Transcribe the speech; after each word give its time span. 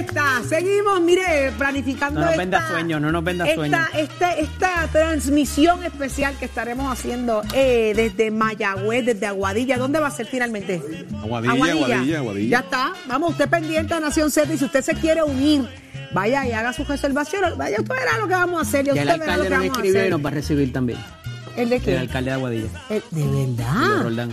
está. 0.00 0.42
Seguimos, 0.48 1.00
mire, 1.00 1.52
planificando 1.56 2.20
No 2.20 2.26
nos 2.26 2.30
esta, 2.32 2.42
venda 2.42 2.68
sueños, 2.68 3.00
no 3.00 3.12
nos 3.12 3.24
venda 3.24 3.44
esta, 3.44 3.54
sueños. 3.56 3.80
esta, 3.96 4.32
esta 4.34 4.86
transmisión 4.92 5.82
especial 5.84 6.36
que 6.38 6.44
estaremos 6.46 6.92
haciendo 6.92 7.42
eh, 7.54 7.92
desde 7.94 8.30
Mayagüez, 8.30 9.06
desde 9.06 9.26
Aguadilla. 9.26 9.78
¿Dónde 9.78 10.00
va 10.00 10.08
a 10.08 10.10
ser 10.10 10.26
finalmente? 10.26 10.82
Aguadilla, 11.22 11.52
Aguadilla, 11.72 12.18
Aguadilla. 12.18 12.50
Ya 12.50 12.64
está. 12.64 12.92
Vamos, 13.06 13.30
usted 13.30 13.48
pendiente 13.48 13.94
de 13.94 14.00
Nación 14.00 14.30
Z 14.30 14.52
y 14.52 14.58
si 14.58 14.64
usted 14.64 14.82
se 14.82 14.94
quiere 14.94 15.22
unir, 15.22 15.68
vaya 16.12 16.46
y 16.46 16.52
haga 16.52 16.72
su 16.72 16.84
reservación. 16.84 17.56
Vaya, 17.56 17.76
usted 17.80 17.94
verá 17.94 18.18
lo 18.18 18.26
que 18.28 18.34
vamos 18.34 18.58
a 18.58 18.62
hacer. 18.62 18.86
y 18.86 18.90
el 18.90 18.94
verá 18.96 19.16
lo 19.16 19.22
alcalde 19.22 19.42
que 19.44 19.54
nos 19.54 19.62
a 19.62 19.66
escribió 19.66 20.06
y 20.06 20.10
nos 20.10 20.24
va 20.24 20.28
a 20.28 20.32
recibir 20.32 20.72
también. 20.72 20.98
¿El 21.56 21.68
de 21.68 21.76
El 21.76 21.82
qué? 21.82 21.98
alcalde 21.98 22.30
de 22.30 22.34
Aguadilla. 22.36 22.68
El- 22.88 23.02
¿De 23.10 23.26
verdad? 23.54 24.02
Roldán. 24.02 24.30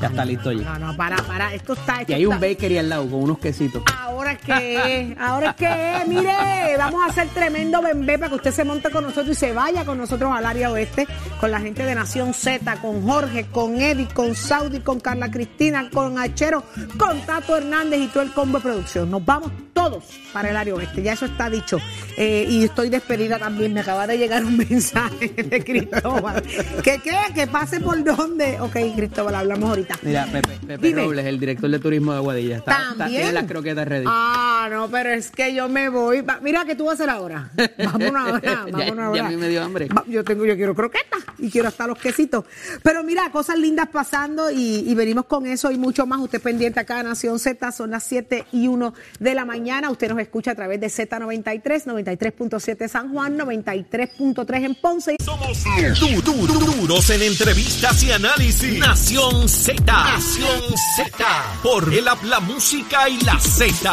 Ya 0.00 0.08
está 0.08 0.24
listo 0.24 0.52
ya. 0.52 0.62
No, 0.78 0.78
no, 0.88 0.96
para, 0.96 1.16
para. 1.16 1.54
Esto 1.54 1.72
está. 1.72 1.98
Y 1.98 2.00
esto 2.02 2.14
hay 2.16 2.26
un 2.26 2.34
está- 2.34 2.46
bakery 2.48 2.78
al 2.78 2.88
lado 2.88 3.08
con 3.08 3.22
unos 3.22 3.38
quesitos. 3.38 3.82
Ahora 3.98 4.32
es 4.32 4.38
que 4.40 5.10
es, 5.12 5.18
ahora 5.18 5.50
es 5.50 5.56
que 5.56 5.96
es, 6.02 6.08
mire, 6.08 6.76
vamos 6.76 7.00
a 7.02 7.06
hacer 7.10 7.28
tremendo 7.28 7.80
bembé 7.80 8.18
para 8.18 8.28
que 8.30 8.34
usted 8.36 8.50
se 8.52 8.64
monte 8.64 8.90
con 8.90 9.04
nosotros 9.04 9.28
y 9.36 9.38
se 9.38 9.52
vaya 9.52 9.84
con 9.84 9.96
nosotros 9.98 10.30
al 10.34 10.44
área 10.44 10.70
oeste, 10.70 11.06
con 11.40 11.50
la 11.50 11.60
gente 11.60 11.84
de 11.84 11.94
Nación 11.94 12.34
Z, 12.34 12.76
con 12.82 13.06
Jorge, 13.06 13.46
con 13.46 13.80
Eddie, 13.80 14.08
con 14.08 14.34
Saudi, 14.34 14.80
con 14.80 15.00
Carla 15.00 15.30
Cristina, 15.30 15.88
con 15.90 16.18
Achero, 16.18 16.62
con 16.98 17.20
Tato 17.22 17.56
Hernández 17.56 18.00
y 18.00 18.08
todo 18.08 18.22
el 18.22 18.32
combo 18.32 18.58
de 18.58 18.64
producción. 18.64 19.10
Nos 19.10 19.24
vamos 19.24 19.50
todos 19.72 20.04
para 20.32 20.50
el 20.50 20.56
área 20.56 20.74
oeste, 20.74 21.02
ya 21.02 21.12
eso 21.12 21.26
está 21.26 21.48
dicho. 21.48 21.78
Eh, 22.16 22.46
y 22.48 22.64
estoy 22.64 22.88
despedida 22.88 23.38
también, 23.38 23.72
me 23.74 23.80
acaba 23.80 24.06
de 24.06 24.18
llegar 24.18 24.44
un 24.44 24.56
mensaje 24.68 25.28
de 25.28 25.64
Cristóbal. 25.64 26.42
¿Qué 26.82 26.98
qué? 27.02 27.16
Que 27.34 27.46
pase 27.46 27.80
por 27.80 28.02
dónde. 28.02 28.58
Ok, 28.60 28.76
Cristóbal, 28.96 29.34
hablamos 29.34 29.68
ahorita. 29.70 29.85
Mira, 30.02 30.26
Pepe, 30.30 30.58
Pepe 30.66 30.86
Dime. 30.88 31.02
Robles, 31.02 31.26
el 31.26 31.38
director 31.40 31.70
de 31.70 31.78
turismo 31.78 32.12
de 32.12 32.18
Aguadilla. 32.18 32.56
Está, 32.58 32.88
está- 32.92 33.06
tiene 33.08 33.32
las 33.32 33.44
croquetas 33.44 33.86
ready. 33.88 34.04
Ah, 34.08 34.68
no, 34.70 34.88
pero 34.90 35.10
es 35.10 35.30
que 35.30 35.54
yo 35.54 35.68
me 35.68 35.88
voy. 35.88 36.20
Va- 36.22 36.38
Mira, 36.42 36.64
¿qué 36.64 36.74
tú 36.74 36.84
vas 36.84 36.92
a 36.92 36.94
hacer 37.04 37.10
ahora? 37.10 37.50
Vámonos 37.78 38.16
ahora, 38.16 38.66
vámonos 38.72 39.16
ya 39.16 39.26
a 39.26 39.30
mí 39.30 39.36
me 39.36 39.48
dio 39.48 39.62
hambre. 39.62 39.88
Va- 39.88 40.04
Yo 40.08 40.24
tengo, 40.24 40.44
yo 40.44 40.56
quiero 40.56 40.74
croquetas 40.74 41.20
y 41.38 41.50
quiero 41.50 41.68
hasta 41.68 41.86
los 41.86 41.98
quesitos. 41.98 42.44
Pero 42.82 43.02
mira, 43.02 43.30
cosas 43.30 43.58
lindas 43.58 43.88
pasando 43.90 44.50
y, 44.50 44.84
y 44.88 44.94
venimos 44.94 45.26
con 45.26 45.46
eso 45.46 45.70
y 45.70 45.78
mucho 45.78 46.06
más. 46.06 46.20
Usted 46.20 46.40
pendiente 46.40 46.80
acá, 46.80 47.02
Nación 47.02 47.38
Z, 47.38 47.72
son 47.72 47.90
las 47.90 48.04
7 48.04 48.46
y 48.52 48.68
1 48.68 48.94
de 49.18 49.34
la 49.34 49.44
mañana. 49.44 49.90
Usted 49.90 50.08
nos 50.08 50.18
escucha 50.20 50.52
a 50.52 50.54
través 50.54 50.80
de 50.80 50.86
Z93, 50.88 51.84
93.7 51.84 52.88
San 52.88 53.12
Juan, 53.12 53.36
93.3 53.38 54.64
en 54.64 54.74
Ponce. 54.76 55.16
Somos 55.24 55.64
du- 56.00 56.22
du- 56.22 56.46
du- 56.46 56.58
duros 56.76 57.10
en 57.10 57.22
entrevistas 57.22 58.02
y 58.02 58.12
análisis. 58.12 58.78
Nación 58.78 59.48
Z. 59.48 59.65
Nación 59.74 60.76
Z. 60.94 61.26
Por 61.60 61.92
el 61.92 62.04
la 62.04 62.38
música 62.38 63.08
y 63.08 63.18
la 63.24 63.36
Z. 63.40 63.90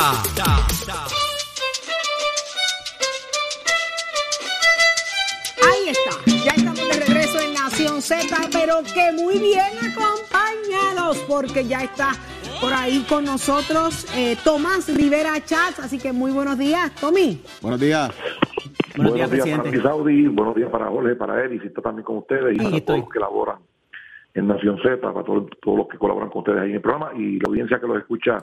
Ahí 5.63 5.89
está, 5.89 6.31
ya 6.45 6.51
estamos 6.51 6.88
de 6.88 6.94
regreso 7.05 7.39
en 7.39 7.53
Nación 7.55 8.01
Z, 8.03 8.23
pero 8.51 8.83
que 8.83 9.11
muy 9.13 9.39
bien 9.39 9.73
acompañados, 9.79 11.17
porque 11.27 11.66
ya 11.66 11.81
está 11.81 12.11
por 12.61 12.71
ahí 12.71 13.03
con 13.09 13.25
nosotros 13.25 14.05
eh, 14.16 14.38
Tomás 14.44 14.88
Rivera 14.94 15.44
Chats, 15.44 15.79
así 15.79 15.97
que 15.97 16.13
muy 16.13 16.29
buenos 16.29 16.59
días, 16.59 16.94
Tommy. 17.01 17.41
Buenos 17.61 17.79
días. 17.79 18.11
Buenos 18.95 19.16
días, 19.16 19.27
para 19.27 19.41
presidente. 19.41 19.71
ti, 19.71 19.81
Saudi, 19.81 20.27
buenos 20.27 20.55
días 20.55 20.69
para 20.69 20.85
Jorge, 20.89 21.16
para 21.16 21.44
Eri, 21.44 21.59
y 21.63 21.66
está 21.67 21.81
también 21.81 22.05
con 22.05 22.17
ustedes 22.17 22.53
y 22.53 22.57
para 22.57 22.77
estoy. 22.77 22.81
todos 22.83 22.99
los 22.99 23.09
que 23.09 23.19
laboran 23.19 23.72
en 24.33 24.47
Nación 24.47 24.77
Z, 24.81 24.99
para 24.99 25.23
todos, 25.23 25.47
todos 25.61 25.77
los 25.79 25.87
que 25.87 25.97
colaboran 25.97 26.29
con 26.29 26.39
ustedes 26.39 26.59
ahí 26.59 26.69
en 26.69 26.75
el 26.75 26.81
programa 26.81 27.11
y 27.15 27.39
la 27.39 27.47
audiencia 27.47 27.79
que 27.79 27.87
los 27.87 27.97
escucha 27.99 28.37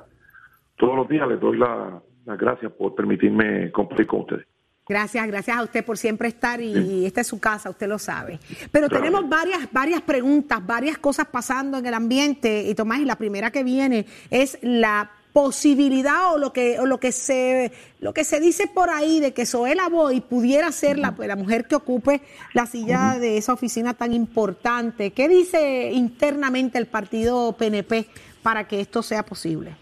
todos 0.77 0.96
los 0.96 1.08
días, 1.08 1.28
les 1.28 1.41
doy 1.41 1.58
la- 1.58 2.00
las 2.27 2.38
gracias 2.38 2.70
por 2.72 2.94
permitirme 2.94 3.70
compartir 3.72 4.06
con 4.06 4.20
ustedes. 4.20 4.46
Gracias, 4.88 5.27
gracias 5.28 5.56
a 5.56 5.62
usted 5.62 5.84
por 5.84 5.96
siempre 5.96 6.27
estar 6.28 6.61
y, 6.61 7.06
esta 7.06 7.20
es 7.20 7.27
su 7.29 7.39
casa, 7.40 7.70
usted 7.70 7.86
lo 7.89 7.98
sabe. 7.98 8.39
Pero 8.73 8.89
Claro. 8.89 9.05
tenemos 9.05 9.29
varias, 9.29 9.70
varias 9.73 10.00
preguntas, 10.02 10.64
varias 10.67 10.98
cosas 10.98 11.27
pasando 11.27 11.79
en 11.79 11.86
el 11.86 11.95
ambiente 11.95 12.64
y 12.68 12.74
Tomás, 12.74 12.98
y 13.00 13.05
la 13.05 13.17
primera 13.17 13.50
que 13.52 13.62
viene 13.62 14.06
es 14.30 14.58
la 14.62 15.11
posibilidad 15.33 16.35
o 16.35 16.39
lo 16.39 16.52
que 16.52 16.79
o 16.80 16.86
lo 16.86 16.98
que 16.98 17.13
se 17.13 17.73
lo 18.01 18.13
que 18.13 18.24
se 18.24 18.41
dice 18.41 18.68
por 18.73 18.91
ahí 18.91 19.20
de 19.20 19.33
que 19.33 19.46
Zoela 19.46 19.89
Boy 19.89 20.20
pudiera 20.20 20.73
ser 20.73 20.98
la, 20.98 21.14
la 21.18 21.36
mujer 21.36 21.67
que 21.67 21.77
ocupe 21.77 22.23
la 22.55 22.67
silla 22.67 23.18
de 23.18 23.36
esa 23.36 23.52
oficina 23.52 23.95
tan 23.95 24.13
importante. 24.13 25.13
¿Qué 25.13 25.29
dice 25.29 25.91
internamente 25.92 26.79
el 26.79 26.86
partido 26.86 27.55
PNP 27.57 28.07
para 28.42 28.67
que 28.67 28.80
esto 28.80 29.02
sea 29.02 29.24
posible? 29.24 29.77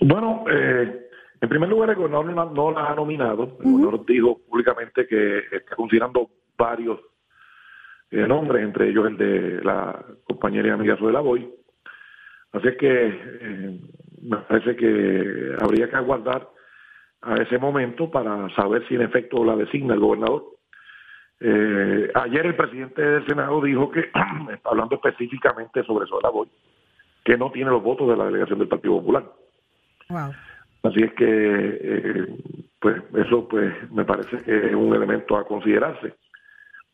Bueno, 0.00 0.44
eh, 0.50 1.08
en 1.40 1.48
primer 1.48 1.68
lugar, 1.68 1.90
el 1.90 1.96
gobernador 1.96 2.26
no, 2.26 2.50
no 2.50 2.70
la 2.72 2.86
ha 2.86 2.94
nominado. 2.94 3.58
El 3.60 3.70
gobernador 3.70 4.06
dijo 4.06 4.40
públicamente 4.48 5.06
que 5.06 5.38
está 5.52 5.76
considerando 5.76 6.30
varios 6.56 7.00
eh, 8.10 8.26
nombres, 8.26 8.64
entre 8.64 8.88
ellos 8.88 9.06
el 9.06 9.16
de 9.16 9.64
la 9.64 10.04
compañera 10.24 10.68
y 10.68 10.70
amiga 10.70 10.96
de 10.96 11.12
la 11.12 11.20
Boy. 11.20 11.48
Así 12.52 12.68
es 12.68 12.76
que 12.76 13.08
eh, 13.08 13.80
me 14.24 14.38
parece 14.38 14.74
que 14.76 15.56
habría 15.60 15.88
que 15.88 15.96
aguardar 15.96 16.48
a 17.20 17.36
ese 17.36 17.58
momento 17.58 18.10
para 18.10 18.48
saber 18.54 18.86
si 18.88 18.94
en 18.94 19.02
efecto 19.02 19.44
la 19.44 19.56
designa 19.56 19.94
el 19.94 20.00
gobernador. 20.00 20.44
Eh, 21.40 22.10
ayer 22.14 22.46
el 22.46 22.56
presidente 22.56 23.02
del 23.02 23.26
Senado 23.26 23.60
dijo 23.62 23.90
que, 23.90 24.10
hablando 24.64 24.96
específicamente 24.96 25.82
sobre 25.84 26.06
Sola 26.06 26.30
Boy, 26.30 26.48
que 27.24 27.36
no 27.36 27.50
tiene 27.50 27.70
los 27.70 27.82
votos 27.82 28.08
de 28.08 28.16
la 28.16 28.26
delegación 28.26 28.58
del 28.58 28.68
Partido 28.68 28.98
Popular. 28.98 29.24
Wow. 30.08 30.32
Así 30.84 31.02
es 31.02 31.12
que, 31.14 31.26
eh, 31.26 32.26
pues 32.80 33.02
eso 33.14 33.48
pues 33.48 33.90
me 33.90 34.04
parece 34.04 34.38
que 34.42 34.66
es 34.66 34.74
un 34.74 34.94
elemento 34.94 35.36
a 35.36 35.46
considerarse. 35.46 36.14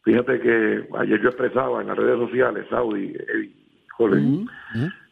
Fíjate 0.02 0.41
que 0.41 0.88
ayer 0.98 1.20
yo 1.20 1.28
expresaba 1.28 1.80
en 1.80 1.88
las 1.88 1.97
redes 1.97 2.18
sociales, 2.18 2.66
Saudi, 2.70 3.12
Eddie, 3.12 3.52
Jorge, 3.97 4.22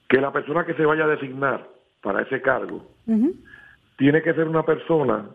que 0.09 0.21
la 0.21 0.33
persona 0.33 0.65
que 0.65 0.75
se 0.75 0.87
vaya 0.87 1.05
a 1.05 1.09
designar 1.09 1.78
para 2.09 2.23
ese 2.23 2.41
cargo 2.41 2.83
tiene 3.99 4.23
que 4.23 4.33
ser 4.33 4.49
una 4.49 4.63
persona 4.63 5.29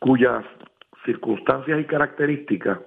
cuyas 0.00 0.44
circunstancias 1.04 1.78
y 1.80 1.84
características 1.84 2.80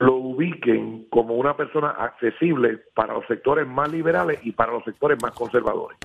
lo 0.00 0.14
ubiquen 0.16 1.06
como 1.10 1.36
una 1.36 1.56
persona 1.56 1.90
accesible 1.90 2.80
para 2.92 3.14
los 3.14 3.24
sectores 3.28 3.68
más 3.68 3.88
liberales 3.92 4.40
y 4.42 4.50
para 4.50 4.72
los 4.72 4.82
sectores 4.82 5.16
más 5.22 5.30
conservadores 5.30 5.96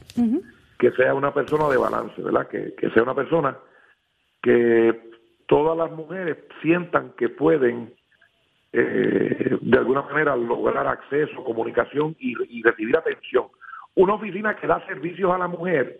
que 0.78 0.91
sea 0.91 1.16
una 1.16 1.34
persona 1.34 1.68
de 1.68 1.78
balance, 1.78 2.22
¿verdad? 2.22 2.47
Que, 2.47 2.75
que 2.75 2.91
sea 2.91 3.02
una 3.02 3.16
persona 3.16 3.58
que 4.44 5.02
todas 5.47 5.75
las 5.75 5.91
mujeres 5.97 6.38
sientan 6.62 7.14
que 7.18 7.30
pueden 7.30 7.91
eh, 8.72 9.58
de 9.59 9.78
alguna 9.80 10.03
manera 10.03 10.36
lograr 10.36 10.86
acceso, 10.86 11.44
comunicación 11.44 12.16
y, 12.20 12.36
y 12.59 12.62
recibir 12.62 12.96
atención. 12.96 13.46
Una 13.96 14.13
oficina 14.13 14.56
que 14.56 14.68
da 14.68 14.85
servicios 14.88 15.31
a 15.31 15.38
la 15.38 15.47
mujer 15.47 16.00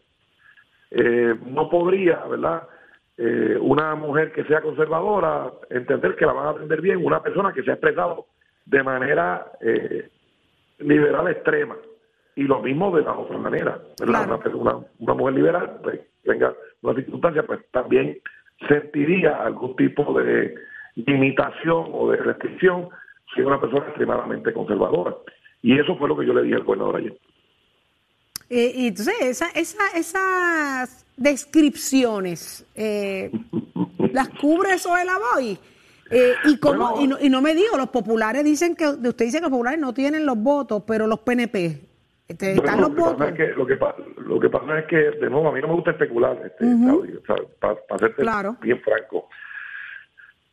eh, 0.92 1.36
no 1.46 1.70
podría, 1.70 2.18
¿verdad? 2.26 2.64
Eh, 3.18 3.58
una 3.60 3.96
mujer 3.96 4.32
que 4.32 4.44
sea 4.46 4.62
conservadora 4.62 5.52
entender 5.70 6.16
que 6.16 6.26
la 6.26 6.34
van 6.34 6.48
a 6.48 6.50
atender 6.52 6.82
bien, 6.82 7.06
una 7.06 7.22
persona 7.22 7.54
que 7.54 7.64
se 7.64 7.72
ha 7.72 7.74
expresado 7.76 8.26
de 8.66 8.84
manera 8.84 9.46
eh, 9.62 10.10
liberal 10.80 11.28
extrema 11.28 11.76
y 12.36 12.44
lo 12.44 12.62
mismo 12.62 12.96
de 12.96 13.04
la 13.04 13.14
otra 13.14 13.38
manera, 13.38 13.80
¿verdad? 14.00 14.26
Claro. 14.26 14.36
Una, 14.36 14.44
persona- 14.44 14.86
una 15.00 15.14
mujer 15.14 15.34
liberal, 15.36 15.80
pues, 15.84 16.00
tenga 16.24 16.54
una 16.82 16.96
circunstancia, 16.96 17.44
pues 17.44 17.60
también 17.72 18.18
sentiría 18.68 19.44
algún 19.44 19.76
tipo 19.76 20.14
de 20.20 20.56
limitación 20.96 21.86
o 21.94 22.10
de 22.12 22.18
restricción 22.18 22.90
si 23.34 23.42
es 23.42 23.48
una 23.48 23.60
persona 23.60 23.86
extremadamente 23.88 24.54
conservadora. 24.54 25.16
Y 25.62 25.78
eso 25.80 25.96
fue 25.98 26.08
lo 26.10 26.18
que 26.18 26.26
yo 26.26 26.34
le 26.34 26.44
dije 26.44 26.56
al 26.56 26.64
gobernador 26.64 26.98
ayer. 26.98 27.14
Eh, 28.54 28.74
y 28.76 28.88
entonces, 28.88 29.16
esa, 29.22 29.48
esa, 29.56 29.84
esas 29.96 31.06
descripciones, 31.16 32.66
eh, 32.76 33.32
¿las 34.12 34.28
cubre 34.30 34.74
eso 34.74 34.94
de 34.96 35.06
la 35.06 35.14
Boy? 35.34 35.58
Eh, 36.10 36.34
y, 36.44 36.58
como, 36.60 36.92
Bueno. 36.92 37.02
y, 37.02 37.08
no, 37.08 37.18
y 37.22 37.30
no 37.30 37.42
me 37.42 37.56
digo, 37.56 37.78
los 37.78 37.88
populares 37.90 38.44
dicen 38.44 38.76
que, 38.76 38.86
usted 38.90 39.24
dice 39.26 39.38
que 39.38 39.44
los 39.44 39.52
populares 39.52 39.80
no 39.80 39.94
tienen 39.94 40.26
los 40.26 40.38
votos, 40.38 40.84
pero 40.86 41.08
los 41.08 41.20
PNP, 41.20 41.80
este, 42.28 42.52
están 42.56 42.80
Bueno, 42.82 42.90
los 42.90 42.98
lo, 42.98 43.04
votos. 43.06 43.28
es 43.30 43.34
que, 43.36 43.48
lo, 43.54 43.66
que, 43.66 43.78
pa- 43.78 43.96
lo 44.18 44.38
que 44.38 44.50
pasa 44.50 44.80
es 44.80 44.86
que, 44.88 44.98
de 44.98 45.30
nuevo, 45.30 45.48
a 45.48 45.54
mí 45.54 45.62
no 45.62 45.70
me 45.70 45.76
gusta 45.76 45.92
especular, 45.92 46.36
este, 46.46 46.66
Claudio, 46.66 47.22
o 47.22 47.26
sea, 47.26 47.36
para, 47.62 47.76
para 47.88 48.00
serte 48.00 48.22
Claro. 48.24 48.58
bien 48.62 48.82
franco. 48.82 49.30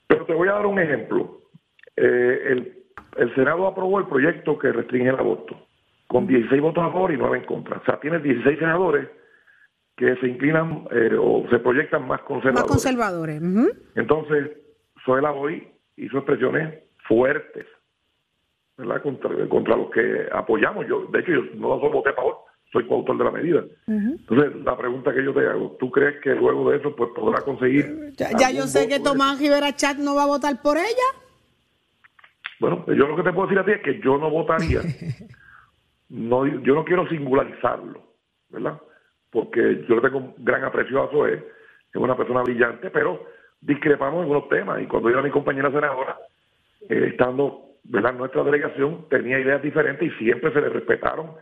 Pero 0.07 0.25
te 0.25 0.35
voy 0.35 0.47
a 0.49 0.53
dar 0.53 0.67
un 0.67 0.79
ejemplo. 0.79 1.43
Eh, 1.97 2.43
el, 2.53 2.85
el 3.17 3.35
Senado 3.35 3.67
aprobó 3.67 3.99
el 3.99 4.07
proyecto 4.07 4.57
que 4.57 4.71
restringe 4.71 5.09
el 5.09 5.19
aborto, 5.19 5.67
con 6.09 6.27
16 6.27 6.61
votos 6.61 6.83
a 6.83 6.91
favor 6.91 7.13
y 7.13 7.17
9 7.17 7.39
en 7.39 7.45
contra. 7.45 7.77
O 7.79 7.85
sea, 7.85 8.01
tienes 8.01 8.23
16 8.23 8.59
senadores 8.59 9.09
que 9.97 10.17
se 10.17 10.27
inclinan 10.27 10.87
eh, 10.91 11.17
o 11.21 11.45
se 11.51 11.59
proyectan 11.59 12.03
más 12.03 12.21
Más 12.21 12.23
conservadores. 12.23 12.71
conservadores. 12.71 13.43
ujú. 13.43 13.69
Entonces, 13.95 14.51
Zoela 15.05 15.33
hoy 15.33 15.69
hizo 15.97 16.19
expresiones 16.19 16.83
fuertes, 17.07 17.67
¿verdad? 18.77 19.03
Contra, 19.03 19.49
contra 19.49 19.77
los 19.77 19.91
que 19.91 20.29
apoyamos. 20.33 20.87
Yo, 20.89 21.07
de 21.13 21.21
hecho, 21.21 21.33
yo 21.33 21.43
no 21.57 21.79
solo 21.81 21.91
voté 21.93 22.11
a 22.11 22.15
favor, 22.15 22.37
soy 22.73 22.87
coautor 22.87 23.19
de 23.19 23.25
la 23.25 23.31
medida. 23.31 23.65
Entonces, 23.87 24.55
la 24.65 24.77
pregunta 24.77 25.13
que 25.13 25.25
yo 25.25 25.35
te 25.35 25.47
hago, 25.47 25.77
¿tú 25.81 25.91
crees 25.91 26.21
que 26.23 26.31
luego 26.35 26.71
de 26.71 26.79
eso 26.79 26.95
pues 26.95 27.11
podrá 27.15 27.43
conseguir... 27.43 28.13
Ya, 28.17 28.51
yo 28.51 28.63
sé 28.65 28.89
que 28.89 29.01
Tomás 29.01 29.39
Rivera 29.41 29.75
Chat 29.75 29.97
no 29.99 30.15
va 30.15 30.23
a 30.25 30.27
votar 30.27 30.63
por 30.63 30.77
ella. 30.77 31.09
Bueno, 32.61 32.85
yo 32.87 33.07
lo 33.09 33.17
que 33.17 33.23
te 33.23 33.33
puedo 33.33 33.47
decir 33.49 33.59
a 33.59 33.65
ti 33.65 33.73
es 33.73 33.83
que 33.83 34.01
yo 34.01 34.17
no 34.19 34.31
votaría. 34.31 34.81
no, 36.09 36.47
yo 36.47 36.75
no 36.75 36.85
quiero 36.85 37.09
singularizarlo, 37.09 38.03
¿verdad? 38.49 38.81
Porque 39.31 39.85
yo 39.89 39.97
le 39.97 40.01
tengo 40.01 40.19
un 40.19 40.35
gran 40.39 40.65
aprecio 40.65 41.03
a 41.03 41.11
Zoé, 41.11 41.35
es 41.35 41.97
una 41.97 42.17
persona 42.17 42.43
brillante, 42.43 42.91
pero 42.91 43.25
discrepamos 43.61 44.25
en 44.25 44.31
unos 44.31 44.49
temas. 44.49 44.81
Y 44.83 44.87
cuando 44.87 45.11
yo 45.11 45.15
era 45.15 45.23
mi 45.23 45.31
compañera 45.31 45.71
senadora, 45.71 46.17
eh, 46.89 47.09
estando 47.11 47.69
¿verdad? 47.85 48.15
nuestra 48.15 48.43
delegación, 48.43 49.07
tenía 49.11 49.39
ideas 49.39 49.63
diferentes 49.63 50.11
y 50.11 50.25
siempre 50.25 50.53
se 50.53 50.61
le 50.61 50.69
respetaron 50.71 51.33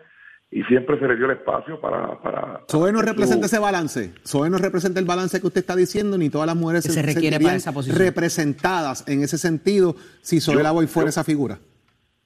y 0.51 0.63
siempre 0.65 0.99
se 0.99 1.09
le 1.09 1.17
dio 1.17 1.27
el 1.27 1.33
espacio 1.33 1.81
para... 1.81 2.21
para 2.21 2.61
Soe 2.69 2.93
no 2.93 3.03
representa 3.03 3.47
ese 3.47 3.59
balance, 3.59 4.15
Soe 4.23 4.49
no 4.49 4.59
representa 4.59 5.01
el 5.01 5.07
balance 5.07 5.41
que 5.41 5.47
usted 5.47 5.61
está 5.61 5.75
diciendo, 5.75 6.17
ni 6.17 6.31
todas 6.31 6.47
las 6.47 6.57
mujeres 6.57 6.85
se, 6.85 7.03
requiere 7.03 7.41
para 7.41 7.57
esa 7.57 7.73
posición. 7.73 7.99
representadas 7.99 9.07
en 9.09 9.23
ese 9.23 9.39
sentido 9.39 9.95
si 10.23 10.41
Soe 10.41 10.63
la 10.63 10.71
voy 10.71 10.87
fuera 10.87 11.09
esa 11.09 11.25
figura. 11.25 11.59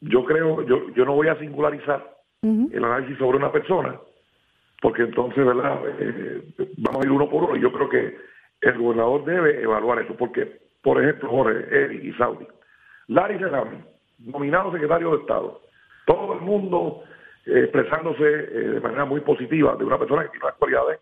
Yo 0.02 0.25
creo, 0.25 0.66
yo, 0.66 0.88
yo 0.94 1.04
no 1.04 1.14
voy 1.14 1.28
a 1.28 1.38
singularizar 1.38 2.19
el 2.42 2.84
análisis 2.84 3.19
sobre 3.19 3.37
una 3.37 3.52
persona, 3.52 3.98
porque 4.81 5.02
entonces, 5.02 5.44
¿verdad? 5.44 5.78
Eh, 5.98 6.42
vamos 6.78 7.02
a 7.02 7.06
ir 7.06 7.12
uno 7.12 7.28
por 7.28 7.44
uno. 7.44 7.56
y 7.56 7.60
Yo 7.60 7.70
creo 7.72 7.88
que 7.88 8.16
el 8.62 8.78
gobernador 8.78 9.25
debe 9.25 9.62
evaluar 9.62 10.00
eso, 10.00 10.14
porque, 10.16 10.60
por 10.82 11.02
ejemplo, 11.02 11.28
Jorge, 11.28 11.64
Eri 11.70 12.08
y 12.08 12.12
Saudi, 12.14 12.46
Larry 13.08 13.38
Serrano, 13.38 13.84
nominado 14.19 14.72
secretario 14.72 15.10
de 15.10 15.16
Estado, 15.19 15.60
todo 16.06 16.34
el 16.34 16.40
mundo 16.40 17.02
eh, 17.44 17.64
expresándose 17.64 18.25
eh, 18.25 18.69
de 18.75 18.81
manera 18.81 19.04
muy 19.04 19.20
positiva 19.20 19.76
de 19.76 19.84
una 19.84 19.98
persona 19.98 20.22
que 20.22 20.31
tiene 20.31 20.44
unas 20.46 20.56
cualidades 20.56 21.00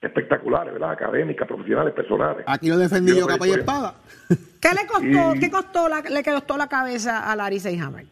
espectaculares, 0.00 0.72
¿verdad? 0.72 0.90
Académicas, 0.90 1.46
profesionales, 1.46 1.94
personales. 1.94 2.44
Aquí 2.48 2.68
lo 2.68 2.76
defendí 2.76 3.16
yo 3.16 3.26
capa 3.26 3.46
y 3.46 3.52
espada. 3.52 3.94
¿Qué 4.28 4.68
le 4.70 4.86
costó, 4.86 5.40
¿qué 5.40 5.50
costó 5.50 5.88
la, 5.88 6.00
le 6.00 6.24
costó 6.24 6.56
la 6.56 6.66
cabeza 6.66 7.30
a 7.30 7.36
Larry 7.36 7.60
Seyhammer? 7.60 8.06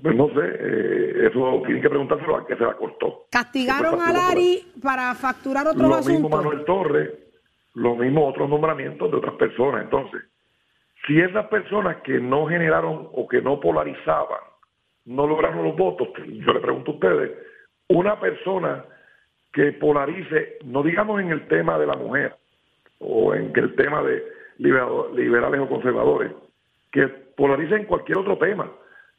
Pues 0.00 0.14
no 0.14 0.28
sé, 0.28 0.40
eh, 0.40 1.28
eso 1.28 1.62
tienen 1.66 1.82
que 1.82 1.88
preguntárselo 1.88 2.36
a 2.36 2.46
qué 2.46 2.56
se 2.56 2.64
la 2.64 2.74
costó. 2.74 3.26
¿Castigaron 3.30 4.00
a 4.00 4.12
Larry 4.12 4.64
para 4.82 5.14
facturar 5.14 5.66
otros 5.66 5.88
lo 5.88 5.94
asuntos? 5.96 6.12
Lo 6.12 6.28
mismo 6.28 6.36
Manuel 6.36 6.64
Torres, 6.64 7.10
lo 7.74 7.96
mismo 7.96 8.28
otros 8.28 8.48
nombramientos 8.48 9.10
de 9.10 9.16
otras 9.16 9.34
personas. 9.34 9.84
Entonces, 9.84 10.22
si 11.06 11.20
esas 11.20 11.46
personas 11.48 11.98
que 12.02 12.20
no 12.20 12.46
generaron 12.46 13.08
o 13.12 13.26
que 13.26 13.42
no 13.42 13.60
polarizaban 13.60 14.40
no 15.04 15.26
lograron 15.26 15.64
los 15.64 15.76
votos, 15.76 16.08
yo 16.26 16.52
le 16.52 16.60
pregunto 16.60 16.92
a 16.92 16.94
ustedes, 16.94 17.32
una 17.88 18.20
persona 18.20 18.84
que 19.52 19.72
polarice, 19.72 20.58
no 20.64 20.82
digamos 20.82 21.20
en 21.20 21.30
el 21.30 21.46
tema 21.48 21.78
de 21.78 21.86
la 21.86 21.96
mujer 21.96 22.36
o 22.98 23.34
en 23.34 23.52
el 23.54 23.74
tema 23.74 24.02
de 24.02 24.22
liberales 24.58 25.60
o 25.60 25.68
conservadores, 25.68 26.32
que 26.90 27.08
polarice 27.36 27.74
en 27.74 27.84
cualquier 27.86 28.18
otro 28.18 28.38
tema. 28.38 28.70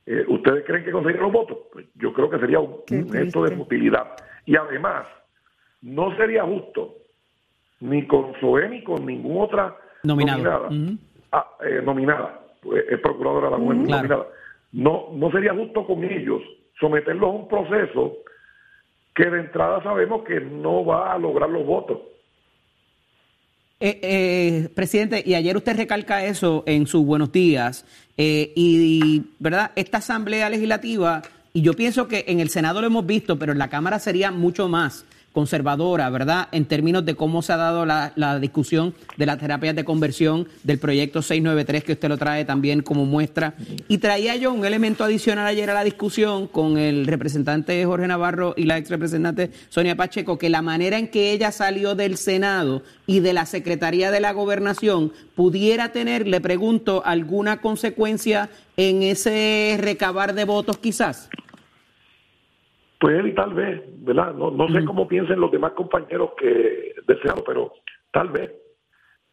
Eh, 0.05 0.25
¿Ustedes 0.27 0.65
creen 0.65 0.83
que 0.83 0.91
conseguirán 0.91 1.23
los 1.23 1.33
votos? 1.33 1.57
Pues 1.71 1.85
yo 1.95 2.13
creo 2.13 2.29
que 2.29 2.39
sería 2.39 2.59
un, 2.59 2.81
gesto 3.11 3.43
de 3.43 3.55
futilidad. 3.55 4.15
Y 4.45 4.55
además, 4.55 5.05
no 5.81 6.15
sería 6.17 6.43
justo 6.43 6.95
ni 7.79 8.05
con 8.07 8.33
SOE 8.39 8.69
ni 8.69 8.83
con 8.83 9.05
ninguna 9.05 9.43
otra 9.43 9.77
nominada. 10.03 10.69
Ah, 11.31 11.47
eh, 11.65 11.81
nominada. 11.83 12.39
Pues, 12.61 12.85
es 12.89 12.99
procuradora 12.99 13.47
de 13.47 13.51
la 13.51 13.57
mujer 13.57 13.77
nominada 13.77 14.25
no, 14.73 15.09
no 15.13 15.31
sería 15.31 15.53
justo 15.53 15.85
con 15.85 16.03
ellos 16.03 16.41
someterlos 16.79 17.23
a 17.23 17.33
un 17.33 17.47
proceso 17.47 18.17
que 19.15 19.29
de 19.29 19.41
entrada 19.41 19.81
sabemos 19.83 20.23
que 20.23 20.39
no 20.41 20.83
va 20.83 21.13
a 21.13 21.19
lograr 21.19 21.49
los 21.49 21.65
votos. 21.65 21.99
Eh, 23.85 23.99
eh, 24.01 24.69
presidente, 24.73 25.21
y 25.25 25.33
ayer 25.33 25.57
usted 25.57 25.75
recalca 25.75 26.23
eso 26.23 26.63
en 26.65 26.87
sus 26.87 27.05
buenos 27.05 27.33
días, 27.33 27.83
eh, 28.15 28.53
y, 28.55 29.23
¿verdad? 29.39 29.71
Esta 29.75 29.97
Asamblea 29.97 30.49
Legislativa, 30.49 31.21
y 31.51 31.63
yo 31.63 31.73
pienso 31.73 32.07
que 32.07 32.23
en 32.29 32.39
el 32.39 32.47
Senado 32.47 32.79
lo 32.79 32.87
hemos 32.87 33.05
visto, 33.05 33.37
pero 33.37 33.51
en 33.51 33.57
la 33.57 33.69
Cámara 33.69 33.99
sería 33.99 34.31
mucho 34.31 34.69
más 34.69 35.03
conservadora, 35.33 36.09
¿verdad? 36.09 36.47
En 36.51 36.65
términos 36.65 37.03
de 37.03 37.15
cómo 37.15 37.41
se 37.41 37.51
ha 37.53 37.57
dado 37.57 37.85
la, 37.85 38.13
discusión 38.39 38.93
de 39.17 39.25
las 39.25 39.39
terapias 39.39 39.75
de 39.75 39.83
conversión 39.83 40.47
del 40.63 40.77
proyecto 40.77 41.21
693, 41.21 41.83
que 41.83 41.93
usted 41.93 42.07
lo 42.07 42.17
trae 42.17 42.45
también 42.45 42.81
como 42.81 43.05
muestra. 43.05 43.55
Y 43.87 43.97
traía 43.97 44.35
yo 44.35 44.53
un 44.53 44.63
elemento 44.63 45.03
adicional 45.03 45.47
ayer 45.47 45.69
a 45.69 45.73
la 45.73 45.83
discusión 45.83 46.47
con 46.47 46.77
el 46.77 47.07
representante 47.07 47.83
Jorge 47.83 48.07
Navarro 48.07 48.53
y 48.55 48.63
la 48.63 48.77
ex 48.77 48.89
representante 48.89 49.51
Sonia 49.69 49.95
Pacheco, 49.95 50.37
que 50.37 50.49
la 50.49 50.61
manera 50.61 50.97
en 50.97 51.07
que 51.07 51.31
ella 51.31 51.51
salió 51.51 51.95
del 51.95 52.17
Senado 52.17 52.83
y 53.07 53.19
de 53.19 53.33
la 53.33 53.45
Secretaría 53.45 54.11
de 54.11 54.19
la 54.19 54.33
Gobernación 54.33 55.11
pudiera 55.35 55.91
tener, 55.91 56.27
le 56.27 56.41
pregunto, 56.41 57.01
alguna 57.05 57.59
consecuencia 57.59 58.49
en 58.77 59.01
ese 59.01 59.77
recabar 59.79 60.35
de 60.35 60.45
votos 60.45 60.77
quizás. 60.77 61.29
Pues 63.03 63.19
él 63.19 63.35
tal 63.35 63.53
vez, 63.53 63.81
¿verdad? 63.97 64.33
No, 64.33 64.49
no 64.49 64.69
sé 64.69 64.85
cómo 64.85 65.05
piensen 65.09 65.37
los 65.37 65.51
demás 65.51 65.73
compañeros 65.73 66.29
que 66.39 66.95
desearon, 67.05 67.43
pero 67.45 67.73
tal 68.13 68.29
vez. 68.29 68.49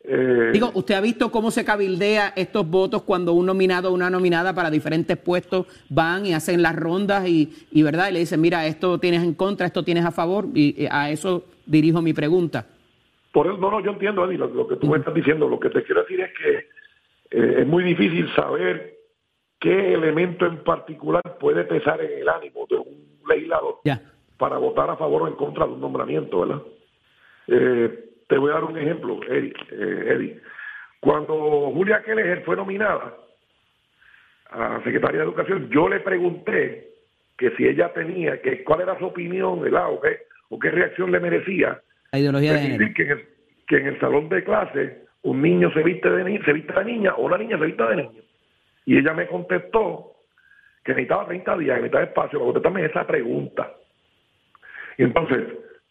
Eh, 0.02 0.50
Digo, 0.52 0.72
¿usted 0.74 0.96
ha 0.96 1.00
visto 1.00 1.30
cómo 1.30 1.52
se 1.52 1.64
cabildea 1.64 2.32
estos 2.34 2.68
votos 2.68 3.04
cuando 3.04 3.32
un 3.32 3.46
nominado 3.46 3.90
o 3.90 3.94
una 3.94 4.10
nominada 4.10 4.52
para 4.56 4.72
diferentes 4.72 5.16
puestos 5.18 5.66
van 5.88 6.26
y 6.26 6.34
hacen 6.34 6.62
las 6.62 6.74
rondas 6.74 7.28
y, 7.28 7.48
y 7.70 7.84
verdad 7.84 8.08
y 8.08 8.14
le 8.14 8.18
dicen, 8.18 8.40
mira, 8.40 8.66
esto 8.66 8.98
tienes 8.98 9.22
en 9.22 9.34
contra, 9.34 9.68
esto 9.68 9.84
tienes 9.84 10.04
a 10.04 10.10
favor? 10.10 10.46
Y, 10.52 10.88
a 10.90 11.08
eso 11.12 11.44
dirijo 11.64 12.02
mi 12.02 12.12
pregunta. 12.12 12.66
Por 13.32 13.46
eso, 13.46 13.56
no, 13.56 13.70
no, 13.70 13.78
yo 13.84 13.92
entiendo, 13.92 14.24
Eddie, 14.24 14.38
lo, 14.38 14.66
que 14.66 14.74
tú 14.78 14.88
me 14.88 14.98
estás 14.98 15.14
diciendo. 15.14 15.48
Lo 15.48 15.60
que 15.60 15.70
te 15.70 15.84
quiero 15.84 16.00
decir 16.00 16.20
es 16.22 16.32
que 16.36 16.56
eh, 17.38 17.60
es 17.60 17.66
muy 17.68 17.84
difícil 17.84 18.28
saber 18.34 18.96
qué 19.60 19.94
elemento 19.94 20.44
en 20.44 20.64
particular 20.64 21.22
puede 21.38 21.62
pesar 21.62 22.00
en 22.00 22.22
el 22.22 22.28
ánimo 22.28 22.66
de 22.68 22.74
un 22.74 23.09
legislador 23.30 23.76
para 24.36 24.58
votar 24.58 24.90
a 24.90 24.96
favor 24.96 25.22
o 25.22 25.28
en 25.28 25.34
contra 25.34 25.66
de 25.66 25.72
un 25.72 25.80
nombramiento, 25.80 26.40
¿verdad? 26.40 26.62
Eh, 27.46 28.04
te 28.26 28.38
voy 28.38 28.50
a 28.50 28.54
dar 28.54 28.64
un 28.64 28.78
ejemplo, 28.78 29.20
Eddie. 29.28 29.54
Eh, 29.70 30.40
Cuando 31.00 31.70
Julia 31.72 32.02
Keller 32.02 32.42
fue 32.44 32.56
nominada 32.56 33.14
a 34.50 34.80
Secretaría 34.84 35.20
de 35.20 35.26
Educación, 35.26 35.68
yo 35.70 35.88
le 35.88 36.00
pregunté 36.00 36.88
que 37.36 37.50
si 37.56 37.66
ella 37.66 37.92
tenía, 37.92 38.40
que 38.40 38.62
cuál 38.64 38.82
era 38.82 38.98
su 38.98 39.06
opinión, 39.06 39.60
¿verdad? 39.60 39.92
O 39.92 40.00
qué, 40.00 40.20
o 40.48 40.58
qué 40.58 40.70
reacción 40.70 41.10
le 41.10 41.20
merecía. 41.20 41.80
La 42.12 42.18
ideología 42.18 42.54
de 42.54 42.60
Que 42.94 43.02
en, 43.02 43.10
el, 43.10 43.26
que 43.66 43.76
en 43.76 43.86
el 43.86 44.00
salón 44.00 44.28
de 44.28 44.44
clase 44.44 45.04
un 45.22 45.42
niño 45.42 45.70
se 45.72 45.82
viste 45.82 46.10
de, 46.10 46.42
se 46.44 46.52
viste 46.52 46.72
de 46.72 46.84
niña 46.84 47.14
o 47.14 47.26
una 47.26 47.38
niña 47.38 47.58
se 47.58 47.66
viste 47.66 47.82
de 47.84 47.96
niño. 47.96 48.22
Y 48.86 48.98
ella 48.98 49.12
me 49.12 49.26
contestó 49.26 50.09
que 50.90 51.02
necesitaba 51.02 51.26
30 51.26 51.56
días, 51.58 51.76
que 51.76 51.82
necesitaba 51.82 52.04
espacio 52.04 52.38
para 52.38 52.52
contestarme 52.52 52.84
esa 52.84 53.06
pregunta. 53.06 53.72
Y 54.98 55.04
entonces, 55.04 55.40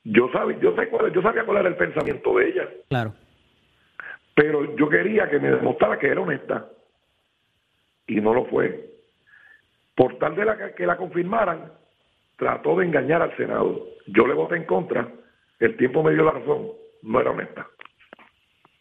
yo 0.03 0.29
sabía, 0.32 0.60
yo, 0.60 0.75
sé 0.75 0.89
cuál, 0.89 1.12
yo 1.13 1.22
sabía 1.22 1.46
cuál 1.46 1.60
era 1.60 1.70
el 1.70 1.77
pensamiento 1.77 2.38
de 2.38 2.50
ella. 2.50 2.70
Claro. 2.89 3.13
Pero 4.36 4.75
yo 4.75 4.89
quería 4.89 5.29
que 5.29 5.39
me 5.39 5.51
demostrara 5.51 5.98
que 5.98 6.08
era 6.08 6.22
honesta. 6.22 6.68
Y 8.08 8.20
no 8.20 8.34
lo 8.34 8.46
fue. 8.46 8.89
Por 9.96 10.18
tal 10.18 10.36
de 10.36 10.46
la, 10.46 10.75
que 10.75 10.86
la 10.86 10.98
confirmaran, 10.98 11.72
trató 12.38 12.75
de 12.77 12.86
engañar 12.86 13.22
al 13.22 13.36
Senado. 13.38 13.88
Yo 14.08 14.27
le 14.27 14.34
voté 14.34 14.56
en 14.58 14.65
contra. 14.65 15.08
El 15.60 15.77
tiempo 15.77 16.03
me 16.03 16.13
dio 16.13 16.24
la 16.24 16.32
razón. 16.32 16.72
No 17.03 17.22
era 17.22 17.32
honesta. 17.32 17.68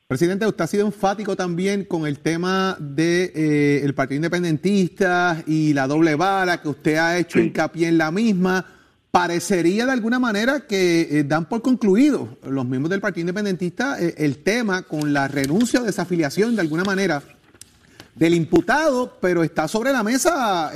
Presidente, 0.09 0.47
usted 0.47 0.65
ha 0.65 0.67
sido 0.67 0.87
enfático 0.87 1.37
también 1.37 1.85
con 1.85 2.07
el 2.07 2.21
tema 2.21 2.79
del 2.81 2.97
de, 2.97 3.83
eh, 3.85 3.93
Partido 3.93 4.17
Independentista 4.17 5.43
y 5.47 5.75
la 5.75 5.87
doble 5.87 6.15
vara, 6.15 6.63
que 6.63 6.69
usted 6.71 6.97
ha 6.97 7.19
hecho 7.19 7.39
hincapié 7.39 7.89
en 7.89 7.99
la 7.99 8.11
misma. 8.11 8.65
Parecería 9.11 9.85
de 9.85 9.93
alguna 9.93 10.19
manera 10.19 10.61
que 10.61 11.09
eh, 11.11 11.25
dan 11.25 11.47
por 11.47 11.61
concluido 11.61 12.39
los 12.43 12.65
miembros 12.65 12.89
del 12.89 13.03
Partido 13.03 13.25
Independentista 13.25 14.01
eh, 14.01 14.15
el 14.17 14.39
tema 14.39 14.81
con 14.81 15.13
la 15.13 15.29
renuncia 15.29 15.83
o 15.83 15.85
desafiliación 15.85 16.55
de 16.55 16.63
alguna 16.63 16.85
manera 16.85 17.23
del 18.15 18.33
imputado, 18.33 19.19
pero 19.21 19.45
está 19.45 19.69
sobre 19.69 19.93
la 19.93 20.03
mesa 20.03 20.73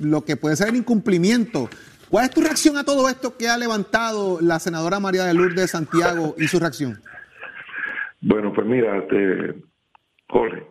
lo 0.00 0.24
que 0.24 0.36
puede 0.36 0.56
ser 0.56 0.70
el 0.70 0.76
incumplimiento. 0.76 1.70
¿Cuál 2.10 2.24
es 2.24 2.30
tu 2.32 2.40
reacción 2.40 2.76
a 2.76 2.82
todo 2.84 3.08
esto 3.08 3.36
que 3.36 3.48
ha 3.48 3.56
levantado 3.56 4.40
la 4.40 4.58
senadora 4.58 4.98
María 4.98 5.24
de 5.24 5.34
Lourdes 5.34 5.70
Santiago 5.70 6.34
y 6.36 6.48
su 6.48 6.58
reacción? 6.58 7.00
Bueno, 8.28 8.52
pues 8.52 8.66
mira, 8.66 8.96
este, 8.96 9.54
Jorge, 10.28 10.66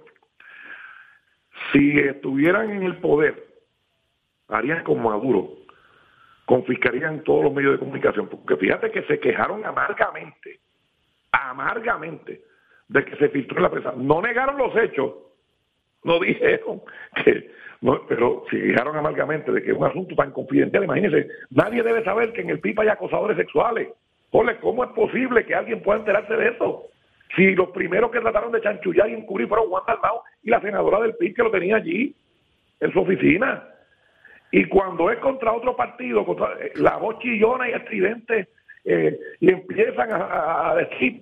si 1.72 1.98
estuvieran 2.00 2.70
en 2.70 2.84
el 2.84 2.98
poder, 2.98 3.46
harían 4.50 4.84
como 4.84 5.10
Maduro, 5.10 5.52
confiscarían 6.44 7.24
todos 7.24 7.46
los 7.46 7.54
medios 7.54 7.72
de 7.72 7.80
comunicación, 7.80 8.28
porque 8.28 8.58
fíjate 8.58 8.92
que 8.92 9.04
se 9.04 9.22
quejaron 9.22 9.66
amargamente, 9.66 10.60
amargamente, 11.32 12.42
de 12.90 13.06
que 13.06 13.16
se 13.16 13.30
filtró 13.30 13.62
la 13.62 13.72
prensa. 13.72 13.94
No 13.96 14.22
negaron 14.22 14.58
los 14.58 14.76
hechos, 14.76 15.14
no 16.04 16.20
dijeron 16.20 16.82
que 17.24 17.56
pero 18.10 18.44
si 18.50 18.58
dijeron 18.58 18.98
amargamente 18.98 19.52
de 19.54 19.64
que 19.64 19.72
es 19.72 19.78
un 19.78 19.86
asunto 19.86 20.14
tan 20.16 20.32
confidencial, 20.32 20.84
imagínense, 20.84 21.30
nadie 21.52 21.84
debe 21.84 22.04
saber 22.04 22.34
que 22.34 22.42
en 22.42 22.50
el 22.50 22.60
PIB 22.60 22.82
hay 22.82 22.88
acosadores 22.90 23.38
sexuales. 23.38 23.90
Ole, 24.32 24.58
¿cómo 24.58 24.84
es 24.84 24.90
posible 24.92 25.46
que 25.46 25.56
alguien 25.56 25.82
pueda 25.84 26.00
enterarse 26.00 26.36
de 26.36 26.50
eso? 26.50 26.90
Si 27.36 27.56
los 27.56 27.70
primeros 27.70 28.12
que 28.12 28.20
trataron 28.20 28.52
de 28.52 28.62
chanchullar 28.62 29.10
y 29.10 29.14
encubrir 29.14 29.48
fueron 29.48 29.70
Juan 29.70 29.84
Dalmao 29.88 30.24
y 30.44 30.50
la 30.50 30.62
senadora 30.62 31.02
del 31.02 31.16
PIB 31.16 31.36
que 31.36 31.44
lo 31.44 31.52
tenía 31.52 31.78
allí, 31.78 32.16
en 32.80 32.92
su 32.92 33.00
oficina. 33.00 33.68
Y 34.52 34.66
cuando 34.66 35.10
es 35.10 35.20
contra 35.20 35.54
otro 35.54 35.76
partido, 35.76 36.26
contra 36.26 36.54
eh, 36.60 36.74
la 36.76 36.98
voz 36.98 37.20
chillona 37.20 37.70
y 37.70 37.74
estridente, 37.74 38.50
eh, 38.84 39.20
y 39.40 39.50
empiezan 39.50 40.12
a, 40.12 40.72
a 40.72 40.76
decir 40.76 41.22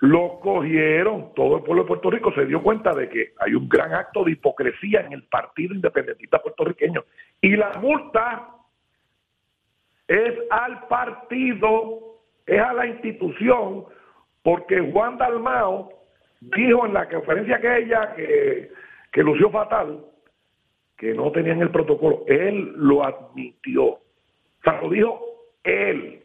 lo 0.00 0.38
cogieron, 0.38 1.34
todo 1.34 1.56
el 1.56 1.64
pueblo 1.64 1.82
de 1.82 1.88
Puerto 1.88 2.10
Rico 2.10 2.32
se 2.32 2.46
dio 2.46 2.62
cuenta 2.62 2.94
de 2.94 3.08
que 3.08 3.32
hay 3.40 3.54
un 3.54 3.68
gran 3.68 3.92
acto 3.92 4.22
de 4.22 4.32
hipocresía 4.32 5.00
en 5.00 5.12
el 5.12 5.24
Partido 5.24 5.74
Independentista 5.74 6.38
puertorriqueño. 6.38 7.04
Y 7.40 7.56
la 7.56 7.72
multa 7.80 8.48
es 10.06 10.34
al 10.50 10.86
partido, 10.86 12.20
es 12.46 12.60
a 12.60 12.72
la 12.74 12.86
institución, 12.86 13.86
porque 14.42 14.80
Juan 14.92 15.18
Dalmao 15.18 15.90
dijo 16.40 16.86
en 16.86 16.94
la 16.94 17.08
conferencia 17.08 17.56
aquella 17.56 18.14
que, 18.14 18.70
que 19.12 19.22
lució 19.22 19.50
fatal, 19.50 20.04
que 20.96 21.14
no 21.14 21.30
tenían 21.32 21.60
el 21.60 21.70
protocolo. 21.70 22.24
Él 22.26 22.72
lo 22.76 23.04
admitió. 23.04 23.84
O 23.84 24.00
sea, 24.64 24.80
lo 24.80 24.90
dijo 24.90 25.20
él. 25.64 26.22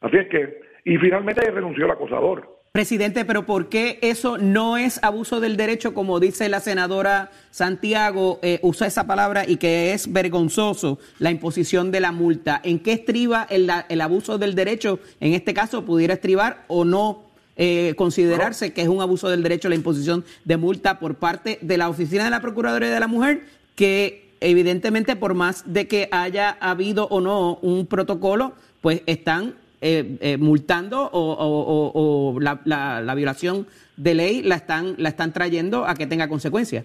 Así 0.00 0.16
es 0.16 0.28
que, 0.28 0.60
y 0.84 0.96
finalmente 0.98 1.50
renunció 1.50 1.84
el 1.86 1.90
acosador. 1.90 2.57
Presidente, 2.72 3.24
pero 3.24 3.46
¿por 3.46 3.68
qué 3.68 3.98
eso 4.02 4.38
no 4.38 4.76
es 4.76 5.02
abuso 5.02 5.40
del 5.40 5.56
derecho, 5.56 5.94
como 5.94 6.20
dice 6.20 6.48
la 6.48 6.60
senadora 6.60 7.30
Santiago, 7.50 8.38
eh, 8.42 8.60
usa 8.62 8.86
esa 8.86 9.06
palabra 9.06 9.48
y 9.48 9.56
que 9.56 9.94
es 9.94 10.12
vergonzoso 10.12 10.98
la 11.18 11.30
imposición 11.30 11.90
de 11.90 12.00
la 12.00 12.12
multa? 12.12 12.60
¿En 12.62 12.78
qué 12.78 12.92
estriba 12.92 13.46
el, 13.48 13.70
el 13.88 14.00
abuso 14.00 14.38
del 14.38 14.54
derecho? 14.54 15.00
En 15.20 15.32
este 15.32 15.54
caso, 15.54 15.84
¿pudiera 15.84 16.14
estribar 16.14 16.64
o 16.68 16.84
no 16.84 17.28
eh, 17.60 17.94
considerarse 17.96 18.72
que 18.72 18.82
es 18.82 18.88
un 18.88 19.00
abuso 19.00 19.28
del 19.28 19.42
derecho 19.42 19.68
la 19.68 19.74
imposición 19.74 20.24
de 20.44 20.56
multa 20.56 21.00
por 21.00 21.16
parte 21.16 21.58
de 21.60 21.76
la 21.76 21.88
Oficina 21.88 22.22
de 22.22 22.30
la 22.30 22.40
Procuraduría 22.40 22.90
de 22.90 23.00
la 23.00 23.08
Mujer, 23.08 23.46
que 23.74 24.30
evidentemente 24.40 25.16
por 25.16 25.34
más 25.34 25.64
de 25.66 25.88
que 25.88 26.08
haya 26.12 26.56
habido 26.60 27.08
o 27.08 27.20
no 27.20 27.56
un 27.56 27.86
protocolo, 27.86 28.52
pues 28.80 29.02
están 29.06 29.56
eh, 29.80 30.16
eh, 30.20 30.36
multando 30.38 31.08
o, 31.12 32.38
la, 32.40 33.14
violación 33.14 33.66
de 33.96 34.14
ley 34.14 34.42
la 34.42 34.56
están, 34.56 34.94
la 34.98 35.10
están 35.10 35.32
trayendo 35.32 35.86
a 35.86 35.94
que 35.94 36.06
tenga 36.06 36.28
consecuencias. 36.28 36.84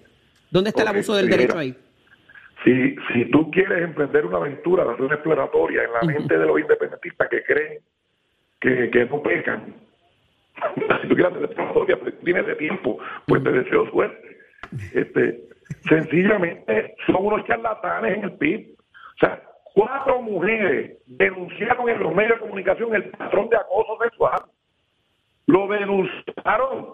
¿Dónde 0.51 0.69
está 0.69 0.83
el 0.83 0.89
abuso 0.89 1.15
del 1.15 1.29
derecho 1.29 1.57
ahí? 1.57 1.75
Si, 2.63 2.95
si 3.13 3.25
tú 3.31 3.49
quieres 3.51 3.83
emprender 3.83 4.25
una 4.25 4.37
aventura, 4.37 4.85
de 4.85 5.03
una 5.03 5.15
exploratoria 5.15 5.83
en 5.83 5.93
la 5.93 6.01
mente 6.01 6.37
de 6.37 6.45
los 6.45 6.59
independentistas 6.59 7.27
que 7.29 7.43
creen 7.43 7.79
que, 8.61 8.89
que 8.89 9.05
no 9.05 9.21
pecan, 9.21 9.73
si 11.01 11.07
tú 11.07 11.15
quieres 11.15 11.33
hacer 11.33 11.43
exploratoria, 11.45 11.99
pues 11.99 12.19
tienes 12.19 12.45
de 12.45 12.55
tiempo, 12.55 12.99
pues 13.27 13.43
te 13.43 13.51
deseo 13.51 13.89
suerte. 13.89 14.37
Este, 14.93 15.41
sencillamente 15.89 16.95
son 17.07 17.25
unos 17.25 17.45
charlatanes 17.47 18.17
en 18.17 18.23
el 18.23 18.33
PIB. 18.33 18.75
O 18.77 19.17
sea, 19.19 19.41
Cuatro 19.73 20.21
mujeres 20.21 20.97
denunciaron 21.07 21.89
en 21.89 21.99
los 21.99 22.13
medios 22.13 22.33
de 22.33 22.41
comunicación 22.41 22.93
el 22.95 23.09
patrón 23.09 23.49
de 23.49 23.57
acoso 23.57 23.97
sexual. 24.03 24.41
Lo 25.47 25.67
denunciaron 25.67 26.89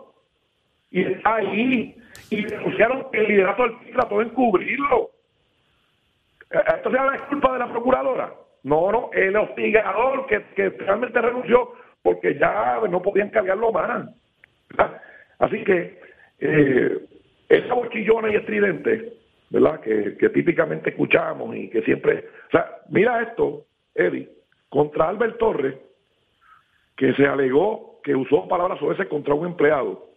y 0.90 1.04
está 1.04 1.36
ahí. 1.36 1.96
Y 2.30 2.46
denunciaron 2.46 3.08
el 3.12 3.28
liderato 3.28 3.64
del 3.64 3.78
PIB 3.78 3.94
trató 3.94 4.20
de 4.20 4.26
encubrirlo. 4.26 5.12
¿Esto 6.50 6.90
se 6.90 6.96
llama 6.96 7.12
la 7.12 7.28
culpa 7.28 7.54
de 7.54 7.60
la 7.60 7.72
procuradora? 7.72 8.34
No, 8.64 8.92
no, 8.92 9.10
el 9.14 9.36
hostigador 9.36 10.26
que, 10.28 10.44
que 10.56 10.70
realmente 10.70 11.22
renunció 11.22 11.74
porque 12.02 12.38
ya 12.40 12.80
no 12.90 13.02
podían 13.02 13.30
cargarlo 13.30 13.72
más. 13.72 14.10
Así 15.40 15.64
que 15.64 16.00
eh, 16.40 16.98
esa 17.50 17.74
bochillona 17.74 18.32
y 18.32 18.36
estridente 18.36 19.19
¿verdad? 19.50 19.80
Que, 19.82 20.30
típicamente 20.30 20.92
escuchamos 20.92 21.56
y 21.56 21.70
que 21.70 21.82
siempre... 21.82 22.26
O 22.48 22.52
sea, 22.52 22.70
mira 22.90 23.22
esto, 23.22 23.66
Eddie, 23.96 24.30
contra 24.70 25.10
Albert 25.10 25.38
Torres, 25.38 25.76
que 26.96 27.14
se 27.14 27.26
alegó 27.26 28.00
que 28.04 28.16
usó 28.16 28.48
palabras 28.48 28.80
ese 28.94 29.08
contra 29.08 29.34
un 29.34 29.48
empleado. 29.48 30.10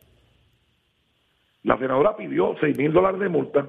La 1.63 1.79
senadora 1.79 2.17
pidió 2.17 2.57
6 2.61 2.77
mil 2.77 2.93
dólares 2.93 3.21
de 3.21 3.29
multa, 3.29 3.67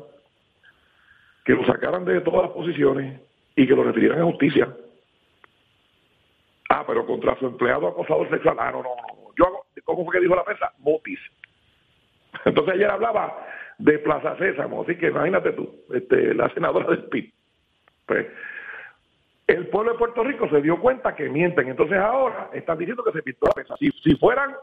que 1.46 1.54
lo 1.54 1.66
sacaran 1.66 2.06
de 2.06 2.22
todas 2.22 2.44
las 2.44 2.52
posiciones 2.52 3.22
y 3.56 3.68
que 3.68 3.76
lo 3.76 3.84
retiraran 3.84 4.22
a 4.22 4.26
justicia. 4.26 4.76
Ah, 6.70 6.84
pero 6.88 7.06
contra 7.06 7.38
su 7.38 7.46
empleado 7.46 7.88
acosador 7.88 8.30
sexual. 8.30 8.58
Ah, 8.60 8.72
no, 8.72 8.82
no, 8.82 8.96
no. 8.96 9.34
Yo 9.38 9.46
hago, 9.46 9.66
¿Cómo 9.84 10.06
fue 10.06 10.14
que 10.14 10.22
dijo 10.22 10.36
la 10.36 10.44
prensa? 10.44 10.72
Motis. 10.80 11.20
Entonces 12.46 12.74
ayer 12.74 12.90
hablaba 12.90 13.46
de 13.78 14.00
Plaza 14.00 14.38
Sésamo. 14.38 14.84
Así 14.84 14.96
que 14.96 15.08
imagínate 15.08 15.52
tú, 15.54 15.70
este, 15.94 16.34
la 16.34 16.50
senadora 16.54 16.88
del 16.90 17.06
PIB. 17.06 17.32
Pues, 18.06 18.28
el 19.48 19.68
pueblo 19.68 19.94
de 19.94 20.00
Puerto 20.00 20.24
Rico 20.24 20.50
se 20.50 20.62
dio 20.62 20.80
cuenta 20.80 21.16
que 21.16 21.30
mienten. 21.30 21.68
Entonces 21.68 21.98
ahora 21.98 22.50
están 22.54 22.78
diciendo 22.78 23.04
que 23.04 23.12
se 23.12 23.24
pintó 23.24 23.48
la 23.48 23.62
mesa. 23.62 23.76
Si, 23.78 23.90
si 24.04 24.16
fueran 24.16 24.56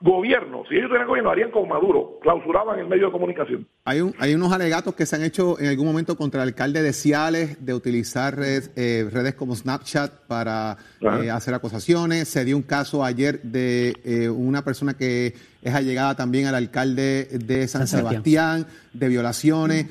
gobierno, 0.00 0.62
si 0.68 0.76
ellos 0.76 0.90
tenían 0.90 1.08
gobierno, 1.08 1.30
harían 1.30 1.50
con 1.50 1.68
Maduro, 1.68 2.18
clausuraban 2.22 2.78
el 2.78 2.86
medio 2.86 3.06
de 3.06 3.12
comunicación. 3.12 3.66
Hay, 3.84 4.00
un, 4.00 4.14
hay 4.18 4.34
unos 4.34 4.52
alegatos 4.52 4.94
que 4.94 5.06
se 5.06 5.16
han 5.16 5.24
hecho 5.24 5.58
en 5.58 5.66
algún 5.66 5.86
momento 5.86 6.16
contra 6.16 6.42
el 6.42 6.50
alcalde 6.50 6.82
de 6.82 6.92
Ciales 6.92 7.64
de 7.64 7.74
utilizar 7.74 8.36
redes, 8.36 8.70
eh, 8.76 9.08
redes 9.10 9.34
como 9.34 9.56
Snapchat 9.56 10.26
para 10.26 10.76
eh, 11.00 11.30
hacer 11.30 11.54
acusaciones. 11.54 12.28
Se 12.28 12.44
dio 12.44 12.56
un 12.56 12.62
caso 12.62 13.04
ayer 13.04 13.42
de 13.42 13.94
eh, 14.04 14.28
una 14.28 14.64
persona 14.64 14.94
que 14.94 15.34
es 15.62 15.74
allegada 15.74 16.14
también 16.14 16.46
al 16.46 16.54
alcalde 16.54 17.28
de 17.32 17.66
San, 17.66 17.86
Sebastián. 17.88 18.66
de 18.92 19.08
violaciones 19.08 19.86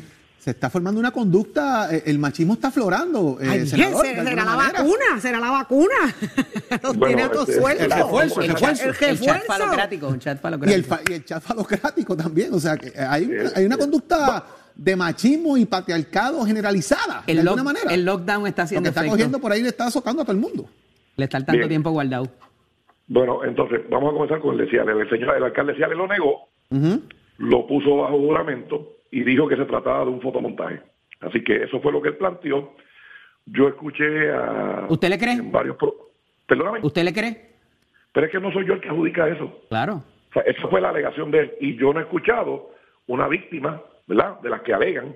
se 0.47 0.51
está 0.51 0.69
formando 0.69 0.97
una 0.97 1.11
conducta, 1.11 1.93
eh, 1.93 2.03
el 2.05 2.19
machismo 2.19 2.53
está 2.53 2.69
aflorando. 2.69 3.37
Eh, 3.41 3.65
será 3.65 4.45
la 4.45 4.55
vacuna, 4.55 5.19
será 5.19 5.39
la 5.41 5.51
vacuna. 5.51 6.15
Los 6.83 6.97
tiene 6.97 7.23
a 7.23 7.29
todos 7.29 7.53
sueltos. 7.53 7.85
El 7.85 7.91
refuerzo, 7.91 8.41
el 8.41 8.47
refuerzo. 8.47 8.85
El, 8.85 9.19
chat 9.19 9.43
falocrático, 9.45 10.13
el 10.13 10.19
chat 10.19 10.39
falocrático. 10.39 10.99
Y 11.09 11.13
el, 11.15 11.25
chat 11.25 11.43
falocrático 11.43 12.15
también. 12.15 12.53
O 12.53 12.61
sea, 12.61 12.77
que 12.77 12.97
hay, 12.97 13.29
hay 13.53 13.65
una 13.65 13.75
conducta 13.75 14.45
de 14.73 14.95
machismo 14.95 15.57
y 15.57 15.65
patriarcado 15.65 16.45
generalizada, 16.45 17.23
de 17.27 17.41
alguna 17.41 17.63
manera. 17.63 17.93
El 17.93 18.05
lockdown 18.05 18.47
está 18.47 18.61
haciendo 18.61 18.89
Lo 18.89 18.93
que 18.93 18.99
está 19.01 19.11
cogiendo 19.11 19.39
por 19.39 19.51
ahí 19.51 19.61
le 19.61 19.67
está 19.67 19.91
socando 19.91 20.21
a 20.21 20.23
todo 20.23 20.33
el 20.33 20.39
mundo. 20.39 20.69
Le 21.17 21.25
está 21.25 21.43
tanto 21.43 21.67
tiempo 21.67 21.91
guardado. 21.91 22.29
Bueno, 23.07 23.43
entonces, 23.43 23.81
vamos 23.89 24.11
a 24.11 24.13
comenzar 24.13 24.39
con 24.39 24.57
el 24.57 24.65
de 24.65 24.69
Ciales. 24.71 24.95
El 24.97 25.09
señor, 25.09 25.35
el 25.35 25.43
alcalde 25.43 25.75
Ciales 25.75 25.97
lo 25.97 26.07
negó, 26.07 26.47
lo 27.37 27.67
puso 27.67 27.97
bajo 27.97 28.17
juramento 28.17 28.96
y 29.11 29.23
dijo 29.23 29.47
que 29.47 29.55
se 29.55 29.65
trataba 29.65 30.05
de 30.05 30.11
un 30.11 30.21
fotomontaje. 30.21 30.81
Así 31.21 31.43
que 31.43 31.63
eso 31.63 31.79
fue 31.81 31.91
lo 31.91 32.01
que 32.01 32.09
él 32.09 32.17
planteó. 32.17 32.73
Yo 33.45 33.67
escuché 33.67 34.31
a... 34.31 34.85
¿Usted 34.89 35.09
le 35.09 35.17
cree? 35.17 35.41
Varios 35.41 35.77
Perdóname. 36.45 36.79
¿Usted 36.81 37.03
le 37.03 37.13
cree? 37.13 37.55
Pero 38.13 38.25
es 38.25 38.31
que 38.31 38.39
no 38.39 38.51
soy 38.51 38.65
yo 38.65 38.73
el 38.73 38.81
que 38.81 38.89
adjudica 38.89 39.27
eso. 39.27 39.61
Claro. 39.69 40.03
O 40.29 40.33
sea, 40.33 40.41
esa 40.43 40.67
fue 40.67 40.81
la 40.81 40.89
alegación 40.89 41.31
de 41.31 41.39
él. 41.39 41.53
Y 41.59 41.77
yo 41.77 41.93
no 41.93 41.99
he 41.99 42.03
escuchado 42.03 42.71
una 43.07 43.27
víctima, 43.27 43.81
¿verdad? 44.07 44.39
De 44.41 44.49
las 44.49 44.61
que 44.61 44.73
alegan 44.73 45.15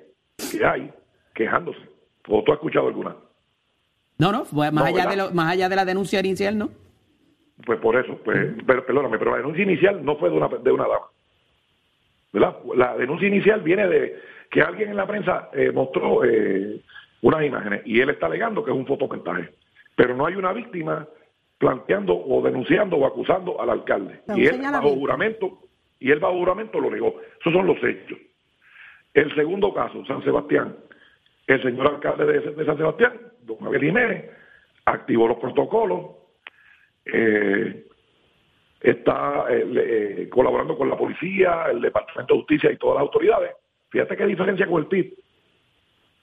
que 0.52 0.66
hay 0.66 0.92
quejándose. 1.34 1.80
¿O 2.28 2.44
tú 2.44 2.52
has 2.52 2.58
escuchado 2.58 2.88
alguna? 2.88 3.16
No, 4.18 4.32
no, 4.32 4.46
más, 4.72 4.86
allá, 4.86 5.08
de 5.08 5.18
lo, 5.18 5.32
más 5.32 5.52
allá 5.52 5.68
de 5.68 5.76
la 5.76 5.86
denuncia 5.86 6.20
inicial, 6.20 6.58
¿no? 6.58 6.70
Pues 7.66 7.80
por 7.80 7.96
eso, 7.96 8.20
pues, 8.24 8.54
perdóname, 8.66 9.18
pero 9.18 9.32
la 9.32 9.38
denuncia 9.38 9.64
inicial 9.64 10.04
no 10.06 10.18
fue 10.18 10.30
de 10.30 10.38
una, 10.38 10.48
de 10.48 10.72
una 10.72 10.84
dama. 10.84 11.08
La 12.34 12.96
denuncia 12.98 13.28
inicial 13.28 13.62
viene 13.62 13.88
de 13.88 14.20
que 14.50 14.62
alguien 14.62 14.90
en 14.90 14.98
la 14.98 15.08
prensa 15.08 15.50
eh, 15.54 15.72
mostró 15.72 16.24
eh, 16.24 16.82
unas 17.22 17.44
imágenes 17.44 17.82
y 17.86 18.00
él 18.00 18.10
está 18.10 18.26
alegando 18.26 18.64
que 18.64 18.72
es 18.72 18.78
un 18.78 18.86
fotomontaje. 18.86 19.50
Pero 19.96 20.16
no 20.16 20.26
hay 20.26 20.36
una 20.36 20.54
víctima 20.54 21.08
planteando 21.58 22.14
o 22.18 22.42
denunciando 22.42 22.98
o 22.98 23.06
acusando 23.06 23.62
al 23.62 23.70
alcalde. 23.70 24.22
y 24.36 24.46
él 24.46 24.62
bajo 24.62 24.90
juramento, 24.90 25.60
y 26.00 26.12
él 26.12 26.20
bajo 26.20 26.34
juramento 26.34 26.80
lo 26.80 26.90
negó. 26.90 27.22
Esos 27.40 27.54
son 27.54 27.68
los 27.68 27.78
hechos. 27.84 28.18
El 29.14 29.34
segundo 29.36 29.74
caso, 29.74 30.04
San 30.06 30.24
Sebastián, 30.24 30.76
el 31.48 31.62
señor 31.62 31.88
alcalde 31.88 32.26
de, 32.26 32.66
San 32.66 32.78
Sebastián, 32.78 33.14
don 33.42 33.58
Javier 33.58 33.84
Jiménez, 33.84 34.32
activó 34.86 35.28
los 35.28 35.38
protocolos, 35.38 36.12
eh, 37.06 37.86
está 38.82 39.46
eh, 39.50 40.28
colaborando 40.32 40.78
con 40.78 40.90
la 40.90 40.98
policía, 40.98 41.66
el 41.70 41.82
Departamento 41.82 42.34
de 42.34 42.40
Justicia 42.40 42.72
y 42.72 42.78
todas 42.78 42.96
las 42.96 43.02
autoridades. 43.04 43.56
Fíjate 43.90 44.18
qué 44.18 44.26
diferencia 44.26 44.68
con 44.68 44.82
el 44.82 44.88
PIB. 44.88 45.14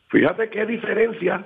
Fíjate 0.08 0.50
qué 0.50 0.66
diferencia. 0.66 1.44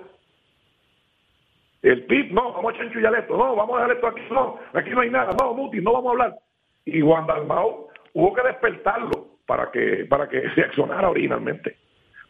El 1.82 2.04
PIB, 2.04 2.32
no, 2.32 2.52
vamos 2.52 2.74
a 2.74 2.78
chanchullar 2.78 3.14
esto, 3.16 3.36
no, 3.36 3.56
vamos 3.56 3.76
a 3.76 3.82
dejar 3.82 3.96
esto 3.96 4.06
aquí, 4.06 4.20
no, 4.30 4.58
aquí 4.72 4.90
no 4.90 5.00
hay 5.00 5.10
nada, 5.10 5.34
no, 5.38 5.52
Muti, 5.52 5.80
no 5.80 5.92
vamos 5.92 6.08
a 6.08 6.12
hablar. 6.12 6.38
Y 6.84 7.00
Juan 7.00 7.26
Dalmao 7.26 7.88
hubo 8.12 8.34
que 8.34 8.42
despertarlo 8.42 9.32
para 9.46 9.70
que, 9.70 10.06
para 10.08 10.28
que 10.28 10.40
reaccionara 10.56 11.10
originalmente. 11.10 11.76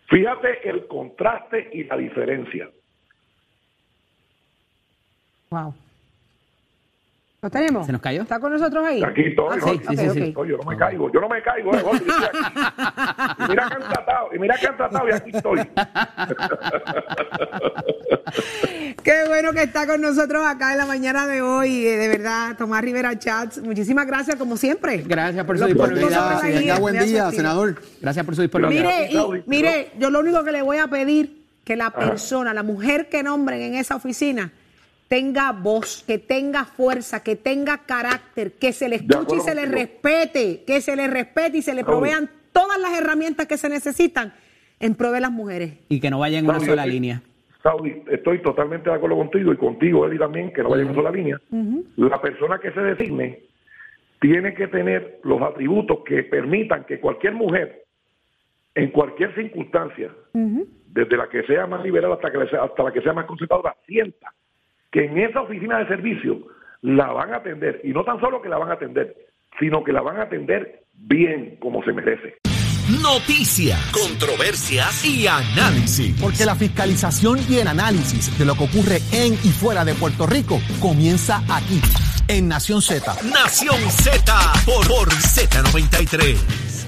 Fíjate 0.09 0.69
el 0.69 0.87
contraste 0.87 1.69
y 1.73 1.85
la 1.85 1.97
diferencia. 1.99 2.71
Wow. 5.51 5.75
¿Lo 7.45 7.51
tenemos? 7.51 7.85
¿Se 7.87 7.91
nos 7.91 8.01
cayó? 8.01 8.23
¿Está 8.23 8.39
con 8.39 8.53
nosotros 8.53 8.87
ahí? 8.87 9.03
Aquí 9.03 9.23
estoy, 9.23 9.49
Ah, 9.51 9.57
¿no? 9.57 9.67
sí, 9.67 9.81
sí, 9.89 9.97
sí, 9.97 10.11
sí. 10.11 10.23
Estoy, 10.29 10.49
yo 10.51 10.57
no 10.59 10.63
me 10.63 10.77
caigo, 10.77 11.11
yo 11.13 11.21
no 11.21 11.29
me 11.29 11.43
caigo. 11.43 11.75
eh, 11.75 11.81
Jorge, 11.83 12.05
yo 12.07 12.13
estoy 12.13 12.29
aquí. 12.29 12.39
Y 13.41 13.43
mira 13.49 13.69
que 13.69 13.75
han 13.75 13.83
tratado, 13.93 14.29
y 14.33 14.39
mira 14.39 14.55
que 14.61 14.67
han 14.69 14.77
tratado 14.77 15.09
y 15.09 15.13
aquí 15.13 15.31
estoy. 15.35 15.59
Qué 19.03 19.25
bueno 19.27 19.53
que 19.53 19.65
está 19.65 19.89
con 19.89 20.01
nosotros 20.01 20.47
acá 20.47 20.71
en 20.71 20.79
la 20.79 20.87
mañana 20.87 21.27
de 21.27 21.43
hoy, 21.43 21.85
eh, 21.85 21.97
de 21.97 22.07
verdad, 22.07 22.55
Tomás 22.57 22.81
Rivera 22.83 23.19
Chats. 23.19 23.61
Muchísimas 23.61 24.07
gracias, 24.07 24.37
como 24.37 24.57
siempre. 24.57 24.99
Gracias 25.05 25.45
por 25.45 25.59
su 25.59 25.65
disponibilidad, 25.67 26.41
Tenga 26.41 26.79
buen 26.79 27.05
día, 27.05 27.29
senador. 27.33 27.75
Gracias 28.01 28.25
por 28.25 28.37
su 28.37 28.43
disponibilidad. 28.43 28.85
Mire, 28.85 29.11
y, 29.11 29.43
mire, 29.47 29.91
yo 29.99 30.11
lo 30.11 30.21
único 30.21 30.45
que 30.45 30.53
le 30.53 30.63
voy 30.63 30.77
a 30.79 30.87
pedir 30.87 31.43
que 31.65 31.75
la 31.75 31.91
persona, 31.91 32.55
la 32.55 32.63
mujer 32.63 33.09
que 33.09 33.25
nombren 33.25 33.63
en 33.63 33.75
esa 33.75 33.97
oficina, 33.97 34.53
tenga 35.13 35.53
voz, 35.53 36.03
que 36.07 36.17
tenga 36.17 36.65
fuerza, 36.65 37.23
que 37.23 37.37
tenga 37.37 37.85
carácter, 37.85 38.53
que 38.53 38.73
se 38.73 38.89
le 38.89 38.97
escuche 38.97 39.37
y 39.37 39.41
se 39.41 39.55
le 39.55 39.67
respete, 39.67 40.65
que 40.67 40.81
se 40.81 40.97
le 40.97 41.07
respete 41.07 41.59
y 41.59 41.61
se 41.63 41.75
le 41.75 41.85
provean 41.85 42.31
todas 42.51 42.79
las 42.81 42.99
herramientas 42.99 43.47
que 43.47 43.59
se 43.59 43.69
necesitan 43.69 44.33
en 44.81 44.95
pro 44.95 45.13
de 45.13 45.21
las 45.21 45.31
mujeres. 45.31 45.75
Y 45.91 46.01
que 46.01 46.09
no 46.09 46.19
vaya 46.19 46.39
en 46.39 46.47
una 46.49 46.61
sola 46.61 46.85
estoy- 46.85 46.93
línea. 46.95 47.21
Saudi, 47.63 48.03
estoy 48.11 48.41
totalmente 48.41 48.89
de 48.89 48.97
acuerdo 48.97 49.19
contigo 49.19 49.53
y 49.53 49.57
contigo, 49.59 50.07
Eddie, 50.09 50.19
también, 50.19 50.51
que 50.51 50.63
no 50.63 50.71
vaya 50.71 50.81
en 50.81 50.89
una 50.89 50.97
sola 50.97 51.11
línea. 51.11 51.39
La 51.97 52.19
persona 52.23 52.59
que 52.59 52.71
se 52.73 52.81
designe 52.81 53.41
tiene 54.19 54.55
que 54.55 54.67
tener 54.69 55.21
los 55.25 55.43
atributos 55.43 55.99
que 56.07 56.23
permitan 56.23 56.85
que 56.87 56.99
cualquier 57.01 57.35
mujer, 57.35 57.85
en 58.75 58.91
cualquier 58.91 59.35
circunstancia, 59.35 60.11
desde 60.33 61.17
la 61.19 61.29
que 61.29 61.43
sea 61.43 61.67
más 61.67 61.85
liberal 61.85 62.13
hasta, 62.15 62.33
que 62.33 62.39
le 62.39 62.49
sea- 62.49 62.65
hasta 62.65 62.83
la 62.83 62.93
que 62.95 63.03
sea 63.03 63.13
más 63.13 63.27
conservadora, 63.27 63.77
sienta 63.87 64.33
que 64.93 65.07
en 65.07 65.19
esa 65.19 65.41
oficina 65.41 65.79
de 65.79 65.89
servicio 65.89 66.39
la 66.83 67.09
van 67.09 67.33
a 67.33 67.39
atender, 67.39 67.81
y 67.83 67.89
no 67.89 68.05
tan 68.05 68.21
solo 68.21 68.41
que 68.41 68.49
la 68.49 68.59
van 68.59 68.71
a 68.71 68.75
atender, 68.75 69.17
sino 69.59 69.83
que 69.83 69.93
la 69.93 70.03
van 70.03 70.19
a 70.19 70.25
atender 70.25 70.85
bien 70.93 71.57
como 71.61 71.83
se 71.83 71.93
merece. 71.93 72.37
Noticias, 73.01 73.79
controversias 73.93 75.05
y 75.05 75.27
análisis. 75.27 76.21
Porque 76.21 76.45
la 76.45 76.57
fiscalización 76.57 77.39
y 77.49 77.59
el 77.59 77.69
análisis 77.69 78.37
de 78.39 78.45
lo 78.45 78.55
que 78.55 78.65
ocurre 78.65 78.99
en 79.13 79.35
y 79.35 79.51
fuera 79.51 79.85
de 79.85 79.95
Puerto 79.95 80.27
Rico 80.27 80.59
comienza 80.81 81.43
aquí, 81.49 81.81
en 82.29 82.49
Nación 82.49 82.83
Z. 82.83 83.15
Nación 83.33 83.79
Z 83.89 84.35
por, 84.67 84.87
por 84.89 85.09
Z93. 85.09 86.82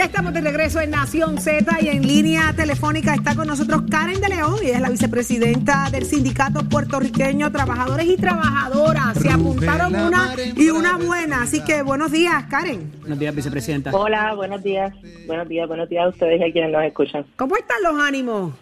Ya 0.00 0.06
estamos 0.06 0.32
de 0.32 0.40
regreso 0.40 0.80
en 0.80 0.92
Nación 0.92 1.36
Z 1.36 1.76
y 1.82 1.88
en 1.88 2.00
línea 2.00 2.54
telefónica 2.56 3.12
está 3.12 3.34
con 3.36 3.46
nosotros 3.46 3.82
Karen 3.90 4.18
de 4.18 4.30
León, 4.30 4.54
y 4.62 4.70
es 4.70 4.80
la 4.80 4.88
vicepresidenta 4.88 5.90
del 5.92 6.06
Sindicato 6.06 6.66
Puertorriqueño 6.66 7.52
Trabajadores 7.52 8.06
y 8.06 8.16
Trabajadoras. 8.16 9.18
Se 9.18 9.30
apuntaron 9.30 9.94
una 9.94 10.34
y 10.56 10.70
una 10.70 10.96
buena, 10.96 11.42
así 11.42 11.62
que 11.62 11.82
buenos 11.82 12.10
días, 12.12 12.44
Karen. 12.48 12.90
Buenos 13.00 13.18
días, 13.18 13.34
vicepresidenta. 13.34 13.90
Hola, 13.94 14.32
buenos 14.32 14.62
días. 14.62 14.90
Buenos 15.26 15.46
días, 15.46 15.68
buenos 15.68 15.86
días 15.90 16.06
a 16.06 16.08
ustedes 16.08 16.40
y 16.40 16.44
a 16.44 16.50
quienes 16.50 16.72
nos 16.72 16.82
escuchan. 16.82 17.26
¿Cómo 17.36 17.58
están 17.58 17.82
los 17.82 18.00
ánimos 18.02 18.54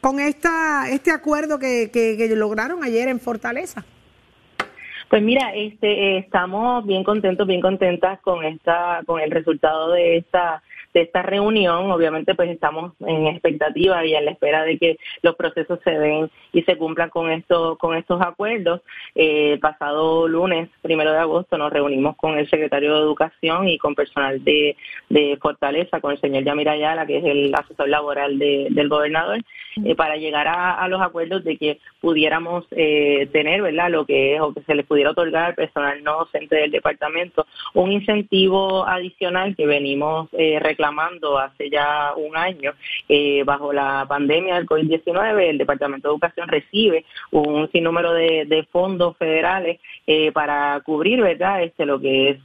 con 0.00 0.18
esta 0.18 0.88
este 0.88 1.10
acuerdo 1.10 1.58
que, 1.58 1.90
que- 1.92 2.16
que 2.16 2.34
lograron 2.34 2.82
ayer 2.82 3.08
en 3.08 3.20
Fortaleza? 3.20 3.84
Pues 5.10 5.22
mira, 5.22 5.54
este 5.54 5.88
eh, 5.88 6.18
estamos 6.20 6.86
bien 6.86 7.04
contentos, 7.04 7.46
bien 7.46 7.60
contentas 7.60 8.18
con 8.22 8.42
esta 8.46 9.02
con 9.04 9.20
el 9.20 9.30
resultado 9.30 9.92
de 9.92 10.16
esta 10.16 10.62
de 10.96 11.02
esta 11.02 11.20
reunión. 11.20 11.90
Obviamente, 11.90 12.34
pues 12.34 12.48
estamos 12.48 12.94
en 13.00 13.26
expectativa 13.26 14.02
y 14.06 14.14
a 14.14 14.22
la 14.22 14.30
espera 14.30 14.64
de 14.64 14.78
que 14.78 14.96
los 15.20 15.36
procesos 15.36 15.78
se 15.84 15.90
den 15.90 16.30
y 16.54 16.62
se 16.62 16.78
cumplan 16.78 17.10
con 17.10 17.30
esto 17.30 17.76
con 17.76 17.94
estos 17.94 18.22
acuerdos. 18.22 18.80
Eh, 19.14 19.58
pasado 19.60 20.26
lunes, 20.26 20.70
primero 20.80 21.12
de 21.12 21.18
agosto, 21.18 21.58
nos 21.58 21.70
reunimos 21.70 22.16
con 22.16 22.38
el 22.38 22.48
secretario 22.48 22.94
de 22.94 23.00
Educación 23.00 23.68
y 23.68 23.76
con 23.76 23.94
personal 23.94 24.42
de, 24.42 24.74
de 25.10 25.36
Fortaleza, 25.38 26.00
con 26.00 26.12
el 26.12 26.20
señor 26.20 26.44
Yamir 26.44 26.70
Ayala, 26.70 27.04
que 27.06 27.18
es 27.18 27.24
el 27.24 27.54
asesor 27.54 27.90
laboral 27.90 28.38
de- 28.38 28.68
del 28.70 28.88
gobernador, 28.88 29.40
eh, 29.84 29.94
para 29.94 30.16
llegar 30.16 30.48
a, 30.48 30.88
los 30.88 31.02
acuerdos 31.02 31.44
de 31.44 31.58
que 31.58 31.78
pudiéramos 32.00 32.64
eh, 32.70 33.28
tener, 33.32 33.60
¿verdad?, 33.60 33.90
lo 33.90 34.06
que 34.06 34.34
es 34.36 34.40
o 34.40 34.54
que 34.54 34.62
se 34.62 34.74
le 34.74 34.84
pudiera 34.84 35.10
otorgar 35.10 35.44
al 35.46 35.54
personal 35.54 36.02
no 36.02 36.20
docente 36.20 36.56
del 36.56 36.70
departamento 36.70 37.44
un 37.74 37.92
incentivo 37.92 38.86
adicional 38.86 39.54
que 39.54 39.66
venimos 39.66 40.28
eh, 40.32 40.58
reclamando 40.86 41.38
hace 41.38 41.70
ya 41.70 42.12
un 42.16 42.36
año. 42.36 42.72
Eh, 43.08 43.42
bajo 43.44 43.72
la 43.72 44.06
pandemia 44.08 44.56
del 44.56 44.66
COVID-19, 44.66 45.50
el 45.50 45.58
Departamento 45.58 46.08
de 46.08 46.14
Educación 46.14 46.48
recibe 46.48 47.04
un 47.30 47.70
sinnúmero 47.70 48.12
de, 48.12 48.44
de 48.46 48.64
fondos 48.70 49.16
federales 49.16 49.80
eh, 50.06 50.32
para 50.32 50.80
cubrir, 50.84 51.20
¿verdad?, 51.20 51.62
este 51.62 51.86
lo 51.86 52.00
que 52.00 52.30
es 52.30 52.38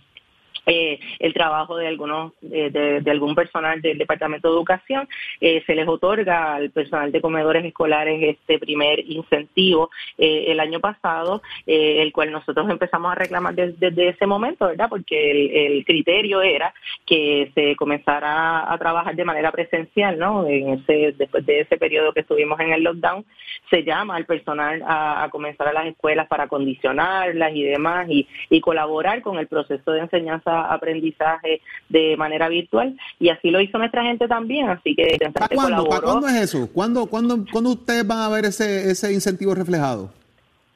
eh, 0.66 1.00
el 1.20 1.34
trabajo 1.34 1.76
de 1.76 1.88
algunos 1.88 2.34
de, 2.42 3.04
algún 3.08 3.36
personal 3.36 3.82
del 3.82 3.98
Departamento 3.98 4.48
de 4.48 4.54
Educación 4.56 5.08
eh, 5.40 5.64
se 5.66 5.76
les 5.76 5.88
otorga 5.88 6.56
al 6.56 6.70
personal 6.70 7.12
de 7.12 7.22
comedores 7.22 7.66
escolares 7.66 8.22
este 8.22 8.60
primer 8.60 9.00
incentivo 9.00 9.90
eh, 10.18 10.46
el 10.48 10.60
año 10.60 10.80
pasado 10.80 11.42
el 11.66 12.12
cual 12.12 12.32
nosotros 12.32 12.70
empezamos 12.70 13.12
a 13.12 13.16
reclamar 13.16 13.56
des- 13.56 13.80
desde 13.80 14.10
ese 14.10 14.26
momento 14.26 14.68
verdad 14.68 14.88
porque 14.90 15.68
el, 15.68 15.86
criterio 15.86 16.42
era 16.42 16.74
que 17.06 17.52
se 17.56 17.76
comenzara 17.76 18.72
a 18.72 18.78
trabajar 18.78 19.16
de 19.16 19.26
manera 19.26 19.52
presencial 19.52 20.18
no 20.18 20.48
en 20.48 20.70
ese 20.70 21.14
después 21.18 21.46
de 21.46 21.62
ese 21.62 21.78
periodo 21.78 22.14
que 22.14 22.22
estuvimos 22.22 22.60
en 22.60 22.72
el 22.74 22.84
lockdown 22.84 23.26
se 23.70 23.84
llama 23.84 24.16
al 24.16 24.26
personal 24.26 24.84
a, 24.86 25.28
comenzar 25.32 25.68
a 25.68 25.74
las 25.74 25.86
escuelas 25.88 26.28
para 26.28 26.48
condicionarlas 26.48 27.56
y 27.56 27.64
demás 27.64 28.08
y, 28.10 28.28
colaborar 28.62 29.24
con 29.24 29.40
el 29.40 29.48
proceso 29.48 29.92
de 29.92 30.02
enseñanza-aprendizaje 30.52 31.62
de 31.90 32.18
manera 32.18 32.50
virtual 32.50 32.98
y 33.20 33.30
así 33.30 33.50
lo 33.52 33.62
hizo 33.62 33.78
nuestra 33.78 34.04
gente 34.04 34.28
también, 34.28 34.70
así 34.70 34.96
que 34.96 35.18
¿Para 35.34 35.48
cuándo? 35.48 35.86
¿Para 35.88 36.02
cuándo 36.02 36.28
es 36.28 36.36
eso? 36.36 36.70
¿Cuándo, 36.74 37.06
cuándo, 37.08 37.46
cuándo 37.52 37.72
ustedes 37.72 38.06
van 38.06 38.20
a 38.20 38.30
ver 38.30 38.46
ese, 38.46 38.90
ese 38.90 39.14
incentivo 39.14 39.56
reflejado? 39.56 40.12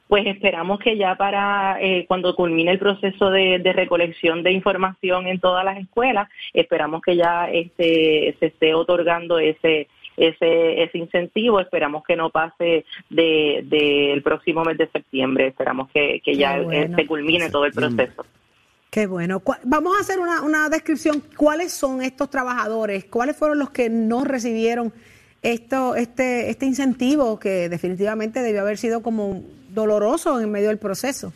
Pues 0.08 0.28
esperamos 0.28 0.80
que 0.80 0.98
ya 0.98 1.16
para 1.16 1.82
eh, 1.82 2.06
cuando 2.08 2.36
culmine 2.36 2.72
el 2.72 2.80
proceso 2.80 3.32
de, 3.32 3.58
de 3.58 3.74
recolección 3.74 4.44
de 4.44 4.52
información 4.52 5.26
en 5.26 5.40
todas 5.40 5.66
las 5.66 5.80
escuelas, 5.80 6.30
esperamos 6.54 7.02
que 7.02 7.16
ya 7.16 7.50
este, 7.52 8.36
se 8.40 8.46
esté 8.48 8.76
otorgando 8.76 9.40
ese 9.40 9.88
ese, 10.18 10.84
ese 10.84 10.98
incentivo. 10.98 11.60
Esperamos 11.60 12.04
que 12.04 12.16
no 12.16 12.30
pase 12.30 12.86
del 13.10 13.70
de, 13.70 13.78
del 13.78 14.22
próximo 14.22 14.64
mes 14.64 14.78
de 14.78 14.88
septiembre. 14.88 15.48
Esperamos 15.48 15.90
que, 15.92 16.22
que 16.24 16.36
ya 16.36 16.58
eh, 16.58 16.64
bueno. 16.64 16.96
se 16.96 17.08
culmine 17.08 17.50
todo 17.50 17.66
el 17.66 17.74
proceso. 17.74 18.26
Qué 18.96 19.08
bueno. 19.08 19.44
Vamos 19.66 19.98
a 19.98 20.00
hacer 20.00 20.22
una, 20.22 20.42
una 20.42 20.70
descripción. 20.70 21.22
¿Cuáles 21.36 21.74
son 21.74 22.02
estos 22.02 22.30
trabajadores? 22.30 23.04
¿Cuáles 23.04 23.36
fueron 23.36 23.60
los 23.60 23.70
que 23.70 23.90
no 23.90 24.24
recibieron 24.24 24.94
esto, 25.42 25.98
este, 25.98 26.50
este 26.50 26.66
incentivo 26.66 27.38
que 27.38 27.68
definitivamente 27.68 28.42
debió 28.42 28.62
haber 28.62 28.78
sido 28.78 29.04
como 29.04 29.44
doloroso 29.74 30.40
en 30.40 30.50
medio 30.50 30.70
del 30.70 30.78
proceso? 30.78 31.34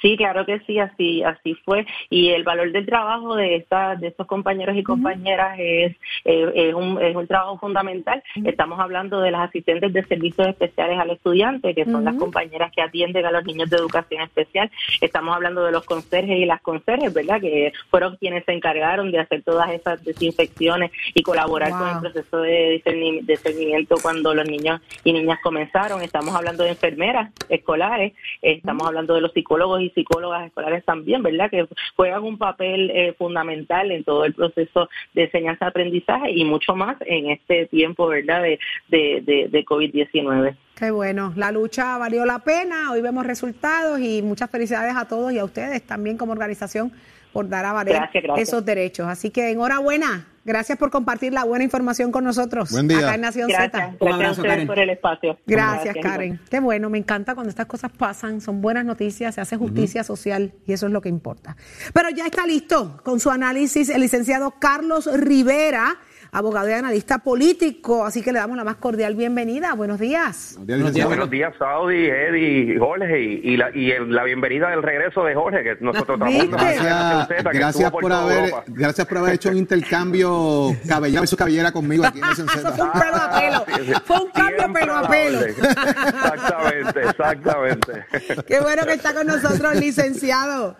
Sí, 0.00 0.16
claro 0.16 0.46
que 0.46 0.60
sí, 0.60 0.78
así 0.78 1.22
así 1.22 1.54
fue. 1.64 1.86
Y 2.08 2.30
el 2.30 2.42
valor 2.42 2.72
del 2.72 2.86
trabajo 2.86 3.36
de 3.36 3.56
esta, 3.56 3.96
de 3.96 4.08
estos 4.08 4.26
compañeros 4.26 4.76
y 4.76 4.82
compañeras 4.82 5.58
es, 5.58 5.94
eh, 6.24 6.52
es, 6.54 6.74
un, 6.74 7.00
es 7.02 7.14
un 7.14 7.26
trabajo 7.26 7.58
fundamental. 7.58 8.22
Estamos 8.44 8.80
hablando 8.80 9.20
de 9.20 9.30
las 9.30 9.48
asistentes 9.48 9.92
de 9.92 10.04
servicios 10.04 10.48
especiales 10.48 10.98
al 10.98 11.10
estudiante, 11.10 11.74
que 11.74 11.84
son 11.84 12.04
las 12.04 12.14
compañeras 12.16 12.72
que 12.72 12.82
atienden 12.82 13.26
a 13.26 13.30
los 13.30 13.44
niños 13.44 13.68
de 13.68 13.76
educación 13.76 14.22
especial. 14.22 14.70
Estamos 15.00 15.34
hablando 15.34 15.64
de 15.64 15.72
los 15.72 15.84
conserjes 15.84 16.38
y 16.38 16.46
las 16.46 16.62
conserjes, 16.62 17.12
¿verdad? 17.12 17.40
Que 17.40 17.72
fueron 17.90 18.16
quienes 18.16 18.44
se 18.44 18.52
encargaron 18.52 19.10
de 19.10 19.18
hacer 19.18 19.42
todas 19.42 19.70
esas 19.70 20.02
desinfecciones 20.04 20.90
y 21.14 21.22
colaborar 21.22 21.70
con 21.72 21.88
el 21.88 21.98
proceso 22.00 22.40
de 22.40 22.82
discerni- 22.82 23.20
discernimiento 23.26 23.96
cuando 24.02 24.34
los 24.34 24.48
niños 24.48 24.80
y 25.04 25.12
niñas 25.12 25.38
comenzaron. 25.42 26.02
Estamos 26.02 26.34
hablando 26.34 26.64
de 26.64 26.70
enfermeras 26.70 27.30
escolares, 27.48 28.14
estamos 28.40 28.86
hablando 28.86 29.14
de 29.14 29.20
los 29.20 29.32
psicólogos 29.32 29.82
y 29.82 29.89
psicólogas 29.94 30.46
escolares 30.46 30.84
también, 30.84 31.22
¿verdad? 31.22 31.50
Que 31.50 31.66
juegan 31.96 32.24
un 32.24 32.38
papel 32.38 32.90
eh, 32.90 33.14
fundamental 33.18 33.90
en 33.90 34.04
todo 34.04 34.24
el 34.24 34.34
proceso 34.34 34.88
de 35.14 35.24
enseñanza-aprendizaje 35.24 36.30
y 36.30 36.44
mucho 36.44 36.74
más 36.74 36.96
en 37.06 37.30
este 37.30 37.66
tiempo, 37.66 38.06
¿verdad? 38.06 38.42
De, 38.42 38.58
de, 38.88 39.22
de, 39.24 39.48
de 39.48 39.64
COVID-19. 39.64 40.56
Qué 40.76 40.90
bueno. 40.90 41.32
La 41.36 41.52
lucha 41.52 41.98
valió 41.98 42.24
la 42.24 42.38
pena. 42.38 42.90
Hoy 42.90 43.02
vemos 43.02 43.26
resultados 43.26 44.00
y 44.00 44.22
muchas 44.22 44.50
felicidades 44.50 44.96
a 44.96 45.06
todos 45.06 45.32
y 45.32 45.38
a 45.38 45.44
ustedes 45.44 45.82
también 45.86 46.16
como 46.16 46.32
organización 46.32 46.92
por 47.32 47.48
dar 47.48 47.64
a 47.64 47.72
valer 47.72 47.94
Gracias, 47.94 48.22
gracias. 48.22 48.48
esos 48.48 48.64
derechos. 48.64 49.06
Así 49.08 49.30
que 49.30 49.50
enhorabuena. 49.50 50.26
Gracias 50.42 50.78
por 50.78 50.90
compartir 50.90 51.34
la 51.34 51.44
buena 51.44 51.64
información 51.64 52.10
con 52.10 52.24
nosotros. 52.24 52.70
Buen 52.72 52.88
día. 52.88 53.00
Acá 53.00 53.14
en 53.14 53.20
Nación 53.20 53.48
Gracias, 53.48 53.72
Z. 53.72 53.96
gracias 54.00 54.14
abrazo, 54.14 54.42
Karen. 54.42 54.66
por 54.66 54.78
el 54.78 54.90
espacio. 54.90 55.38
Gracias, 55.46 55.96
Karen. 56.00 56.40
Qué 56.50 56.60
bueno, 56.60 56.88
me 56.88 56.96
encanta 56.96 57.34
cuando 57.34 57.50
estas 57.50 57.66
cosas 57.66 57.92
pasan, 57.92 58.40
son 58.40 58.62
buenas 58.62 58.86
noticias, 58.86 59.34
se 59.34 59.42
hace 59.42 59.58
justicia 59.58 60.02
social 60.02 60.52
y 60.66 60.72
eso 60.72 60.86
es 60.86 60.92
lo 60.92 61.02
que 61.02 61.10
importa. 61.10 61.56
Pero 61.92 62.08
ya 62.08 62.24
está 62.24 62.46
listo 62.46 63.00
con 63.04 63.20
su 63.20 63.30
análisis 63.30 63.90
el 63.90 64.00
licenciado 64.00 64.54
Carlos 64.58 65.10
Rivera, 65.12 65.98
abogado 66.32 66.68
y 66.68 66.72
analista 66.72 67.18
político, 67.18 68.04
así 68.04 68.22
que 68.22 68.32
le 68.32 68.38
damos 68.38 68.56
la 68.56 68.64
más 68.64 68.76
cordial 68.76 69.14
bienvenida. 69.16 69.74
Buenos 69.74 69.98
días. 69.98 70.56
Buenos 70.60 70.92
días, 70.92 71.06
Buenos 71.06 71.30
días, 71.30 71.52
Saudi, 71.58 72.06
Eddie, 72.06 72.78
Jorge, 72.78 73.20
y, 73.20 73.40
y 73.52 73.56
la, 73.56 73.70
y 73.76 73.90
el- 73.90 74.14
la 74.14 74.24
bienvenida 74.24 74.70
del 74.70 74.82
regreso 74.82 75.24
de 75.24 75.34
Jorge, 75.34 75.62
que 75.62 75.76
nosotros 75.80 76.18
¿Viste? 76.26 76.44
estamos 76.44 77.28
Gracias, 77.52 77.90
por 77.90 78.02
toda 78.02 78.22
haber, 78.22 78.52
gracias 78.68 79.06
por 79.06 79.18
haber 79.18 79.34
hecho 79.34 79.50
un 79.50 79.56
intercambio 79.56 80.68
cabellera 80.88 81.20
versus 81.22 81.38
cabellera 81.38 81.72
conmigo 81.72 82.04
aquí 82.04 82.18
en 82.18 82.22
Nación 82.26 82.46
Eso 82.54 82.72
fue 82.76 82.84
un 82.84 82.92
pelo 82.92 83.16
a 83.16 83.30
pelo. 83.40 84.00
Fue 84.04 84.20
un 84.22 84.30
cambio 84.30 84.72
pelo 84.72 84.94
a 84.96 85.08
pelo. 85.08 85.40
Exactamente, 85.40 87.00
exactamente. 87.08 88.04
Qué 88.46 88.60
bueno 88.60 88.84
que 88.86 88.92
está 88.92 89.14
con 89.14 89.26
nosotros, 89.26 89.76
licenciado. 89.76 90.76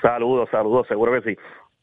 Saludos, 0.00 0.48
saludos, 0.50 0.86
seguro 0.88 1.12
que 1.22 1.30
sí. 1.30 1.38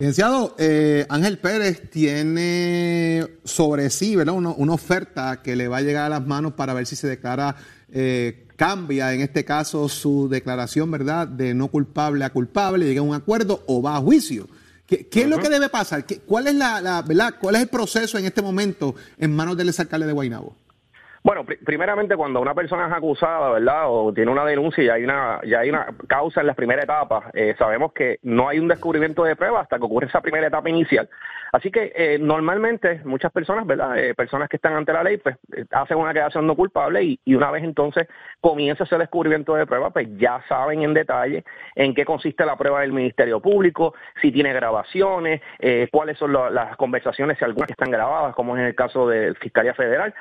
Licenciado, 0.09 0.55
eh, 0.57 1.05
Ángel 1.09 1.39
Pérez 1.39 1.89
tiene 1.91 3.27
sobre 3.43 3.89
sí 3.89 4.15
¿verdad? 4.15 4.33
Una, 4.33 4.51
una 4.51 4.71
oferta 4.71 5.41
que 5.41 5.57
le 5.57 5.67
va 5.67 5.77
a 5.77 5.81
llegar 5.81 6.05
a 6.05 6.09
las 6.09 6.25
manos 6.25 6.53
para 6.53 6.73
ver 6.73 6.85
si 6.85 6.95
se 6.95 7.05
declara, 7.05 7.57
eh, 7.91 8.45
cambia 8.55 9.13
en 9.13 9.19
este 9.19 9.43
caso 9.43 9.89
su 9.89 10.29
declaración 10.29 10.89
¿verdad? 10.89 11.27
de 11.27 11.53
no 11.53 11.67
culpable 11.67 12.23
a 12.23 12.29
culpable, 12.29 12.85
llega 12.85 13.01
a 13.01 13.03
un 13.03 13.13
acuerdo 13.13 13.61
o 13.67 13.81
va 13.81 13.97
a 13.97 13.99
juicio. 13.99 14.47
¿Qué, 14.87 15.05
qué 15.07 15.23
es 15.23 15.27
lo 15.27 15.37
que 15.39 15.49
debe 15.49 15.67
pasar? 15.67 16.05
¿Qué- 16.05 16.19
¿Cuál 16.19 16.47
es, 16.47 16.55
la, 16.55 16.79
la- 16.79 17.01
¿verdad? 17.01 17.35
¿Cuál 17.37 17.55
es 17.55 17.61
el 17.63 17.67
proceso 17.67 18.17
en 18.17 18.23
este 18.23 18.41
momento 18.41 18.95
en 19.17 19.35
manos 19.35 19.57
del 19.57 19.67
exalcalde 19.67 20.07
de 20.07 20.13
Guaynabo? 20.13 20.55
Bueno, 21.23 21.43
pri- 21.45 21.57
primeramente 21.57 22.15
cuando 22.15 22.39
una 22.39 22.53
persona 22.55 22.87
es 22.87 22.93
acusada, 22.93 23.49
¿verdad? 23.51 23.83
O 23.87 24.13
tiene 24.13 24.31
una 24.31 24.45
denuncia 24.45 24.83
y 24.83 24.89
hay 24.89 25.03
una, 25.03 25.41
ya 25.45 25.59
hay 25.59 25.69
una 25.69 25.87
causa 26.07 26.41
en 26.41 26.47
la 26.47 26.53
primera 26.53 26.81
etapa, 26.83 27.29
eh, 27.33 27.55
sabemos 27.59 27.91
que 27.93 28.19
no 28.23 28.47
hay 28.47 28.59
un 28.59 28.67
descubrimiento 28.69 29.23
de 29.23 29.35
prueba 29.35 29.59
hasta 29.61 29.77
que 29.77 29.85
ocurre 29.85 30.07
esa 30.07 30.21
primera 30.21 30.47
etapa 30.47 30.69
inicial. 30.69 31.09
Así 31.51 31.71
que 31.71 31.91
eh, 31.95 32.19
normalmente 32.19 33.01
muchas 33.05 33.31
personas, 33.31 33.65
¿verdad? 33.65 33.97
Eh, 33.97 34.13
personas 34.13 34.47
que 34.49 34.57
están 34.57 34.73
ante 34.73 34.93
la 34.93 35.03
ley, 35.03 35.17
pues 35.17 35.35
hacen 35.71 35.97
una 35.97 36.13
quedación 36.13 36.45
no 36.45 36.55
culpable 36.55 37.03
y, 37.03 37.19
y 37.25 37.33
una 37.33 37.49
vez 37.49 37.63
entonces 37.63 38.07
comienza 38.39 38.83
ese 38.83 38.97
descubrimiento 38.99 39.55
de 39.55 39.65
prueba, 39.65 39.89
pues 39.89 40.07
ya 40.17 40.41
saben 40.47 40.83
en 40.83 40.93
detalle 40.93 41.43
en 41.75 41.95
qué 41.95 42.05
consiste 42.05 42.45
la 42.45 42.55
prueba 42.55 42.81
del 42.81 42.93
Ministerio 42.93 43.39
Público, 43.39 43.95
si 44.21 44.31
tiene 44.31 44.53
grabaciones, 44.53 45.41
cuáles 45.91 46.17
son 46.19 46.33
las 46.33 46.77
conversaciones, 46.77 47.37
si 47.39 47.45
algunas 47.45 47.71
están 47.71 47.89
grabadas, 47.91 48.35
como 48.35 48.55
es 48.55 48.61
en 48.61 48.67
el 48.67 48.75
caso 48.75 49.07
de 49.09 49.33
Fiscalía 49.35 49.73
Federal. 49.73 50.13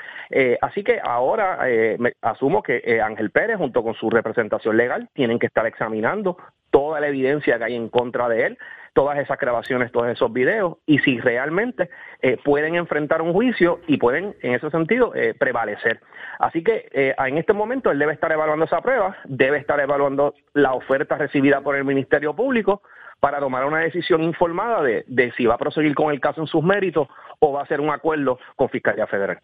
Así 0.62 0.82
que 0.82 0.87
ahora 1.02 1.58
eh, 1.68 1.96
me- 1.98 2.14
asumo 2.22 2.62
que 2.62 2.80
eh, 2.84 3.00
Ángel 3.00 3.30
Pérez, 3.30 3.58
junto 3.58 3.82
con 3.82 3.94
su 3.94 4.08
representación 4.10 4.76
legal, 4.76 5.08
tienen 5.12 5.38
que 5.38 5.46
estar 5.46 5.66
examinando 5.66 6.36
toda 6.70 7.00
la 7.00 7.08
evidencia 7.08 7.58
que 7.58 7.64
hay 7.64 7.74
en 7.76 7.88
contra 7.88 8.28
de 8.28 8.46
él, 8.46 8.58
todas 8.94 9.18
esas 9.18 9.38
grabaciones, 9.38 9.92
todos 9.92 10.08
esos 10.08 10.32
videos, 10.32 10.78
y 10.86 10.98
si 11.00 11.18
realmente 11.20 11.88
eh, 12.20 12.36
pueden 12.44 12.74
enfrentar 12.74 13.22
un 13.22 13.32
juicio 13.32 13.80
y 13.86 13.96
pueden, 13.96 14.34
en 14.42 14.54
ese 14.54 14.70
sentido, 14.70 15.12
prevalecer. 15.38 16.00
Así 16.38 16.62
que 16.62 16.88
en 16.92 17.38
este 17.38 17.52
momento 17.52 17.90
él 17.90 17.98
debe 17.98 18.12
estar 18.12 18.30
evaluando 18.32 18.64
esa 18.64 18.80
prueba, 18.80 19.16
debe 19.24 19.58
estar 19.58 19.78
evaluando 19.80 20.34
la 20.52 20.72
oferta 20.74 21.16
recibida 21.16 21.60
por 21.60 21.76
el 21.76 21.84
Ministerio 21.84 22.34
Público 22.34 22.82
para 23.20 23.40
tomar 23.40 23.64
una 23.64 23.80
decisión 23.80 24.22
informada 24.22 24.82
de, 24.82 25.04
de 25.08 25.32
si 25.32 25.46
va 25.46 25.54
a 25.54 25.58
proseguir 25.58 25.94
con 25.94 26.12
el 26.12 26.20
caso 26.20 26.40
en 26.40 26.46
sus 26.46 26.62
méritos 26.62 27.08
o 27.40 27.52
va 27.52 27.60
a 27.60 27.64
hacer 27.64 27.80
un 27.80 27.90
acuerdo 27.90 28.38
con 28.56 28.68
Fiscalía 28.68 29.06
Federal. 29.06 29.38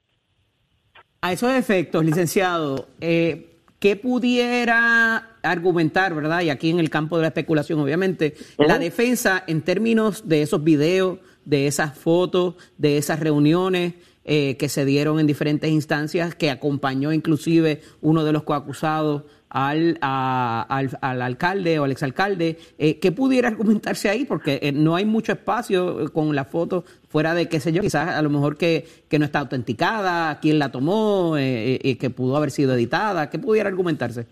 A 1.24 1.32
esos 1.32 1.54
efectos, 1.54 2.04
licenciado, 2.04 2.86
eh, 3.00 3.56
¿qué 3.78 3.96
pudiera 3.96 5.38
argumentar, 5.42 6.14
verdad? 6.14 6.42
Y 6.42 6.50
aquí 6.50 6.68
en 6.68 6.78
el 6.78 6.90
campo 6.90 7.16
de 7.16 7.22
la 7.22 7.28
especulación, 7.28 7.80
obviamente, 7.80 8.34
la 8.58 8.78
defensa 8.78 9.42
en 9.46 9.62
términos 9.62 10.28
de 10.28 10.42
esos 10.42 10.62
videos, 10.62 11.20
de 11.46 11.66
esas 11.66 11.96
fotos, 11.96 12.56
de 12.76 12.98
esas 12.98 13.20
reuniones 13.20 13.94
eh, 14.26 14.58
que 14.58 14.68
se 14.68 14.84
dieron 14.84 15.18
en 15.18 15.26
diferentes 15.26 15.70
instancias, 15.70 16.34
que 16.34 16.50
acompañó 16.50 17.10
inclusive 17.10 17.80
uno 18.02 18.22
de 18.22 18.32
los 18.32 18.42
coacusados 18.42 19.22
al, 19.54 19.98
al, 20.00 20.98
al 21.00 21.22
alcalde 21.22 21.78
o 21.78 21.84
al 21.84 21.92
exalcalde, 21.92 22.58
eh, 22.76 22.98
¿qué 22.98 23.12
pudiera 23.12 23.46
argumentarse 23.46 24.08
ahí? 24.08 24.24
Porque 24.24 24.58
eh, 24.60 24.72
no 24.72 24.96
hay 24.96 25.04
mucho 25.04 25.30
espacio 25.30 26.02
eh, 26.02 26.08
con 26.08 26.34
la 26.34 26.44
foto 26.44 26.84
fuera 27.08 27.34
de, 27.34 27.48
qué 27.48 27.60
sé 27.60 27.72
yo, 27.72 27.80
quizás 27.80 28.08
a 28.08 28.22
lo 28.22 28.30
mejor 28.30 28.56
que, 28.56 28.84
que 29.08 29.20
no 29.20 29.24
está 29.24 29.38
autenticada, 29.38 30.40
quién 30.40 30.58
la 30.58 30.72
tomó, 30.72 31.36
eh, 31.38 31.78
eh, 31.80 31.96
que 31.96 32.10
pudo 32.10 32.36
haber 32.36 32.50
sido 32.50 32.74
editada, 32.74 33.30
¿qué 33.30 33.38
pudiera 33.38 33.68
argumentarse? 33.68 34.26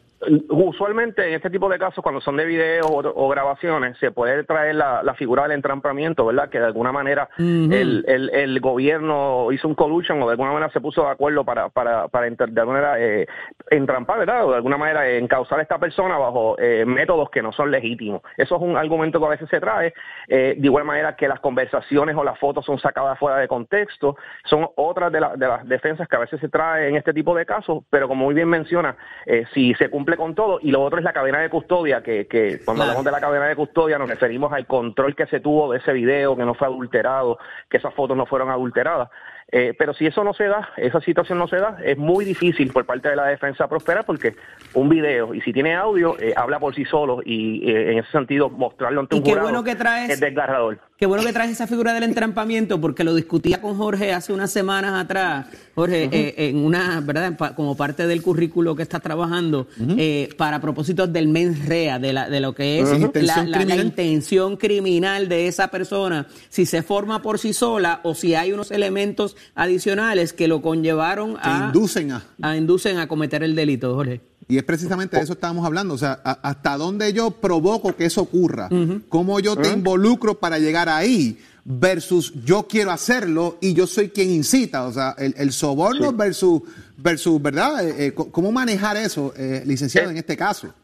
Usualmente 0.48 1.26
en 1.26 1.34
este 1.34 1.50
tipo 1.50 1.68
de 1.68 1.78
casos, 1.78 2.02
cuando 2.02 2.20
son 2.20 2.36
de 2.36 2.44
videos 2.44 2.86
o, 2.90 2.98
o 3.14 3.28
grabaciones, 3.28 3.96
se 3.98 4.10
puede 4.10 4.44
traer 4.44 4.74
la, 4.76 5.02
la 5.02 5.14
figura 5.14 5.42
del 5.44 5.52
entrampamiento, 5.52 6.24
¿verdad? 6.26 6.48
Que 6.48 6.58
de 6.60 6.66
alguna 6.66 6.92
manera 6.92 7.28
el, 7.72 8.04
el, 8.06 8.30
el 8.30 8.60
gobierno 8.60 9.50
hizo 9.52 9.68
un 9.68 9.74
collusion 9.74 10.22
o 10.22 10.26
de 10.26 10.32
alguna 10.32 10.52
manera 10.52 10.72
se 10.72 10.80
puso 10.80 11.02
de 11.04 11.10
acuerdo 11.10 11.44
para, 11.44 11.68
para, 11.70 12.08
para 12.08 12.28
de 12.30 12.60
alguna 12.60 12.80
manera 12.80 13.00
eh, 13.00 13.26
entrampar, 13.70 14.18
¿verdad? 14.20 14.44
O 14.46 14.50
de 14.50 14.56
alguna 14.56 14.76
manera 14.76 15.08
eh, 15.08 15.18
encauzar 15.18 15.58
a 15.58 15.62
esta 15.62 15.78
persona 15.78 16.16
bajo 16.18 16.56
eh, 16.58 16.84
métodos 16.86 17.30
que 17.30 17.42
no 17.42 17.52
son 17.52 17.70
legítimos. 17.70 18.22
Eso 18.36 18.56
es 18.56 18.62
un 18.62 18.76
argumento 18.76 19.18
que 19.20 19.26
a 19.26 19.30
veces 19.30 19.48
se 19.48 19.60
trae. 19.60 19.92
eh, 20.28 20.54
de 20.56 20.66
igual 20.66 20.84
manera 20.84 21.16
que 21.16 21.28
las 21.28 21.40
conversaciones 21.40 22.14
o 22.16 22.24
las 22.24 22.38
fotos 22.38 22.64
son 22.64 22.78
sacadas 22.78 23.18
fuera 23.18 23.38
de 23.38 23.48
contexto. 23.48 24.16
Son 24.44 24.68
otras 24.76 25.10
de, 25.12 25.20
la- 25.20 25.36
de 25.36 25.46
las 25.48 25.66
defensas 25.68 26.06
que 26.08 26.16
a 26.16 26.20
veces 26.20 26.40
se 26.40 26.48
trae 26.48 26.88
en 26.88 26.96
este 26.96 27.12
tipo 27.12 27.34
de 27.34 27.44
casos, 27.46 27.82
pero 27.90 28.08
como 28.08 28.24
muy 28.24 28.34
bien 28.34 28.48
menciona, 28.48 28.96
eh, 29.26 29.44
si 29.52 29.74
se 29.74 29.88
cumple 29.88 30.11
con 30.16 30.34
todo, 30.34 30.58
y 30.62 30.70
lo 30.70 30.82
otro 30.82 30.98
es 30.98 31.04
la 31.04 31.12
cadena 31.12 31.40
de 31.40 31.50
custodia, 31.50 32.02
que, 32.02 32.26
que 32.26 32.60
cuando 32.64 32.82
hablamos 32.82 33.04
de 33.04 33.10
la 33.10 33.20
cadena 33.20 33.46
de 33.46 33.56
custodia 33.56 33.98
nos 33.98 34.08
referimos 34.08 34.52
al 34.52 34.66
control 34.66 35.14
que 35.14 35.26
se 35.26 35.40
tuvo 35.40 35.72
de 35.72 35.78
ese 35.78 35.92
video, 35.92 36.36
que 36.36 36.44
no 36.44 36.54
fue 36.54 36.66
adulterado, 36.66 37.38
que 37.68 37.78
esas 37.78 37.94
fotos 37.94 38.16
no 38.16 38.26
fueron 38.26 38.50
adulteradas. 38.50 39.10
Eh, 39.54 39.74
pero 39.78 39.92
si 39.92 40.06
eso 40.06 40.24
no 40.24 40.32
se 40.32 40.44
da, 40.44 40.70
esa 40.78 40.98
situación 41.02 41.36
no 41.38 41.46
se 41.46 41.56
da, 41.56 41.76
es 41.84 41.98
muy 41.98 42.24
difícil 42.24 42.72
por 42.72 42.86
parte 42.86 43.10
de 43.10 43.16
la 43.16 43.26
defensa 43.26 43.68
prosperar 43.68 44.06
porque 44.06 44.34
un 44.72 44.88
video, 44.88 45.34
y 45.34 45.42
si 45.42 45.52
tiene 45.52 45.74
audio, 45.74 46.18
eh, 46.18 46.32
habla 46.34 46.58
por 46.58 46.74
sí 46.74 46.86
solo 46.86 47.20
y 47.22 47.68
eh, 47.70 47.92
en 47.92 47.98
ese 47.98 48.10
sentido 48.12 48.48
mostrarlo 48.48 49.02
ante 49.02 49.14
Y 49.14 49.18
un 49.18 49.24
qué 49.24 49.30
jurado 49.32 49.48
bueno 49.48 49.62
que 49.62 49.76
traes- 49.76 50.08
es 50.10 50.20
desgarrador. 50.20 50.78
Qué 50.96 51.06
bueno 51.06 51.24
que 51.24 51.32
traes 51.32 51.50
esa 51.50 51.66
figura 51.66 51.92
del 51.94 52.04
entrampamiento, 52.04 52.80
porque 52.80 53.02
lo 53.02 53.12
discutía 53.14 53.60
con 53.60 53.76
Jorge 53.76 54.12
hace 54.12 54.32
unas 54.32 54.52
semanas 54.52 55.02
atrás, 55.04 55.46
Jorge, 55.74 56.08
eh, 56.12 56.34
en 56.48 56.64
una, 56.64 57.00
¿verdad? 57.04 57.36
Como 57.56 57.76
parte 57.76 58.06
del 58.06 58.22
currículo 58.22 58.76
que 58.76 58.84
estás 58.84 59.02
trabajando, 59.02 59.66
eh, 59.98 60.28
para 60.38 60.60
propósitos 60.60 61.12
del 61.12 61.26
mens 61.28 61.66
rea, 61.66 61.98
de, 61.98 62.12
la, 62.12 62.30
de 62.30 62.38
lo 62.40 62.54
que 62.54 62.78
es 62.78 62.88
la, 63.14 63.42
la- 63.44 63.76
intención 63.76 64.56
criminal 64.56 65.28
de 65.28 65.48
esa 65.48 65.68
persona, 65.72 66.26
si 66.48 66.64
se 66.66 66.82
forma 66.84 67.20
por 67.20 67.38
sí 67.40 67.52
sola 67.52 67.98
o 68.04 68.14
si 68.14 68.36
hay 68.36 68.52
unos 68.52 68.70
elementos 68.70 69.36
adicionales 69.54 70.32
que 70.32 70.48
lo 70.48 70.62
conllevaron 70.62 71.34
Que 71.34 71.40
a, 71.42 71.64
inducen 71.66 72.12
a. 72.12 72.24
a 72.42 72.56
inducen 72.56 72.98
a 72.98 73.08
cometer 73.08 73.42
el 73.42 73.54
delito, 73.54 73.94
Jorge. 73.94 74.20
Y 74.48 74.58
es 74.58 74.64
precisamente 74.64 75.16
de 75.16 75.22
eso 75.22 75.32
estábamos 75.34 75.64
hablando, 75.64 75.94
o 75.94 75.98
sea, 75.98 76.20
a- 76.24 76.32
hasta 76.42 76.76
dónde 76.76 77.12
yo 77.12 77.30
provoco 77.30 77.94
que 77.96 78.04
eso 78.06 78.20
ocurra, 78.22 78.68
cómo 79.08 79.40
yo 79.40 79.56
te 79.56 79.70
involucro 79.70 80.38
para 80.38 80.58
llegar 80.58 80.88
ahí, 80.88 81.38
versus 81.64 82.32
yo 82.44 82.66
quiero 82.66 82.90
hacerlo 82.90 83.56
y 83.60 83.72
yo 83.72 83.86
soy 83.86 84.08
quien 84.10 84.30
incita, 84.30 84.84
o 84.84 84.92
sea, 84.92 85.14
el, 85.16 85.32
el 85.38 85.52
soborno 85.52 86.12
versus, 86.12 86.62
versus, 86.96 87.40
¿verdad? 87.40 87.86
Eh, 87.88 88.06
eh, 88.08 88.12
¿Cómo 88.14 88.50
manejar 88.52 88.96
eso, 88.96 89.32
eh, 89.36 89.62
licenciado, 89.64 90.10
en 90.10 90.16
este 90.18 90.36
caso? 90.36 90.74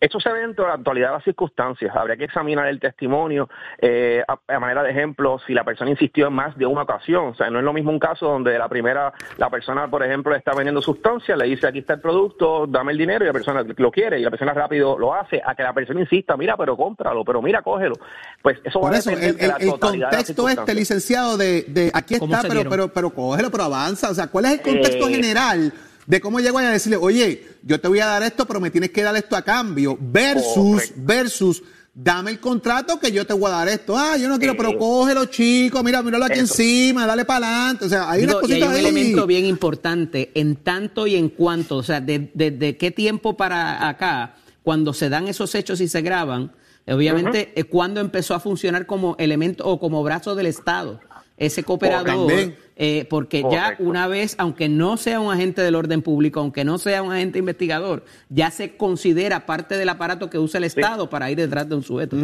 Eso 0.00 0.18
se 0.18 0.30
ve 0.32 0.40
dentro 0.40 0.64
de 0.64 0.68
la 0.70 0.74
actualidad 0.76 1.08
de 1.08 1.14
las 1.14 1.24
circunstancias. 1.24 1.94
Habría 1.94 2.16
que 2.16 2.24
examinar 2.24 2.66
el 2.66 2.80
testimonio 2.80 3.48
eh, 3.80 4.22
a, 4.26 4.38
a 4.54 4.58
manera 4.60 4.82
de 4.82 4.90
ejemplo 4.90 5.38
si 5.46 5.54
la 5.54 5.62
persona 5.64 5.90
insistió 5.90 6.28
en 6.28 6.32
más 6.32 6.56
de 6.56 6.66
una 6.66 6.82
ocasión. 6.82 7.28
O 7.28 7.34
sea, 7.34 7.48
no 7.50 7.58
es 7.58 7.64
lo 7.64 7.72
mismo 7.72 7.90
un 7.90 7.98
caso 7.98 8.26
donde 8.26 8.58
la 8.58 8.68
primera, 8.68 9.12
la 9.36 9.50
persona, 9.50 9.88
por 9.88 10.04
ejemplo, 10.04 10.34
está 10.34 10.52
vendiendo 10.54 10.82
sustancia, 10.82 11.36
le 11.36 11.46
dice 11.46 11.66
aquí 11.68 11.78
está 11.78 11.94
el 11.94 12.00
producto, 12.00 12.66
dame 12.66 12.92
el 12.92 12.98
dinero 12.98 13.24
y 13.24 13.28
la 13.28 13.32
persona 13.32 13.64
lo 13.76 13.90
quiere 13.90 14.18
y 14.18 14.22
la 14.24 14.30
persona 14.30 14.52
rápido 14.52 14.98
lo 14.98 15.14
hace, 15.14 15.40
a 15.44 15.54
que 15.54 15.62
la 15.62 15.72
persona 15.72 16.00
insista, 16.00 16.36
mira, 16.36 16.56
pero 16.56 16.76
cómpralo, 16.76 17.24
pero 17.24 17.40
mira, 17.40 17.62
cógelo. 17.62 17.94
Pues 18.42 18.58
eso 18.64 18.80
va 18.80 18.88
Por 18.88 18.94
a 18.96 18.98
eso, 18.98 19.10
depender 19.10 19.30
el, 19.30 19.36
de 19.38 19.46
la 19.48 19.56
el- 19.56 19.70
totalidad 19.70 20.10
de 20.10 20.16
contexto 20.16 20.48
este, 20.48 20.74
licenciado, 20.74 21.36
de, 21.36 21.62
de 21.68 21.90
aquí 21.94 22.18
¿Cómo 22.18 22.34
está, 22.34 22.48
pero, 22.48 22.68
pero, 22.68 22.88
pero 22.88 23.10
cógelo, 23.10 23.50
pero 23.50 23.64
avanza. 23.64 24.10
O 24.10 24.14
sea, 24.14 24.26
¿cuál 24.28 24.46
es 24.46 24.52
el 24.52 24.62
contexto 24.62 25.08
Eh. 25.08 25.14
general 25.14 25.72
de 26.08 26.20
cómo 26.22 26.40
llego 26.40 26.58
a 26.58 26.62
decirle, 26.70 26.96
oye, 26.96 27.46
yo 27.62 27.78
te 27.80 27.86
voy 27.86 28.00
a 28.00 28.06
dar 28.06 28.22
esto, 28.22 28.46
pero 28.46 28.60
me 28.60 28.70
tienes 28.70 28.90
que 28.90 29.02
dar 29.02 29.14
esto 29.14 29.36
a 29.36 29.42
cambio? 29.42 29.96
Versus, 30.00 30.92
versus, 30.96 31.62
dame 31.92 32.30
el 32.30 32.40
contrato 32.40 32.98
que 32.98 33.12
yo 33.12 33.26
te 33.26 33.34
voy 33.34 33.46
a 33.50 33.56
dar 33.56 33.68
esto. 33.68 33.94
Ah, 33.96 34.16
yo 34.16 34.26
no 34.28 34.38
quiero, 34.38 34.54
Eh. 34.54 34.56
pero 34.56 34.78
cógelo, 34.78 35.26
chico, 35.26 35.82
mira, 35.82 36.02
míralo 36.02 36.24
aquí 36.24 36.40
Eso. 36.40 36.54
encima, 36.54 37.06
dale 37.06 37.26
para 37.26 37.46
adelante. 37.46 37.84
O 37.84 37.88
sea, 37.90 38.10
hay 38.10 38.22
Digo, 38.22 38.38
unas 38.38 38.50
y 38.50 38.54
hay 38.54 38.62
un 38.62 38.72
ahí. 38.72 38.80
elemento 38.80 39.26
bien 39.26 39.44
importante 39.44 40.30
en 40.34 40.56
tanto 40.56 41.06
y 41.06 41.14
en 41.16 41.28
cuanto, 41.28 41.76
o 41.76 41.82
sea, 41.82 42.00
de, 42.00 42.30
de- 42.32 42.52
de 42.52 42.76
qué 42.78 42.90
tiempo 42.90 43.36
para 43.36 43.86
acá, 43.86 44.34
cuando 44.62 44.94
se 44.94 45.10
dan 45.10 45.28
esos 45.28 45.54
hechos 45.54 45.80
y 45.80 45.88
se 45.88 46.00
graban, 46.02 46.52
Obviamente, 46.90 47.52
eh, 47.54 47.64
¿cuándo 47.64 48.00
empezó 48.00 48.34
a 48.34 48.40
funcionar 48.40 48.86
como 48.86 49.14
elemento 49.18 49.66
o 49.66 49.78
como 49.78 50.02
brazo 50.02 50.34
del 50.34 50.46
Estado? 50.46 51.00
Ese 51.36 51.62
cooperador. 51.62 52.32
Eh, 52.80 53.06
porque 53.10 53.42
ya 53.50 53.74
una 53.80 54.06
vez, 54.06 54.36
aunque 54.38 54.68
no 54.68 54.96
sea 54.96 55.18
un 55.18 55.32
agente 55.32 55.62
del 55.62 55.74
orden 55.74 56.00
público, 56.00 56.38
aunque 56.38 56.64
no 56.64 56.78
sea 56.78 57.02
un 57.02 57.12
agente 57.12 57.40
investigador, 57.40 58.04
ya 58.28 58.52
se 58.52 58.76
considera 58.76 59.46
parte 59.46 59.76
del 59.76 59.88
aparato 59.88 60.30
que 60.30 60.38
usa 60.38 60.58
el 60.58 60.64
Estado 60.64 61.10
para 61.10 61.28
ir 61.28 61.38
detrás 61.38 61.68
de 61.68 61.74
un 61.74 61.82
sujeto. 61.82 62.16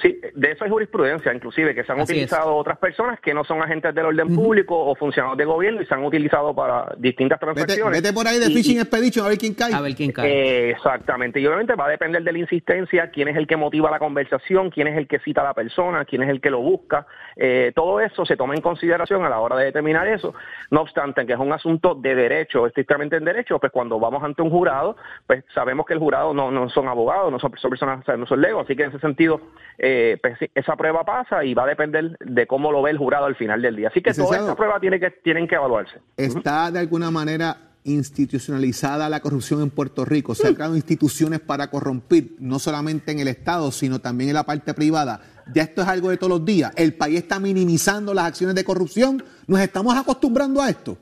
Sí, 0.00 0.18
de 0.34 0.52
eso 0.52 0.64
hay 0.64 0.70
jurisprudencia, 0.70 1.34
inclusive, 1.34 1.74
que 1.74 1.84
se 1.84 1.92
han 1.92 2.00
Así 2.00 2.12
utilizado 2.14 2.54
otras 2.56 2.78
personas 2.78 3.20
que 3.20 3.34
no 3.34 3.44
son 3.44 3.62
agentes 3.62 3.94
del 3.94 4.06
orden 4.06 4.34
público 4.34 4.74
o 4.78 4.94
funcionarios 4.94 5.36
de 5.36 5.44
gobierno 5.44 5.82
y 5.82 5.86
se 5.86 5.92
han 5.92 6.02
utilizado 6.02 6.54
para 6.54 6.94
distintas 6.98 7.38
transacciones. 7.38 8.00
vete 8.02 8.14
por 8.14 8.26
ahí 8.26 8.38
de 8.38 8.46
Y- 8.50 8.54
Fishing 8.54 8.78
Expedition 8.78 9.26
a 9.26 9.28
ver 9.28 9.36
quién 9.38 9.52
cae. 9.52 9.74
A 9.74 9.80
ver 9.82 9.94
quién 9.94 10.12
cae. 10.12 10.26
Eh, 10.30 10.70
exactamente, 10.70 11.38
y 11.38 11.46
obviamente 11.46 11.74
va 11.74 11.84
a 11.84 11.90
depender 11.90 12.22
de 12.22 12.32
la 12.32 12.38
insistencia, 12.38 13.10
quién 13.10 13.28
es 13.28 13.36
el 13.36 13.46
que 13.46 13.58
motiva 13.58 13.90
la 13.90 13.98
conversación, 13.98 14.70
quién 14.70 14.86
es 14.88 14.96
el 14.96 15.06
que 15.06 15.18
cita 15.18 15.42
a 15.42 15.44
la 15.44 15.54
persona, 15.54 16.06
quién 16.06 16.22
es 16.22 16.30
el 16.30 16.40
que 16.40 16.48
lo 16.48 16.60
busca. 16.60 17.06
Eh, 17.36 17.72
todo 17.74 18.00
eso 18.00 18.24
se 18.24 18.36
toma 18.36 18.54
en 18.54 18.62
consideración 18.62 19.22
a 19.24 19.28
la 19.28 19.40
hora 19.40 19.56
de 19.56 19.66
determinar 19.66 19.97
eso. 20.06 20.34
No 20.70 20.82
obstante, 20.82 21.26
que 21.26 21.32
es 21.32 21.38
un 21.38 21.52
asunto 21.52 21.94
de 21.94 22.14
derecho, 22.14 22.66
estrictamente 22.66 23.16
en 23.16 23.24
derecho, 23.24 23.58
pues 23.58 23.72
cuando 23.72 23.98
vamos 23.98 24.22
ante 24.22 24.42
un 24.42 24.50
jurado, 24.50 24.96
pues 25.26 25.44
sabemos 25.54 25.86
que 25.86 25.94
el 25.94 25.98
jurado 25.98 26.32
no, 26.32 26.50
no 26.50 26.68
son 26.68 26.88
abogados, 26.88 27.32
no 27.32 27.38
son, 27.38 27.52
son 27.56 27.70
personas, 27.70 28.00
o 28.00 28.04
sea, 28.04 28.16
no 28.16 28.26
son 28.26 28.40
legos, 28.40 28.64
así 28.64 28.76
que 28.76 28.84
en 28.84 28.90
ese 28.90 29.00
sentido, 29.00 29.40
eh, 29.78 30.18
pues, 30.20 30.38
esa 30.54 30.76
prueba 30.76 31.04
pasa 31.04 31.44
y 31.44 31.54
va 31.54 31.64
a 31.64 31.66
depender 31.66 32.16
de 32.20 32.46
cómo 32.46 32.70
lo 32.70 32.82
ve 32.82 32.90
el 32.90 32.98
jurado 32.98 33.26
al 33.26 33.36
final 33.36 33.60
del 33.62 33.76
día. 33.76 33.88
Así 33.88 34.00
que 34.00 34.10
toda 34.10 34.22
Licenciado. 34.22 34.46
esta 34.46 34.56
prueba 34.56 34.80
tiene 34.80 35.00
que, 35.00 35.10
tienen 35.10 35.48
que 35.48 35.54
evaluarse. 35.54 35.98
¿Está 36.16 36.70
de 36.70 36.78
alguna 36.78 37.10
manera 37.10 37.56
institucionalizada 37.84 39.08
la 39.08 39.20
corrupción 39.20 39.62
en 39.62 39.70
Puerto 39.70 40.04
Rico? 40.04 40.34
¿Se 40.34 40.46
han 40.46 40.54
creado 40.54 40.76
instituciones 40.76 41.40
para 41.40 41.70
corrompir, 41.70 42.36
no 42.38 42.58
solamente 42.58 43.12
en 43.12 43.20
el 43.20 43.28
Estado, 43.28 43.70
sino 43.72 43.98
también 43.98 44.30
en 44.30 44.34
la 44.34 44.44
parte 44.44 44.74
privada? 44.74 45.20
Ya 45.52 45.62
esto 45.62 45.82
es 45.82 45.88
algo 45.88 46.10
de 46.10 46.16
todos 46.16 46.30
los 46.30 46.44
días. 46.44 46.72
El 46.76 46.94
país 46.94 47.18
está 47.18 47.40
minimizando 47.40 48.12
las 48.14 48.26
acciones 48.26 48.54
de 48.54 48.64
corrupción. 48.64 49.22
¿Nos 49.46 49.60
estamos 49.60 49.96
acostumbrando 49.96 50.60
a 50.60 50.68
esto? 50.68 50.96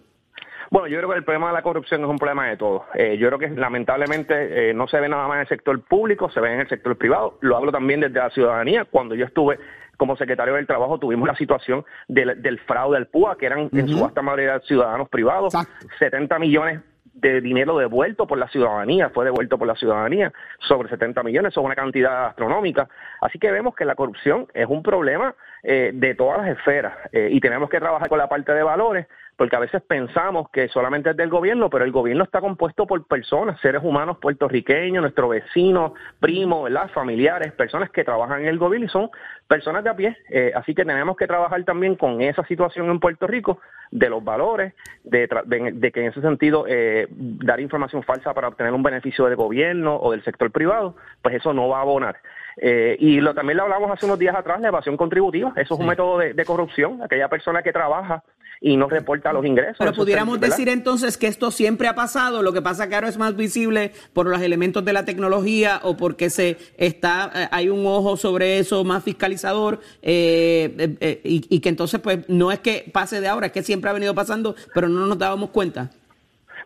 Bueno, 0.70 0.88
yo 0.88 0.98
creo 0.98 1.10
que 1.10 1.16
el 1.16 1.24
problema 1.24 1.48
de 1.48 1.54
la 1.54 1.62
corrupción 1.62 2.02
es 2.02 2.08
un 2.08 2.18
problema 2.18 2.48
de 2.48 2.56
todos. 2.56 2.82
Eh, 2.94 3.16
yo 3.18 3.28
creo 3.28 3.38
que 3.38 3.48
lamentablemente 3.50 4.70
eh, 4.70 4.74
no 4.74 4.88
se 4.88 4.98
ve 4.98 5.08
nada 5.08 5.28
más 5.28 5.36
en 5.36 5.40
el 5.42 5.48
sector 5.48 5.80
público, 5.82 6.30
se 6.30 6.40
ve 6.40 6.54
en 6.54 6.60
el 6.60 6.68
sector 6.68 6.96
privado. 6.96 7.38
Lo 7.40 7.56
hablo 7.56 7.70
también 7.70 8.00
desde 8.00 8.18
la 8.18 8.30
ciudadanía. 8.30 8.84
Cuando 8.84 9.14
yo 9.14 9.26
estuve 9.26 9.58
como 9.96 10.16
secretario 10.16 10.54
del 10.54 10.66
Trabajo 10.66 10.98
tuvimos 10.98 11.26
la 11.26 11.36
situación 11.36 11.84
del, 12.08 12.42
del 12.42 12.58
fraude 12.60 12.98
al 12.98 13.06
PUA, 13.06 13.38
que 13.38 13.46
eran 13.46 13.70
en 13.72 13.88
su 13.88 14.00
vasta 14.00 14.22
mayoría 14.22 14.60
ciudadanos 14.60 15.08
privados, 15.08 15.54
Exacto. 15.54 15.86
70 15.98 16.38
millones 16.38 16.80
de 17.16 17.40
dinero 17.40 17.78
devuelto 17.78 18.26
por 18.26 18.38
la 18.38 18.48
ciudadanía, 18.48 19.10
fue 19.10 19.24
devuelto 19.24 19.58
por 19.58 19.66
la 19.66 19.74
ciudadanía, 19.74 20.32
sobre 20.60 20.88
70 20.88 21.22
millones, 21.22 21.52
eso 21.52 21.60
es 21.60 21.66
una 21.66 21.74
cantidad 21.74 22.26
astronómica. 22.26 22.88
Así 23.20 23.38
que 23.38 23.50
vemos 23.50 23.74
que 23.74 23.84
la 23.84 23.94
corrupción 23.94 24.46
es 24.54 24.66
un 24.68 24.82
problema 24.82 25.34
eh, 25.62 25.90
de 25.94 26.14
todas 26.14 26.38
las 26.38 26.56
esferas 26.58 26.94
eh, 27.12 27.28
y 27.32 27.40
tenemos 27.40 27.70
que 27.70 27.80
trabajar 27.80 28.08
con 28.08 28.18
la 28.18 28.28
parte 28.28 28.52
de 28.52 28.62
valores, 28.62 29.06
porque 29.36 29.56
a 29.56 29.60
veces 29.60 29.82
pensamos 29.82 30.48
que 30.50 30.68
solamente 30.68 31.10
es 31.10 31.16
del 31.16 31.28
gobierno, 31.28 31.68
pero 31.68 31.84
el 31.84 31.92
gobierno 31.92 32.24
está 32.24 32.40
compuesto 32.40 32.86
por 32.86 33.06
personas, 33.06 33.60
seres 33.60 33.82
humanos 33.84 34.18
puertorriqueños, 34.18 35.02
nuestros 35.02 35.30
vecinos, 35.30 35.92
primos, 36.20 36.64
¿verdad? 36.64 36.90
familiares, 36.92 37.52
personas 37.52 37.90
que 37.90 38.04
trabajan 38.04 38.42
en 38.42 38.48
el 38.48 38.58
gobierno 38.58 38.86
y 38.86 38.90
son 38.90 39.10
personas 39.46 39.84
de 39.84 39.90
a 39.90 39.96
pie. 39.96 40.16
Eh, 40.30 40.52
así 40.54 40.74
que 40.74 40.84
tenemos 40.84 41.16
que 41.16 41.26
trabajar 41.26 41.62
también 41.64 41.96
con 41.96 42.22
esa 42.22 42.44
situación 42.46 42.90
en 42.90 42.98
Puerto 42.98 43.26
Rico, 43.26 43.60
de 43.90 44.10
los 44.10 44.24
valores, 44.24 44.74
de, 45.04 45.28
de 45.74 45.92
que 45.92 46.00
en 46.00 46.06
ese 46.06 46.20
sentido 46.20 46.64
eh, 46.66 47.06
dar 47.10 47.60
información 47.60 48.02
falsa 48.02 48.34
para 48.34 48.48
obtener 48.48 48.72
un 48.72 48.82
beneficio 48.82 49.26
del 49.26 49.36
gobierno 49.36 49.96
o 49.96 50.10
del 50.10 50.24
sector 50.24 50.50
privado, 50.50 50.96
pues 51.22 51.36
eso 51.36 51.52
no 51.52 51.68
va 51.68 51.78
a 51.78 51.82
abonar. 51.82 52.16
Eh, 52.56 52.96
y 52.98 53.20
lo, 53.20 53.34
también 53.34 53.58
lo 53.58 53.64
hablamos 53.64 53.90
hace 53.90 54.06
unos 54.06 54.18
días 54.18 54.34
atrás, 54.34 54.60
la 54.60 54.68
evasión 54.68 54.96
contributiva. 54.96 55.52
Eso 55.56 55.74
es 55.74 55.80
un 55.80 55.86
método 55.86 56.18
de, 56.18 56.34
de 56.34 56.44
corrupción, 56.44 57.02
aquella 57.02 57.28
persona 57.28 57.62
que 57.62 57.72
trabaja 57.72 58.22
y 58.60 58.76
no 58.76 58.88
reporta 58.88 59.32
los 59.32 59.44
ingresos. 59.44 59.76
Pero 59.78 59.92
pudiéramos 59.92 60.40
decir 60.40 60.68
entonces 60.68 61.16
que 61.18 61.26
esto 61.26 61.50
siempre 61.50 61.88
ha 61.88 61.94
pasado, 61.94 62.42
lo 62.42 62.52
que 62.52 62.62
pasa 62.62 62.88
que 62.88 62.94
ahora 62.94 63.08
es 63.08 63.18
más 63.18 63.36
visible 63.36 63.92
por 64.12 64.26
los 64.26 64.40
elementos 64.40 64.84
de 64.84 64.92
la 64.92 65.04
tecnología 65.04 65.80
o 65.82 65.96
porque 65.96 66.30
se 66.30 66.56
está 66.78 67.30
eh, 67.34 67.48
hay 67.50 67.68
un 67.68 67.86
ojo 67.86 68.16
sobre 68.16 68.58
eso 68.58 68.84
más 68.84 69.04
fiscalizador 69.04 69.80
eh, 70.02 70.74
eh, 70.78 70.96
eh, 71.00 71.20
y, 71.24 71.46
y 71.48 71.60
que 71.60 71.68
entonces 71.68 72.00
pues 72.00 72.28
no 72.28 72.52
es 72.52 72.60
que 72.60 72.90
pase 72.92 73.20
de 73.20 73.28
ahora, 73.28 73.46
es 73.46 73.52
que 73.52 73.62
siempre 73.62 73.90
ha 73.90 73.92
venido 73.92 74.14
pasando, 74.14 74.54
pero 74.74 74.88
no 74.88 75.06
nos 75.06 75.18
dábamos 75.18 75.50
cuenta. 75.50 75.90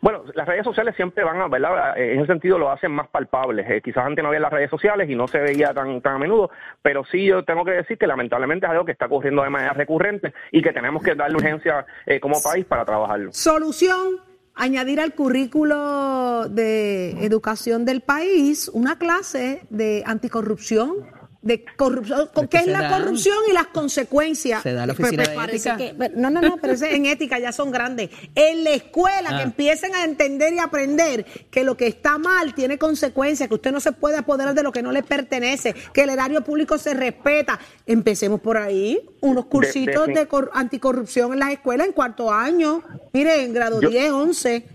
Bueno, 0.01 0.25
las 0.35 0.49
redes 0.49 0.65
sociales 0.65 0.95
siempre 0.97 1.25
van 1.25 1.41
a, 1.41 1.49
¿verdad? 1.49 1.99
En 1.99 2.21
ese 2.21 2.27
sentido 2.27 2.59
lo 2.59 2.71
hacen 2.71 2.91
más 2.93 3.09
palpables. 3.09 3.69
Eh, 3.69 3.83
quizás 3.83 4.07
antes 4.07 4.23
no 4.23 4.29
había 4.29 4.41
las 4.41 4.53
redes 4.53 4.71
sociales 4.71 5.11
y 5.11 5.15
no 5.15 5.29
se 5.29 5.39
veía 5.39 5.75
tan, 5.75 6.01
tan 6.01 6.15
a 6.15 6.19
menudo, 6.19 6.51
pero 6.81 7.05
sí 7.05 7.27
yo 7.27 7.45
tengo 7.45 7.65
que 7.65 7.73
decir 7.73 7.99
que 7.99 8.07
lamentablemente 8.07 8.67
es 8.67 8.71
algo 8.73 8.85
que 8.85 8.93
está 8.93 9.07
ocurriendo 9.07 9.43
de 9.43 9.51
manera 9.51 9.75
recurrente 9.75 10.33
y 10.53 10.63
que 10.63 10.73
tenemos 10.73 11.03
que 11.03 11.15
darle 11.15 11.37
urgencia 11.37 11.85
eh, 12.07 12.19
como 12.19 12.41
país 12.43 12.65
para 12.65 12.85
trabajarlo. 12.85 13.31
Solución, 13.33 14.21
añadir 14.55 15.01
al 15.01 15.15
currículo 15.15 16.49
de 16.49 17.25
educación 17.25 17.85
del 17.85 18.01
país 18.01 18.69
una 18.73 18.99
clase 18.99 19.67
de 19.69 20.03
anticorrupción. 20.07 21.20
De 21.43 21.65
corrupción, 21.77 22.29
¿De 22.37 22.49
¿qué 22.49 22.59
es 22.59 22.67
la 22.67 22.83
da? 22.83 22.99
corrupción 22.99 23.37
y 23.49 23.55
las 23.55 23.69
consecuencias? 23.69 24.63
Se 24.63 24.75
da 24.75 24.85
la 24.87 24.93
oficina 24.93 25.23
pues, 25.25 25.47
de 25.51 25.57
ética. 25.57 25.77
que- 25.79 26.11
no, 26.15 26.29
no, 26.29 26.43
no, 26.43 26.59
pero 26.59 26.75
ese 26.75 26.95
en 26.95 27.07
ética 27.07 27.39
ya 27.39 27.51
son 27.51 27.71
grandes. 27.71 28.11
En 28.35 28.63
la 28.63 28.71
escuela, 28.73 29.31
Ah. 29.33 29.37
que 29.39 29.43
empiecen 29.45 29.95
a 29.95 30.05
entender 30.05 30.53
y 30.53 30.59
aprender 30.59 31.25
que 31.51 31.65
lo 31.65 31.79
que 31.79 31.87
está 31.87 32.19
mal 32.19 32.55
tiene 32.55 32.77
consecuencias, 32.77 33.49
que 33.49 33.55
usted 33.55 33.73
no 33.73 33.81
se 33.81 33.93
puede 33.93 34.19
apoderar 34.19 34.53
de 34.55 34.63
lo 34.63 34.71
que 34.71 34.83
no 34.83 34.93
le 34.93 35.03
pertenece, 35.03 35.75
que 35.95 36.03
el 36.03 36.11
erario 36.11 36.43
público 36.43 36.77
se 36.77 36.93
respeta. 36.93 37.59
Empecemos 37.87 38.41
por 38.41 38.59
ahí, 38.59 39.01
unos 39.23 39.47
cursitos 39.47 40.09
de, 40.09 40.13
de- 40.15 40.27
cor- 40.29 40.51
anticorrupción 40.53 41.33
en 41.33 41.39
las 41.39 41.53
escuelas 41.53 41.87
en 41.87 41.95
cuarto 41.95 42.31
año. 42.31 42.83
Mire, 43.15 43.45
en 43.45 43.55
grado 43.55 43.81
Yo- 43.81 43.89
10, 43.89 44.11
11. 44.13 44.67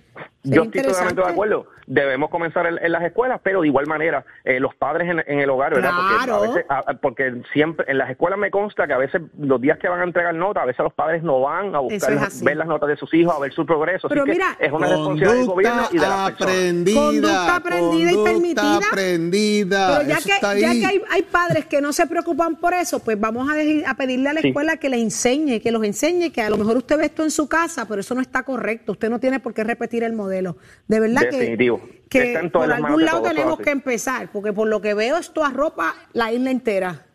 Yo 0.44 0.64
estoy 0.64 0.82
totalmente 0.82 1.22
de 1.22 1.28
acuerdo. 1.28 1.68
Debemos 1.88 2.30
comenzar 2.30 2.66
en, 2.66 2.78
en 2.84 2.92
las 2.92 3.04
escuelas, 3.04 3.40
pero 3.44 3.62
de 3.62 3.68
igual 3.68 3.86
manera, 3.88 4.26
eh, 4.44 4.60
los 4.60 4.74
padres 4.76 5.10
en, 5.10 5.24
en 5.28 5.40
el 5.40 5.50
hogar, 5.50 5.74
¿verdad? 5.76 5.92
Porque, 5.96 6.16
Claro. 6.26 6.36
a 6.36 6.48
veces- 6.48 6.66
a- 6.70 6.94
porque 6.96 7.42
siempre 7.54 7.86
en 7.90 7.98
las 8.00 8.10
escuelas 8.10 8.40
me 8.40 8.50
consta 8.50 8.88
que 8.88 8.94
a 8.94 8.98
veces 8.98 9.22
los 9.38 9.62
días 9.62 9.78
que 9.78 9.88
van 9.88 10.00
a 10.02 10.04
entregar 10.04 10.34
notas, 10.34 10.64
a 10.64 10.66
veces 10.66 10.84
los 10.84 10.94
padres 10.94 11.22
no 11.24 11.42
van 11.42 11.76
a 11.76 11.80
buscar 11.80 12.14
es 12.14 12.44
ver 12.44 12.58
las 12.58 12.68
notas 12.68 12.90
de 12.90 12.98
sus 12.98 13.14
hijos, 13.14 13.36
a 13.36 13.40
ver 13.40 13.54
su 13.54 13.66
progreso. 13.66 14.08
Así 14.08 14.14
Pero 14.14 14.26
que 14.26 14.32
mira- 14.32 14.58
es 14.60 14.72
una 14.72 14.88
responsabilidad 14.88 15.34
del 15.36 15.46
gobierno 15.46 15.82
y 15.92 15.96
de 15.98 16.02
las 16.02 16.32
personas. 16.32 16.56
aprendida. 16.56 17.02
Conducta 17.02 17.56
aprendida 17.56 18.12
y 18.12 18.16
conducta 18.16 18.32
permitida. 18.32 18.78
aprendida. 18.92 19.98
Pero 19.98 20.10
ya 20.10 20.18
Eso 20.18 20.28
que, 20.28 20.34
está 20.34 20.54
ya 20.56 20.72
que 20.72 20.86
hay, 20.86 21.02
hay 21.12 21.22
padres 21.24 21.66
que 21.66 21.82
no 21.82 21.94
se 21.94 22.08
preocupan 22.08 22.56
por 22.56 22.74
eso, 22.74 23.00
pues 23.04 23.20
vamos 23.20 23.50
a, 23.50 23.54
de- 23.56 23.84
a 23.86 23.96
pedirle 23.96 24.30
a 24.30 24.34
la 24.34 24.42
Sí. 24.42 24.48
escuela 24.50 24.78
que 24.78 24.90
le 24.90 24.98
enseñe, 25.02 25.60
que 25.62 25.72
los 25.72 25.84
enseñe, 25.84 26.32
que 26.32 26.42
a 26.42 26.50
lo 26.50 26.58
mejor 26.58 26.78
usted 26.78 26.98
ve 26.98 27.06
esto 27.06 27.24
en 27.24 27.32
su 27.32 27.48
casa, 27.48 27.88
pero 27.88 28.02
eso 28.02 28.16
no 28.16 28.22
está 28.22 28.44
correcto. 28.44 28.94
Usted 28.94 29.10
no 29.10 29.20
tiene 29.20 29.40
por 29.40 29.54
qué 29.54 29.64
repetir 29.64 30.04
el 30.04 30.14
modelo. 30.14 30.58
De 30.88 31.00
verdad 31.00 31.22
que- 31.30 31.38
Definitivo. 31.38 31.75
que, 31.75 31.75
Todas 32.10 32.52
por 32.52 32.72
algún 32.72 33.04
lado 33.06 33.22
tenemos 33.24 33.60
que 33.60 33.72
empezar, 33.72 34.30
porque 34.32 34.54
por 34.54 34.68
lo 34.68 34.82
que 34.82 34.94
veo 34.94 35.18
esto 35.18 35.44
arropa 35.44 35.96
la 36.14 36.32
isla 36.32 36.52
entera. 36.52 37.06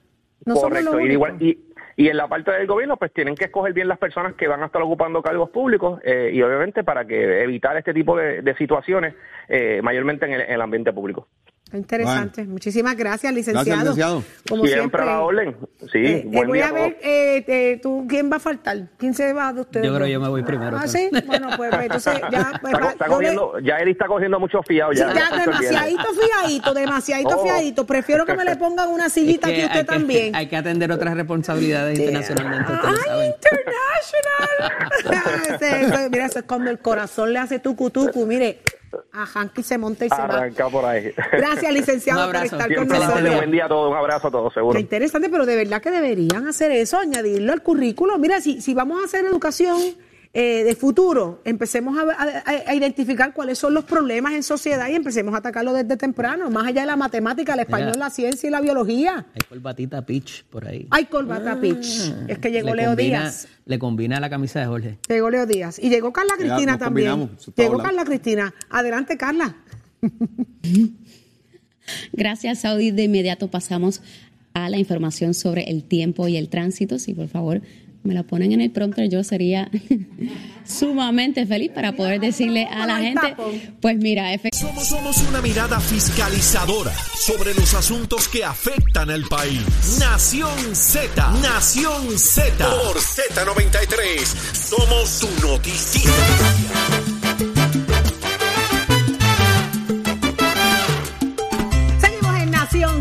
No 0.45 0.55
somos 0.57 0.71
Correcto. 0.71 0.93
los 0.93 1.03
Y, 1.03 1.07
de 1.07 1.13
igual, 1.13 1.33
únicos. 1.33 1.65
y, 1.97 2.05
y 2.05 2.09
en 2.09 2.17
la 2.17 2.29
parte 2.29 2.51
del 2.51 2.67
gobierno, 2.67 2.97
pues 2.97 3.13
tienen 3.13 3.35
que 3.35 3.45
escoger 3.47 3.73
bien 3.73 3.89
las 3.89 3.99
personas 3.99 4.35
que 4.35 4.49
van 4.49 4.63
a 4.63 4.67
estar 4.67 4.81
ocupando 4.83 5.23
cargos 5.23 5.51
públicos 5.51 6.01
eh, 6.05 6.31
y 6.33 6.41
obviamente 6.43 6.83
para 6.83 7.07
que 7.07 7.43
evitar 7.43 7.77
este 7.77 7.93
tipo 7.95 8.17
de, 8.17 8.43
de 8.43 8.55
situaciones, 8.57 9.15
eh, 9.49 9.81
mayormente 9.83 10.25
en 10.27 10.33
el, 10.33 10.41
en 10.43 10.53
el 10.53 10.61
ambiente 10.61 10.93
público. 10.93 11.29
Interesante. 11.73 12.45
Muchísimas 12.45 12.97
gracias, 12.97 13.33
licenciado. 13.33 13.65
Gracias, 13.65 13.85
licenciado. 13.85 14.23
Como 14.49 14.65
siempre, 14.65 14.81
siempre. 14.81 15.03
a 15.03 15.05
la 15.07 15.21
orden. 15.21 15.57
Sí, 15.93 15.99
Eh, 15.99 16.17
eh, 16.19 16.25
voy 16.33 16.59
día 16.59 16.69
a 16.69 16.73
ver, 16.73 16.99
eh, 17.03 17.45
eh, 17.47 17.79
¿tú, 17.83 18.07
¿quién 18.09 18.31
va 18.31 18.37
a 18.37 18.41
faltar? 18.41 18.89
¿Quién 18.99 19.15
se 19.15 19.33
va 19.33 19.53
de 19.53 19.61
ustedes? 19.63 19.87
Yo 19.87 19.95
creo 19.95 20.07
que 20.07 20.13
yo 20.13 20.21
me 20.21 20.29
voy 20.29 20.43
primero, 20.43 20.77
Ah, 20.77 20.87
sí. 20.89 21.09
Bueno, 21.27 21.49
pues, 21.57 21.71
pues, 21.71 21.83
entonces 21.83 22.21
ya. 22.31 22.53
pues, 22.61 22.73
Está, 22.75 22.91
está 22.91 23.07
ya 23.63 23.77
él 23.79 23.89
está 23.89 24.07
cogiendo 24.07 24.39
mucho 24.41 24.63
fiado. 24.63 24.93
Sí, 24.93 24.99
Ya, 24.99 25.29
se 25.29 25.41
demasiadito 25.41 26.05
fiadito, 26.15 26.75
demasiadito 26.75 27.37
Oh. 27.39 27.43
fiadito. 27.45 27.87
Prefiero 27.87 28.27
que 28.27 28.35
me 28.35 28.45
le 28.45 28.57
pongan 28.57 28.89
una 28.89 29.09
sillita 29.09 29.49
Es 29.49 29.55
que 29.55 29.63
aquí 29.63 29.67
usted 29.67 29.79
hay 29.81 29.87
que- 29.87 29.93
también. 29.93 30.37
Hay 30.37 30.49
que 30.49 30.57
atender 30.57 30.91
otras 30.93 31.15
responsabilidades 31.15 31.99
internacionalmente. 31.99 32.73
¡Ay, 32.83 33.29
international! 33.29 36.11
Mira, 36.11 36.27
eso 36.27 36.39
es 36.41 36.45
cuando 36.45 36.71
el 36.71 36.79
corazón 36.79 37.33
le 37.33 37.39
hace 37.39 37.59
tucu 37.59 37.91
tucu. 37.91 38.27
Mire, 38.27 38.61
a 39.13 39.27
Hanky 39.27 39.63
se 39.63 39.79
monta 39.79 40.05
y 40.07 40.09
se 40.09 40.17
va. 40.17 40.25
Arranca 40.25 40.69
por 40.69 40.85
ahí. 40.85 41.13
Gracias, 41.33 41.73
licenciado, 41.73 42.27
por 42.27 42.37
estar 42.37 42.61
con 42.61 42.69
Siempre 42.69 42.99
nosotros. 42.99 43.35
Buen 43.37 43.51
día 43.51 43.67
a 43.67 43.69
todos. 43.69 43.91
Un 43.91 43.97
abrazo 43.97 44.29
a 44.29 44.31
todos, 44.31 44.55
seguro. 44.55 44.75
Qué 44.75 44.81
interesante, 44.81 45.29
pero 45.29 45.47
de 45.47 45.57
verdad 45.57 45.81
que 45.81 45.91
deberían 45.91 46.47
hacer 46.47 46.71
eso, 46.71 46.99
añadirlo 46.99 47.53
al 47.53 47.63
currículo. 47.63 48.19
Mira, 48.19 48.41
si, 48.41 48.61
si 48.61 48.75
vamos 48.75 49.03
a 49.03 49.05
hacer 49.05 49.25
educación 49.25 49.81
eh, 50.33 50.63
de 50.63 50.77
futuro, 50.77 51.41
empecemos 51.45 51.99
a, 51.99 52.03
a- 52.03 52.71
a 52.71 52.75
identificar 52.75 53.35
cuáles 53.35 53.59
son 53.59 53.75
los 53.75 53.85
problemas 53.85 54.33
en 54.35 54.45
sociedad 54.45 54.89
y 54.89 54.95
empecemos 54.95 55.35
a 55.35 55.39
atacarlo 55.39 55.73
desde 55.73 55.97
temprano, 55.97 56.49
más 56.51 56.69
allá 56.69 56.83
de 56.83 56.87
la 56.87 56.95
matemática, 56.97 57.55
el 57.55 57.61
español, 57.61 57.89
Mira. 57.95 57.99
la 58.07 58.11
ciencia 58.11 58.47
y 58.47 58.51
la 58.51 58.61
biología. 58.61 59.27
Hay 59.35 59.41
colbatita 59.49 60.07
pitch 60.07 60.45
por 60.45 60.69
ahí. 60.69 60.87
Ay, 60.91 61.07
Colbata 61.07 61.61
Pitch. 61.61 62.13
Es 62.29 62.39
que 62.39 62.51
llegó 62.53 62.71
Le 62.75 62.83
Leo 62.83 62.91
combina- 62.91 63.21
Díaz. 63.23 63.49
Le 63.67 63.79
combina 63.81 64.21
la 64.21 64.31
camisa 64.31 64.61
de 64.61 64.67
Jorge. 64.67 64.99
Llegó 65.09 65.31
Leo 65.31 65.47
Díaz. 65.47 65.81
Y 65.83 65.89
llegó 65.91 66.13
Carla 66.13 66.35
Cristina 66.39 66.79
también. 66.79 67.09
Llegó 67.57 67.73
hablando. 67.75 67.83
Carla 67.83 68.05
Cristina. 68.05 68.55
Adelante, 68.71 69.17
Carla. 69.17 69.57
Gracias, 72.13 72.61
Saudi. 72.61 72.91
De 72.91 73.05
inmediato 73.05 73.49
pasamos 73.51 74.01
a 74.55 74.69
la 74.71 74.79
información 74.79 75.35
sobre 75.35 75.71
el 75.71 75.85
tiempo 75.85 76.29
y 76.29 76.37
el 76.37 76.49
tránsito. 76.49 76.99
Si 76.99 77.15
por 77.15 77.29
favor 77.29 77.63
me 78.03 78.15
la 78.15 78.23
ponen 78.23 78.53
en 78.53 78.61
el 78.61 78.71
prompter, 78.71 79.09
yo 79.09 79.23
sería 79.25 79.71
sumamente 80.65 81.47
feliz 81.47 81.71
para 81.75 81.95
poder 81.95 82.21
decirle 82.21 82.67
a 82.67 82.87
la 82.87 82.99
gente, 82.99 83.35
pues 83.81 83.97
mira, 83.99 84.31
somos, 84.53 84.87
somos 84.87 85.19
una 85.29 85.41
mirada 85.41 85.81
fiscalizadora 85.81 86.93
sobre 87.15 87.55
los 87.55 87.75
asuntos 87.75 88.29
que 88.29 88.45
afectan 88.45 89.11
al 89.11 89.25
país. 89.25 89.99
Nación 89.99 90.75
Z, 90.75 91.31
Nación 91.43 92.19
Z. 92.19 92.69
Por 92.69 92.97
Z93, 92.97 94.25
somos 94.55 95.21
tu 95.21 95.47
noticia. 95.47 96.11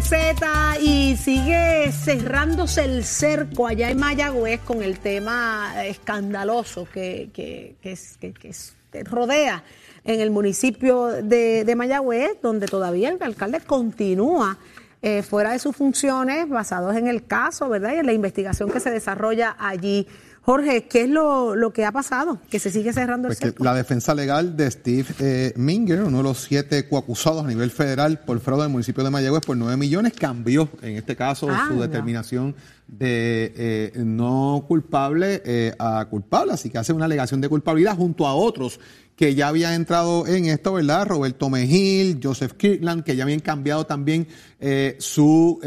Z 0.01 0.79
y 0.81 1.17
sigue 1.17 1.91
cerrándose 1.91 2.85
el 2.85 3.03
cerco 3.03 3.67
allá 3.67 3.89
en 3.89 3.99
Mayagüez 3.99 4.61
con 4.61 4.81
el 4.81 4.99
tema 4.99 5.85
escandaloso 5.85 6.87
que, 6.91 7.29
que, 7.33 7.75
que, 7.81 9.03
rodea 9.03 9.63
en 10.05 10.21
el 10.21 10.31
municipio 10.31 11.07
de, 11.07 11.73
Mayagüez, 11.75 12.41
donde 12.41 12.67
todavía 12.67 13.09
el 13.09 13.21
alcalde 13.21 13.59
continúa 13.59 14.57
eh, 15.01 15.21
fuera 15.21 15.51
de 15.51 15.59
sus 15.59 15.75
funciones 15.75 16.47
basados 16.47 16.95
en 16.95 17.07
el 17.07 17.25
caso, 17.25 17.67
¿verdad? 17.67 17.93
Y 17.95 17.97
en 17.97 18.05
la 18.05 18.13
investigación 18.13 18.71
que 18.71 18.79
se 18.79 18.91
desarrolla 18.91 19.55
allí. 19.59 20.07
Jorge, 20.41 20.87
¿qué 20.87 21.03
es 21.03 21.09
lo, 21.09 21.71
que 21.73 21.85
ha 21.85 21.91
pasado? 21.91 22.39
Que 22.49 22.59
se 22.59 22.71
sigue 22.71 22.93
cerrando 22.93 23.27
el 23.27 23.35
pues 23.35 23.53
La 23.59 23.73
defensa 23.73 24.15
legal 24.15 24.55
de 24.55 24.71
Steve 24.71 25.05
eh, 25.19 25.53
Minger, 25.55 26.01
uno 26.01 26.17
de 26.17 26.23
los 26.23 26.39
siete 26.39 26.87
coacusados 26.87 27.43
a 27.43 27.47
nivel 27.47 27.71
federal 27.71 28.19
por 28.19 28.39
fraude 28.39 28.63
del 28.63 28.71
municipio 28.71 29.03
de 29.03 29.09
Mayagüez 29.09 29.45
por 29.45 29.57
nueve 29.57 29.77
millones, 29.77 30.13
cambió 30.13 30.69
en 30.81 30.95
este 30.95 31.15
caso 31.15 31.49
su 31.67 31.79
determinación 31.79 32.55
de 32.87 33.53
eh, 33.55 33.91
no 33.97 34.65
culpable 34.67 35.41
eh, 35.45 35.75
a 35.77 36.05
culpable. 36.09 36.53
Así 36.53 36.69
que 36.69 36.77
hace 36.77 36.93
una 36.93 37.05
alegación 37.05 37.41
de 37.41 37.49
culpabilidad 37.49 37.95
junto 37.95 38.25
a 38.25 38.33
otros 38.33 38.79
que 39.15 39.35
ya 39.35 39.49
habían 39.49 39.73
entrado 39.73 40.25
en 40.25 40.45
esto, 40.45 40.73
¿verdad? 40.73 41.05
Roberto 41.05 41.49
Mejil, 41.49 42.21
Joseph 42.23 42.53
Kirkland, 42.53 43.03
que 43.03 43.17
ya 43.17 43.23
habían 43.23 43.41
cambiado 43.41 43.85
también 43.85 44.29
su 44.97 45.59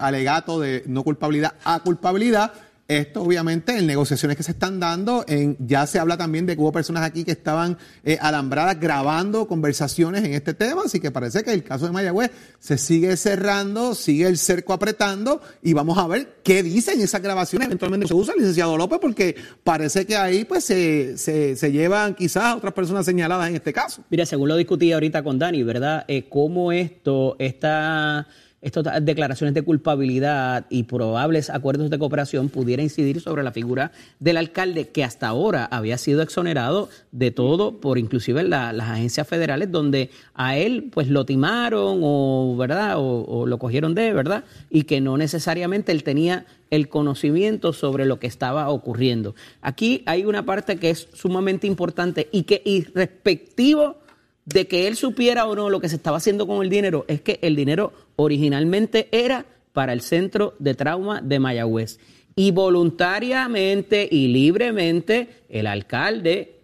alegato 0.00 0.60
de 0.60 0.84
no 0.86 1.02
culpabilidad 1.02 1.54
a 1.64 1.80
culpabilidad. 1.80 2.52
Esto 2.88 3.22
obviamente 3.22 3.76
en 3.76 3.84
negociaciones 3.84 4.36
que 4.36 4.44
se 4.44 4.52
están 4.52 4.78
dando, 4.78 5.24
ya 5.58 5.88
se 5.88 5.98
habla 5.98 6.16
también 6.16 6.46
de 6.46 6.54
que 6.54 6.62
hubo 6.62 6.70
personas 6.70 7.02
aquí 7.02 7.24
que 7.24 7.32
estaban 7.32 7.76
eh, 8.04 8.16
alambradas 8.20 8.78
grabando 8.78 9.48
conversaciones 9.48 10.22
en 10.22 10.34
este 10.34 10.54
tema, 10.54 10.82
así 10.84 11.00
que 11.00 11.10
parece 11.10 11.42
que 11.42 11.52
el 11.52 11.64
caso 11.64 11.86
de 11.86 11.92
Mayagüez 11.92 12.30
se 12.60 12.78
sigue 12.78 13.16
cerrando, 13.16 13.96
sigue 13.96 14.28
el 14.28 14.38
cerco 14.38 14.72
apretando 14.72 15.40
y 15.62 15.72
vamos 15.72 15.98
a 15.98 16.06
ver 16.06 16.36
qué 16.44 16.62
dicen 16.62 17.00
esas 17.00 17.20
grabaciones. 17.22 17.66
Eventualmente 17.66 18.06
se 18.06 18.14
usa 18.14 18.34
el 18.34 18.40
licenciado 18.40 18.76
López 18.76 19.00
porque 19.00 19.34
parece 19.64 20.06
que 20.06 20.16
ahí 20.16 20.44
pues 20.44 20.62
se, 20.62 21.18
se, 21.18 21.72
llevan 21.72 22.14
quizás 22.14 22.54
otras 22.54 22.72
personas 22.72 23.04
señaladas 23.04 23.48
en 23.48 23.56
este 23.56 23.72
caso. 23.72 24.04
Mira, 24.10 24.24
según 24.26 24.48
lo 24.48 24.56
discutí 24.56 24.92
ahorita 24.92 25.24
con 25.24 25.40
Dani, 25.40 25.64
¿verdad? 25.64 26.04
Eh, 26.06 26.28
¿Cómo 26.28 26.70
esto 26.70 27.34
está 27.40 28.28
estas 28.66 29.04
declaraciones 29.04 29.54
de 29.54 29.62
culpabilidad 29.62 30.66
y 30.70 30.82
probables 30.82 31.50
acuerdos 31.50 31.88
de 31.88 31.98
cooperación 31.98 32.48
pudiera 32.48 32.82
incidir 32.82 33.20
sobre 33.20 33.44
la 33.44 33.52
figura 33.52 33.92
del 34.18 34.36
alcalde 34.36 34.88
que 34.88 35.04
hasta 35.04 35.28
ahora 35.28 35.66
había 35.66 35.98
sido 35.98 36.20
exonerado 36.20 36.88
de 37.12 37.30
todo 37.30 37.80
por 37.80 37.96
inclusive 37.96 38.42
las 38.42 38.74
agencias 38.80 39.28
federales 39.28 39.70
donde 39.70 40.10
a 40.34 40.56
él 40.56 40.90
pues 40.92 41.08
lo 41.08 41.24
timaron 41.24 42.00
o 42.02 42.56
verdad 42.58 42.94
o, 42.96 43.46
lo 43.46 43.58
cogieron 43.58 43.94
de 43.94 44.12
verdad 44.12 44.42
y 44.68 44.82
que 44.82 45.00
no 45.00 45.16
necesariamente 45.16 45.92
él 45.92 46.02
tenía 46.02 46.44
el 46.70 46.88
conocimiento 46.88 47.72
sobre 47.72 48.04
lo 48.04 48.18
que 48.18 48.26
estaba 48.26 48.68
ocurriendo. 48.70 49.36
Aquí 49.62 50.02
hay 50.06 50.24
una 50.24 50.44
parte 50.44 50.78
que 50.78 50.90
es 50.90 51.06
sumamente 51.14 51.68
importante 51.68 52.28
y 52.32 52.42
que 52.42 52.62
irrespectivo 52.64 53.98
de 54.46 54.68
que 54.68 54.86
él 54.86 54.96
supiera 54.96 55.44
o 55.46 55.54
no 55.54 55.68
lo 55.68 55.80
que 55.80 55.88
se 55.88 55.96
estaba 55.96 56.16
haciendo 56.16 56.46
con 56.46 56.62
el 56.62 56.70
dinero, 56.70 57.04
es 57.08 57.20
que 57.20 57.38
el 57.42 57.54
dinero 57.54 57.92
originalmente 58.14 59.08
era 59.12 59.44
para 59.72 59.92
el 59.92 60.00
centro 60.00 60.54
de 60.58 60.74
trauma 60.74 61.20
de 61.20 61.38
Mayagüez. 61.38 61.98
Y 62.34 62.52
voluntariamente 62.52 64.08
y 64.10 64.28
libremente 64.28 65.44
el 65.48 65.66
alcalde 65.66 66.60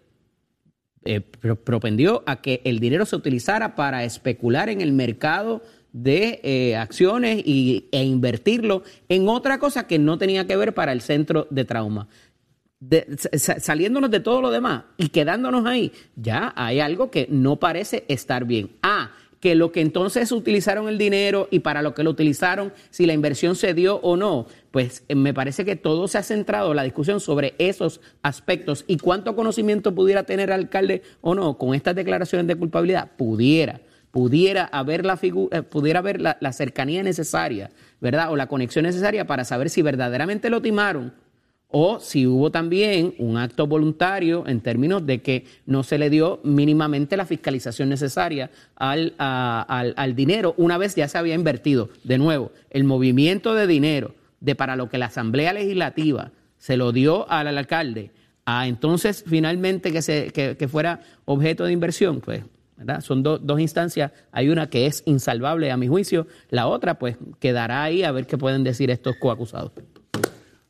eh, 1.03 1.19
propendió 1.19 2.23
a 2.25 2.41
que 2.41 2.61
el 2.63 2.79
dinero 2.79 3.05
se 3.05 3.15
utilizara 3.15 3.75
para 3.75 4.03
especular 4.03 4.69
en 4.69 4.81
el 4.81 4.93
mercado 4.93 5.61
de 5.91 6.39
eh, 6.43 6.75
acciones 6.75 7.43
y, 7.45 7.89
e 7.91 8.03
invertirlo 8.03 8.83
en 9.09 9.27
otra 9.27 9.59
cosa 9.59 9.85
que 9.87 9.99
no 9.99 10.17
tenía 10.17 10.47
que 10.47 10.55
ver 10.55 10.73
para 10.73 10.91
el 10.91 11.01
centro 11.01 11.47
de 11.49 11.65
trauma 11.65 12.07
saliéndonos 13.35 14.11
de 14.11 14.19
todo 14.19 14.41
lo 14.41 14.51
demás 14.51 14.83
y 14.97 15.09
quedándonos 15.09 15.65
ahí, 15.65 15.91
ya 16.15 16.53
hay 16.55 16.79
algo 16.79 17.11
que 17.11 17.27
no 17.29 17.57
parece 17.57 18.05
estar 18.07 18.45
bien. 18.45 18.71
Ah, 18.81 19.11
que 19.43 19.55
lo 19.55 19.73
que 19.73 19.81
entonces 19.81 20.31
utilizaron 20.31 20.87
el 20.87 20.97
dinero 20.97 21.49
y 21.51 21.59
para 21.59 21.81
lo 21.81 21.93
que 21.93 22.03
lo 22.03 22.11
utilizaron, 22.11 22.71
si 22.91 23.05
la 23.05 23.11
inversión 23.11 23.57
se 23.57 23.73
dio 23.73 23.97
o 23.97 24.15
no, 24.15 24.47
pues 24.71 25.03
eh, 25.09 25.15
me 25.15 25.33
parece 25.33 25.65
que 25.65 25.75
todo 25.75 26.07
se 26.07 26.17
ha 26.17 26.23
centrado 26.23 26.73
la 26.73 26.83
discusión 26.83 27.19
sobre 27.19 27.53
esos 27.57 27.99
aspectos 28.21 28.85
y 28.87 28.95
cuánto 28.95 29.35
conocimiento 29.35 29.93
pudiera 29.93 30.23
tener 30.23 30.47
el 30.47 30.61
alcalde 30.61 31.01
o 31.19 31.35
no 31.35 31.57
con 31.57 31.75
estas 31.75 31.93
declaraciones 31.93 32.47
de 32.47 32.55
culpabilidad, 32.55 33.11
pudiera 33.17 33.81
pudiera 34.11 34.63
haber 34.65 35.05
la 35.05 35.17
figura, 35.17 35.57
eh, 35.57 35.61
pudiera 35.63 35.99
haber 35.99 36.21
la 36.21 36.53
cercanía 36.53 37.03
necesaria, 37.03 37.71
¿verdad? 37.99 38.31
O 38.31 38.37
la 38.37 38.47
conexión 38.47 38.83
necesaria 38.83 39.25
para 39.25 39.43
saber 39.43 39.69
si 39.69 39.81
verdaderamente 39.81 40.49
lo 40.49 40.61
timaron 40.61 41.11
o 41.75 41.99
si 41.99 42.27
hubo 42.27 42.51
también 42.51 43.15
un 43.17 43.35
acto 43.35 43.65
voluntario 43.65 44.43
en 44.45 44.61
términos 44.61 45.07
de 45.07 45.23
que 45.23 45.45
no 45.65 45.81
se 45.81 45.97
le 45.97 46.11
dio 46.11 46.39
mínimamente 46.43 47.17
la 47.17 47.25
fiscalización 47.25 47.89
necesaria 47.89 48.51
al, 48.75 49.15
al, 49.17 50.15
dinero 50.15 50.53
una 50.57 50.77
vez 50.77 50.93
ya 50.93 51.07
se 51.07 51.17
había 51.17 51.33
invertido. 51.33 51.89
De 52.03 52.19
nuevo, 52.19 52.51
el 52.69 52.83
movimiento 52.83 53.55
de 53.55 53.65
dinero 53.65 54.13
de 54.39 54.53
para 54.53 54.75
lo 54.75 54.87
que 54.87 54.99
la 54.99 55.07
Asamblea 55.07 55.51
Legislativa 55.51 56.29
se 56.59 56.77
lo 56.77 56.91
dio 56.91 57.27
al, 57.31 57.57
alcalde, 57.57 58.11
a 58.45 58.67
entonces 58.67 59.23
finalmente 59.25 59.91
que, 59.91 60.03
se, 60.03 60.29
que, 60.29 60.67
fuera 60.67 61.01
objeto 61.25 61.65
de 61.65 61.71
inversión, 61.71 62.21
pues. 62.21 62.43
Son 62.99 63.23
dos 63.23 63.59
instancias. 63.59 64.11
Hay 64.31 64.49
una 64.49 64.69
que 64.69 64.85
es 64.85 65.01
insalvable 65.05 65.71
a 65.71 65.77
mi 65.77 65.87
juicio, 65.87 66.27
la 66.49 66.67
otra 66.67 66.99
pues 66.99 67.17
quedará 67.39 67.81
ahí 67.81 68.03
a 68.03 68.11
ver 68.11 68.27
qué 68.27 68.37
pueden 68.37 68.63
decir 68.63 68.91
estos 68.91 69.15
coacusados. 69.15 69.71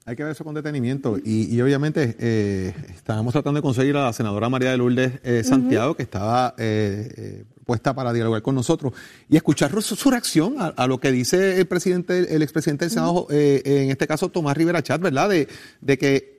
Hay 0.06 0.18
que 0.18 0.24
ver 0.24 0.34
eso 0.34 0.44
con 0.44 0.54
detenimiento. 0.54 1.18
Y, 1.24 1.60
obviamente 1.62 2.16
eh, 2.20 2.74
estábamos 2.94 3.32
tratando 3.32 3.60
de 3.60 3.62
conseguir 3.62 3.96
a 3.96 4.04
la 4.04 4.14
senadora 4.14 4.50
María 4.50 4.72
de 4.72 4.78
Lourdes 4.78 5.14
eh, 5.24 5.44
Santiago, 5.46 5.96
que 5.96 6.04
estaba 6.04 6.56
eh, 6.58 7.46
puesta 7.66 7.94
para 7.96 8.12
dialogar 8.12 8.42
con 8.42 8.54
nosotros, 8.54 8.94
y 9.30 9.38
escuchar 9.38 9.72
su, 9.82 10.10
reacción 10.10 10.56
a, 10.60 10.88
lo 10.88 11.00
que 11.00 11.12
dice 11.12 11.58
el 11.60 11.68
presidente, 11.68 12.36
el 12.36 12.42
expresidente 12.42 12.86
del 12.86 12.92
Senado, 12.92 13.28
en 13.30 13.90
este 13.90 14.06
caso 14.06 14.28
Tomás 14.30 14.58
Rivera 14.58 14.84
Chat, 14.84 15.00
¿verdad? 15.00 15.30
De, 15.30 15.48
de 15.80 15.98
que 15.98 16.33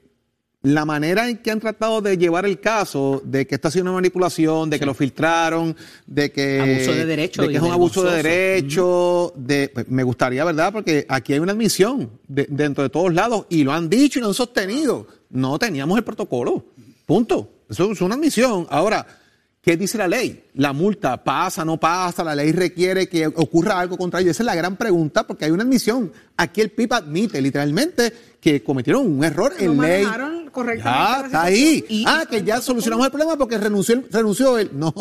la 0.65 0.87
manera 0.87 1.29
en 1.29 1.37
que 1.39 1.51
han 1.51 1.61
tratado 1.61 2.01
de 2.01 2.17
llevar 2.17 2.47
el 2.47 2.59
caso, 2.59 3.21
de 3.23 3.47
que 3.47 3.55
está 3.55 3.69
haciendo 3.69 3.91
una 3.91 3.99
manipulación, 3.99 4.71
de 4.71 4.79
que 4.79 4.87
lo 4.87 4.95
filtraron, 4.95 5.77
de 6.07 6.33
que, 6.33 6.59
abuso 6.59 6.93
de, 6.93 7.05
derecho, 7.05 7.43
de 7.43 7.49
que 7.49 7.57
es 7.57 7.63
un 7.63 7.71
abuso 7.71 8.03
de 8.03 8.23
derecho, 8.23 9.33
de, 9.37 9.69
pues, 9.69 9.89
me 9.91 10.03
gustaría, 10.03 10.43
¿verdad? 10.43 10.73
Porque 10.73 11.05
aquí 11.07 11.35
hay 11.35 11.39
una 11.39 11.53
admisión 11.53 12.11
dentro 12.27 12.83
de 12.83 12.89
todos 12.89 13.13
lados 13.13 13.45
y 13.51 13.63
lo 13.63 13.75
han 13.75 13.91
dicho 13.91 14.19
y 14.19 14.23
lo 14.23 14.29
han 14.29 14.35
sostenido. 14.35 15.07
No 15.29 15.59
teníamos 15.59 15.99
el 15.99 16.05
protocolo. 16.05 16.65
Punto. 17.05 17.51
Eso 17.69 17.93
es 17.93 18.01
una 18.01 18.15
admisión. 18.15 18.67
Ahora, 18.71 19.07
¿Qué 19.65 19.79
dice 19.79 19.97
la 19.97 20.07
ley? 20.07 20.45
¿La 20.57 20.75
multa 20.75 21.25
pasa, 21.25 21.65
no 21.65 21.81
pasa? 21.81 22.23
¿La 22.23 22.35
ley 22.35 22.53
requiere 22.53 23.09
que 23.09 23.27
ocurra 23.27 23.81
algo 23.81 23.97
contra 23.97 24.21
ellos? 24.21 24.33
Esa 24.33 24.43
es 24.43 24.47
la 24.47 24.55
gran 24.55 24.77
pregunta 24.77 25.27
porque 25.27 25.47
hay 25.47 25.53
una 25.53 25.63
admisión. 25.63 26.13
Aquí 26.37 26.61
el 26.61 26.71
PIB 26.71 26.93
admite 26.93 27.41
literalmente 27.41 28.13
que 28.43 28.63
cometieron 28.63 29.07
un 29.07 29.25
error 29.25 29.55
en 29.59 29.81
ley 29.81 30.07
correctamente. 30.55 31.27
está 31.27 31.43
ahí. 31.43 32.05
ah, 32.07 32.25
que 32.31 32.43
ya 32.43 32.61
solucionamos 32.61 33.05
el 33.07 33.13
problema 33.13 33.37
porque 33.37 33.59
renunció, 33.59 34.03
renunció 34.11 34.57
él. 34.57 34.71
No, 34.73 34.95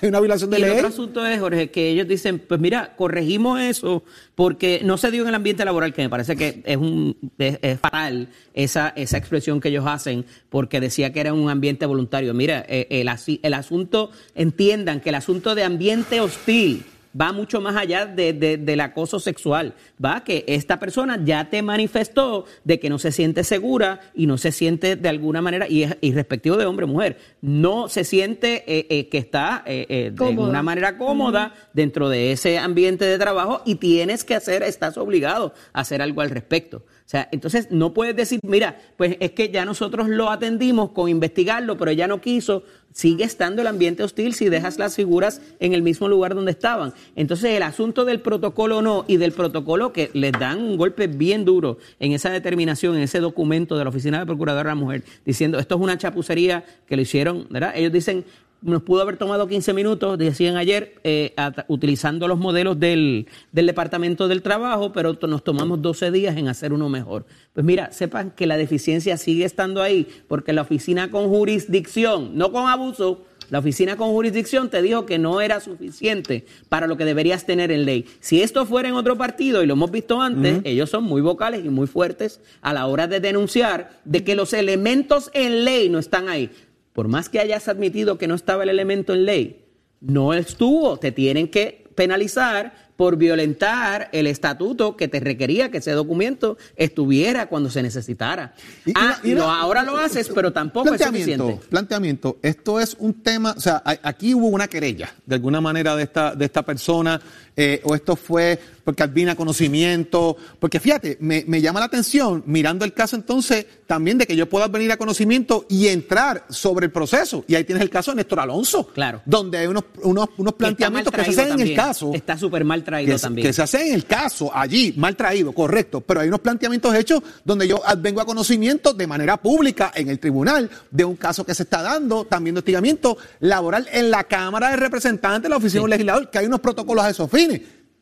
hay 0.00 0.08
una 0.08 0.20
violación 0.20 0.50
de 0.50 0.58
y 0.58 0.60
ley. 0.60 0.70
El 0.72 0.76
otro 0.76 0.88
asunto 0.88 1.24
es, 1.24 1.40
Jorge, 1.40 1.70
que 1.70 1.88
ellos 1.88 2.06
dicen, 2.06 2.38
pues 2.38 2.60
mira, 2.60 2.94
corregimos 2.96 3.60
eso 3.60 4.02
porque 4.34 4.82
no 4.84 4.98
se 4.98 5.10
dio 5.10 5.22
en 5.22 5.28
el 5.28 5.34
ambiente 5.34 5.64
laboral, 5.64 5.94
que 5.94 6.02
me 6.02 6.10
parece 6.10 6.36
que 6.36 6.62
es 6.66 6.76
un 6.76 7.16
es, 7.38 7.80
fatal 7.80 8.28
esa, 8.52 8.92
esa 8.96 9.16
expresión 9.16 9.60
que 9.60 9.68
ellos 9.68 9.86
hacen, 9.86 10.26
porque 10.50 10.80
decía 10.80 11.12
que 11.12 11.20
era 11.20 11.32
un 11.32 11.48
ambiente 11.48 11.86
voluntario. 11.86 12.34
Mira, 12.34 12.64
eh, 12.68 12.86
el, 12.90 13.08
el 13.42 13.54
asunto, 13.54 14.10
entiendan 14.34 15.00
que 15.00 15.08
el 15.08 15.14
asunto 15.14 15.54
de 15.54 15.64
ambiente 15.64 16.20
hostil 16.20 16.84
va 17.20 17.32
mucho 17.32 17.60
más 17.60 17.76
allá 17.76 18.06
de, 18.06 18.32
de- 18.32 18.56
del 18.58 18.80
acoso 18.80 19.18
sexual. 19.20 19.74
Va 20.04 20.24
que 20.24 20.44
esta 20.46 20.78
persona 20.78 21.18
ya 21.24 21.50
te 21.50 21.62
manifestó 21.62 22.44
de 22.64 22.78
que 22.78 22.90
no 22.90 22.98
se 22.98 23.12
siente 23.12 23.44
segura 23.44 24.00
y 24.14 24.26
no 24.26 24.38
se 24.38 24.52
siente 24.52 24.96
de 24.96 25.08
alguna 25.08 25.40
manera, 25.42 25.68
y 25.68 25.82
es 25.84 25.96
y 26.00 26.12
respectivo 26.12 26.56
de 26.56 26.66
hombre 26.66 26.84
o 26.84 26.88
mujer, 26.88 27.18
no 27.40 27.88
se 27.88 28.04
siente 28.04 28.64
eh, 28.66 28.86
eh, 28.90 29.08
que 29.08 29.18
está 29.18 29.62
eh, 29.66 30.10
de 30.14 30.24
una 30.48 30.62
manera 30.62 30.96
cómoda 30.98 31.54
dentro 31.72 32.08
de 32.08 32.32
ese 32.32 32.58
ambiente 32.58 33.04
de 33.04 33.18
trabajo 33.18 33.62
y 33.64 33.76
tienes 33.76 34.24
que 34.24 34.34
hacer, 34.34 34.62
estás 34.62 34.96
obligado 34.98 35.54
a 35.72 35.80
hacer 35.80 36.02
algo 36.02 36.20
al 36.20 36.30
respecto. 36.30 36.78
O 36.78 37.10
sea, 37.10 37.26
entonces 37.32 37.68
no 37.70 37.94
puedes 37.94 38.14
decir, 38.14 38.38
mira, 38.42 38.78
pues 38.98 39.16
es 39.20 39.30
que 39.32 39.48
ya 39.48 39.64
nosotros 39.64 40.08
lo 40.08 40.30
atendimos 40.30 40.90
con 40.90 41.08
investigarlo, 41.08 41.78
pero 41.78 41.90
ella 41.90 42.06
no 42.06 42.20
quiso. 42.20 42.64
Sigue 42.92 43.24
estando 43.24 43.62
el 43.62 43.68
ambiente 43.68 44.02
hostil 44.02 44.34
si 44.34 44.48
dejas 44.48 44.78
las 44.78 44.96
figuras 44.96 45.40
en 45.60 45.72
el 45.72 45.82
mismo 45.82 46.08
lugar 46.08 46.34
donde 46.34 46.50
estaban. 46.50 46.94
Entonces 47.16 47.52
el 47.52 47.62
asunto 47.62 48.04
del 48.04 48.20
protocolo 48.20 48.82
no 48.82 49.04
y 49.06 49.18
del 49.18 49.32
protocolo 49.32 49.92
que 49.92 50.10
les 50.14 50.32
dan 50.32 50.58
un 50.58 50.76
golpe 50.76 51.06
bien 51.06 51.44
duro 51.44 51.78
en 52.00 52.12
esa 52.12 52.30
determinación, 52.30 52.96
en 52.96 53.02
ese 53.02 53.20
documento 53.20 53.76
de 53.76 53.84
la 53.84 53.90
Oficina 53.90 54.18
de 54.18 54.26
Procuradora 54.26 54.64
de 54.64 54.70
la 54.70 54.80
Mujer, 54.80 55.04
diciendo 55.24 55.58
esto 55.58 55.76
es 55.76 55.80
una 55.80 55.98
chapucería 55.98 56.64
que 56.86 56.96
lo 56.96 57.02
hicieron, 57.02 57.46
¿verdad? 57.50 57.72
Ellos 57.76 57.92
dicen, 57.92 58.24
nos 58.62 58.82
pudo 58.82 59.02
haber 59.02 59.16
tomado 59.16 59.46
15 59.46 59.72
minutos, 59.72 60.18
decían 60.18 60.56
ayer, 60.56 60.94
eh, 61.04 61.34
utilizando 61.68 62.26
los 62.28 62.38
modelos 62.38 62.78
del, 62.78 63.26
del 63.52 63.66
Departamento 63.66 64.28
del 64.28 64.42
Trabajo, 64.42 64.92
pero 64.92 65.16
nos 65.28 65.44
tomamos 65.44 65.80
12 65.80 66.10
días 66.10 66.36
en 66.36 66.48
hacer 66.48 66.72
uno 66.72 66.88
mejor. 66.88 67.24
Pues 67.52 67.64
mira, 67.64 67.92
sepan 67.92 68.30
que 68.30 68.46
la 68.46 68.56
deficiencia 68.56 69.16
sigue 69.16 69.44
estando 69.44 69.82
ahí, 69.82 70.08
porque 70.26 70.52
la 70.52 70.62
oficina 70.62 71.10
con 71.10 71.28
jurisdicción, 71.28 72.36
no 72.36 72.52
con 72.52 72.68
abuso, 72.68 73.24
la 73.50 73.60
oficina 73.60 73.96
con 73.96 74.10
jurisdicción 74.10 74.68
te 74.68 74.82
dijo 74.82 75.06
que 75.06 75.18
no 75.18 75.40
era 75.40 75.60
suficiente 75.60 76.44
para 76.68 76.86
lo 76.86 76.96
que 76.98 77.06
deberías 77.06 77.46
tener 77.46 77.70
en 77.72 77.86
ley. 77.86 78.04
Si 78.20 78.42
esto 78.42 78.66
fuera 78.66 78.88
en 78.88 78.94
otro 78.94 79.16
partido, 79.16 79.62
y 79.62 79.66
lo 79.66 79.72
hemos 79.72 79.90
visto 79.90 80.20
antes, 80.20 80.60
ellos 80.64 80.90
son 80.90 81.04
muy 81.04 81.22
vocales 81.22 81.64
y 81.64 81.70
muy 81.70 81.86
fuertes 81.86 82.40
a 82.60 82.74
la 82.74 82.86
hora 82.86 83.06
de 83.06 83.20
denunciar 83.20 83.90
de 84.04 84.22
que 84.22 84.34
los 84.34 84.52
elementos 84.52 85.30
en 85.32 85.64
ley 85.64 85.88
no 85.88 85.98
están 85.98 86.28
ahí. 86.28 86.50
Por 86.98 87.06
más 87.06 87.28
que 87.28 87.38
hayas 87.38 87.68
admitido 87.68 88.18
que 88.18 88.26
no 88.26 88.34
estaba 88.34 88.64
el 88.64 88.70
elemento 88.70 89.14
en 89.14 89.24
ley, 89.24 89.66
no 90.00 90.34
estuvo. 90.34 90.96
Te 90.98 91.12
tienen 91.12 91.46
que 91.46 91.84
penalizar 91.94 92.88
por 92.96 93.16
violentar 93.16 94.08
el 94.10 94.26
estatuto 94.26 94.96
que 94.96 95.06
te 95.06 95.20
requería 95.20 95.70
que 95.70 95.78
ese 95.78 95.92
documento 95.92 96.58
estuviera 96.74 97.46
cuando 97.48 97.70
se 97.70 97.84
necesitara. 97.84 98.52
Y- 98.84 98.90
y 98.90 98.92
ah, 98.96 99.20
la- 99.22 99.28
y 99.30 99.34
la- 99.36 99.60
ahora 99.60 99.84
lo 99.84 99.96
haces, 99.96 100.28
pero 100.34 100.52
tampoco 100.52 100.92
es 100.92 101.00
suficiente. 101.00 101.60
planteamiento. 101.70 102.38
Esto 102.42 102.80
es 102.80 102.96
un 102.98 103.14
tema, 103.22 103.54
o 103.56 103.60
sea, 103.60 103.80
aquí 104.02 104.34
hubo 104.34 104.48
una 104.48 104.66
querella 104.66 105.14
de 105.24 105.36
alguna 105.36 105.60
manera 105.60 105.94
de 105.94 106.02
esta, 106.02 106.34
de 106.34 106.44
esta 106.46 106.64
persona, 106.64 107.20
eh, 107.56 107.80
o 107.84 107.94
esto 107.94 108.16
fue 108.16 108.58
porque 108.88 109.02
advina 109.02 109.36
conocimiento, 109.36 110.34
porque 110.58 110.80
fíjate, 110.80 111.18
me, 111.20 111.44
me 111.46 111.60
llama 111.60 111.78
la 111.78 111.84
atención 111.84 112.42
mirando 112.46 112.86
el 112.86 112.94
caso 112.94 113.16
entonces 113.16 113.66
también 113.86 114.16
de 114.16 114.26
que 114.26 114.34
yo 114.34 114.48
pueda 114.48 114.66
venir 114.68 114.90
a 114.90 114.96
conocimiento 114.96 115.66
y 115.68 115.88
entrar 115.88 116.46
sobre 116.48 116.86
el 116.86 116.90
proceso. 116.90 117.44
Y 117.46 117.54
ahí 117.54 117.64
tienes 117.64 117.82
el 117.82 117.90
caso 117.90 118.12
de 118.12 118.16
Néstor 118.16 118.40
Alonso, 118.40 118.86
Claro. 118.86 119.20
donde 119.26 119.58
hay 119.58 119.66
unos, 119.66 119.84
unos, 120.02 120.30
unos 120.38 120.54
planteamientos 120.54 121.12
que 121.12 121.22
se 121.22 121.42
hacen 121.42 121.60
en 121.60 121.68
el 121.68 121.76
caso. 121.76 122.12
Está 122.14 122.38
súper 122.38 122.64
mal 122.64 122.82
traído 122.82 123.14
que, 123.14 123.20
también. 123.20 123.46
que 123.46 123.52
se 123.52 123.60
hace 123.60 123.88
en 123.88 123.92
el 123.92 124.06
caso, 124.06 124.50
allí, 124.54 124.94
mal 124.96 125.14
traído, 125.14 125.52
correcto, 125.52 126.00
pero 126.00 126.20
hay 126.20 126.28
unos 126.28 126.40
planteamientos 126.40 126.94
hechos 126.94 127.22
donde 127.44 127.68
yo 127.68 127.82
vengo 127.98 128.22
a 128.22 128.24
conocimiento 128.24 128.94
de 128.94 129.06
manera 129.06 129.36
pública 129.36 129.92
en 129.94 130.08
el 130.08 130.18
tribunal 130.18 130.70
de 130.90 131.04
un 131.04 131.16
caso 131.16 131.44
que 131.44 131.54
se 131.54 131.64
está 131.64 131.82
dando, 131.82 132.24
también 132.24 132.54
de 132.54 132.60
hostigamiento 132.60 133.18
laboral 133.40 133.86
en 133.92 134.10
la 134.10 134.24
Cámara 134.24 134.70
de 134.70 134.76
Representantes 134.76 135.42
de 135.42 135.50
la 135.50 135.58
Oficina 135.58 135.80
de 135.80 135.84
un 135.84 135.90
Legislador, 135.90 136.30
que 136.30 136.38
hay 136.38 136.46
unos 136.46 136.60
protocolos 136.60 137.04
a 137.04 137.10
esos 137.10 137.30
fines. 137.30 137.60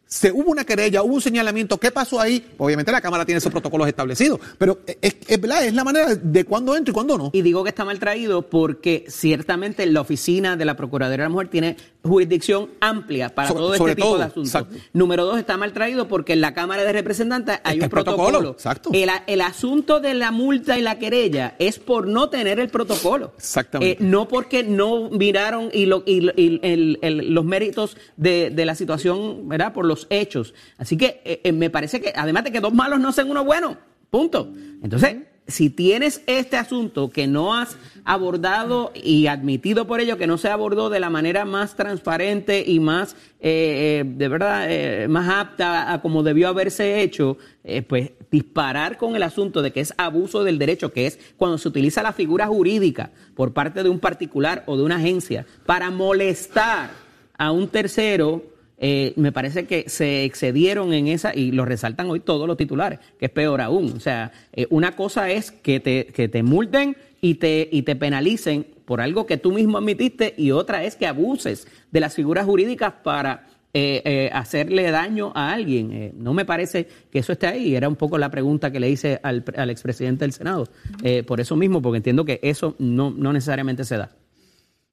Se 0.09 0.31
hubo 0.31 0.53
una 0.53 0.65
querella, 0.65 1.03
hubo 1.03 1.15
un 1.15 1.21
señalamiento, 1.21 1.79
¿qué 1.79 1.91
pasó 1.91 2.21
ahí? 2.21 2.47
Obviamente 2.59 2.93
la 2.93 3.01
Cámara 3.01 3.25
tiene 3.25 3.39
esos 3.39 3.51
protocolos 3.51 3.89
establecidos, 3.89 4.39
pero 4.57 4.79
es, 4.87 4.97
es, 5.03 5.17
es 5.29 5.75
la 5.75 5.83
manera 5.83 6.15
de 6.15 6.45
cuándo 6.45 6.77
entra 6.77 6.93
y 6.93 6.95
cuándo 6.95 7.19
no. 7.19 7.31
Y 7.33 7.43
digo 7.43 7.65
que 7.65 7.71
está 7.71 7.85
mal 7.85 7.99
traído 7.99 8.43
porque 8.43 9.05
ciertamente 9.09 9.85
la 9.87 10.01
oficina 10.01 10.57
de 10.57 10.65
la 10.65 10.77
Procuraduría 10.77 11.23
de 11.23 11.25
la 11.25 11.29
Mujer 11.29 11.49
tiene 11.49 11.77
jurisdicción 12.05 12.71
amplia 12.81 13.35
para 13.35 13.49
Sobre- 13.49 13.61
todo 13.61 13.75
este 13.75 13.95
tipo 13.97 14.07
todo, 14.07 14.19
de 14.19 14.25
asuntos. 14.25 14.47
exacto. 14.55 14.77
Número 14.93 15.25
dos, 15.25 15.39
está 15.41 15.57
mal 15.57 15.73
traído 15.73 16.07
porque 16.07 16.35
en 16.35 16.41
la 16.41 16.55
Cámara 16.55 16.85
de 16.85 16.93
Representantes 16.93 17.59
hay 17.65 17.75
Está 17.79 17.87
un 17.87 17.91
protocolo, 17.91 18.27
protocolo. 18.29 18.51
exacto. 18.53 18.91
El, 18.93 19.11
el 19.27 19.41
asunto 19.41 19.99
de 19.99 20.15
la 20.15 20.31
multa 20.31 20.79
y 20.79 20.83
la 20.83 21.01
querella 21.01 21.57
es 21.59 21.81
por 21.81 22.07
no 22.07 22.31
tener 22.31 22.61
el 22.61 22.69
protocolo. 22.69 23.33
Exactamente. 23.37 24.01
Eh, 24.01 24.07
no 24.07 24.29
porque 24.29 24.63
no 24.63 25.11
miraron 25.11 25.69
y, 25.73 25.87
lo- 25.87 26.05
y- 26.07 26.31
y 26.37 26.61
el- 26.63 26.99
el- 27.03 27.35
los 27.35 27.45
méritos 27.45 27.97
de, 28.17 28.51
de 28.51 28.65
la 28.65 28.77
situación, 28.77 29.49
¿verdad? 29.49 29.73
Por 29.73 29.85
los 29.85 30.06
hechos. 30.11 30.55
Así 30.79 30.97
que 30.97 31.21
eh, 31.25 31.41
eh, 31.45 31.53
me 31.53 31.71
parece 31.71 32.01
que, 32.01 32.13
además 32.15 32.45
de 32.45 32.53
que 32.53 32.61
dos 32.61 32.75
malos 32.75 33.01
no 33.01 33.09
hacen 33.09 33.31
uno 33.31 33.45
bueno, 33.45 33.79
punto. 34.11 34.53
Entonces, 34.83 35.17
si 35.49 35.71
tienes 35.71 36.23
este 36.27 36.57
asunto 36.57 37.11
que 37.11 37.27
no 37.27 37.55
has 37.55 37.77
abordado 38.05 38.93
y 38.95 39.29
admitido 39.29 39.87
por 39.87 40.01
ello 40.01 40.17
que 40.17 40.27
no 40.27 40.39
se 40.39 40.49
abordó 40.49 40.91
de 40.91 41.01
la 41.01 41.11
manera 41.11 41.45
más 41.45 41.77
transparente 41.77 42.65
y 42.67 42.81
más, 42.81 43.15
eh, 43.41 44.01
eh, 44.01 44.05
de 44.07 44.29
verdad, 44.29 44.67
eh, 44.69 45.07
más 45.09 45.29
apta 45.29 45.93
a 45.93 46.03
como 46.03 46.23
debió 46.23 46.49
haberse 46.49 47.01
hecho, 47.01 47.37
eh, 47.63 47.83
pues 47.83 48.11
disparar 48.31 48.99
con 48.99 49.15
el 49.15 49.23
asunto 49.23 49.63
de 49.63 49.73
que 49.73 49.81
es 49.81 49.95
abuso 49.97 50.43
del 50.43 50.59
derecho, 50.59 50.93
que 50.93 51.07
es 51.07 51.19
cuando 51.37 51.59
se 51.59 51.69
utiliza 51.69 52.03
la 52.03 52.13
figura 52.13 52.47
jurídica 52.47 53.13
por 53.35 53.53
parte 53.53 53.83
de 53.83 53.89
un 53.89 54.01
particular 54.01 54.65
o 54.67 54.77
de 54.77 54.83
una 54.83 54.97
agencia 54.97 55.47
para 55.65 55.91
molestar 55.91 56.91
a 57.39 57.53
un 57.53 57.69
tercero, 57.69 58.43
eh, 58.79 59.13
me 59.17 59.33
parece 59.33 59.67
que 59.67 59.89
se 59.89 60.25
excedieron 60.25 60.93
en 60.93 61.09
esa, 61.09 61.35
y 61.35 61.53
lo 61.53 61.65
resaltan 61.65 62.11
hoy 62.11 62.21
todos 62.21 62.47
los 62.47 62.57
titulares, 62.57 62.99
que 63.19 63.27
es 63.27 63.31
peor 63.31 63.61
aún. 63.61 63.93
O 63.97 64.01
sea, 64.01 64.33
eh, 64.53 64.67
una 64.71 64.97
cosa 64.97 65.31
es 65.31 65.51
que 65.51 65.81
te, 65.81 66.07
que 66.07 66.29
te 66.29 66.43
multen 66.43 66.97
y 67.21 67.35
te, 67.35 67.69
y 67.71 67.83
te 67.83 67.97
penalicen 67.97 68.67
por 68.85 69.01
algo 69.01 69.27
que 69.27 69.37
tú 69.37 69.53
mismo 69.53 69.79
admitiste, 69.79 70.35
y 70.37 70.53
otra 70.53 70.85
es 70.85 70.97
que 70.97 71.07
abuses 71.07 71.67
de 71.91 72.01
las 72.01 72.15
figuras 72.15 72.45
jurídicas 72.47 72.93
para 73.03 73.47
eh, 73.75 74.01
eh, 74.05 74.31
hacerle 74.33 74.91
daño 74.91 75.33
a 75.35 75.53
alguien. 75.53 75.93
Eh, 75.93 76.13
no 76.17 76.33
me 76.33 76.45
parece 76.45 76.87
que 77.11 77.19
eso 77.19 77.33
esté 77.33 77.47
ahí. 77.47 77.75
Era 77.75 77.89
un 77.89 77.97
poco 77.97 78.17
la 78.17 78.31
pregunta 78.31 78.71
que 78.71 78.81
le 78.81 78.89
hice 78.89 79.21
al, 79.23 79.45
al 79.55 79.69
expresidente 79.71 80.25
del 80.25 80.33
Senado. 80.33 80.69
Eh, 81.03 81.25
por 81.25 81.41
eso 81.41 81.57
mismo, 81.57 81.83
porque 81.83 81.99
entiendo 81.99 82.25
que 82.25 82.41
eso 82.43 82.75
no, 82.79 83.11
no 83.11 83.33
necesariamente 83.33 83.85
se 83.85 83.99
da. 83.99 84.11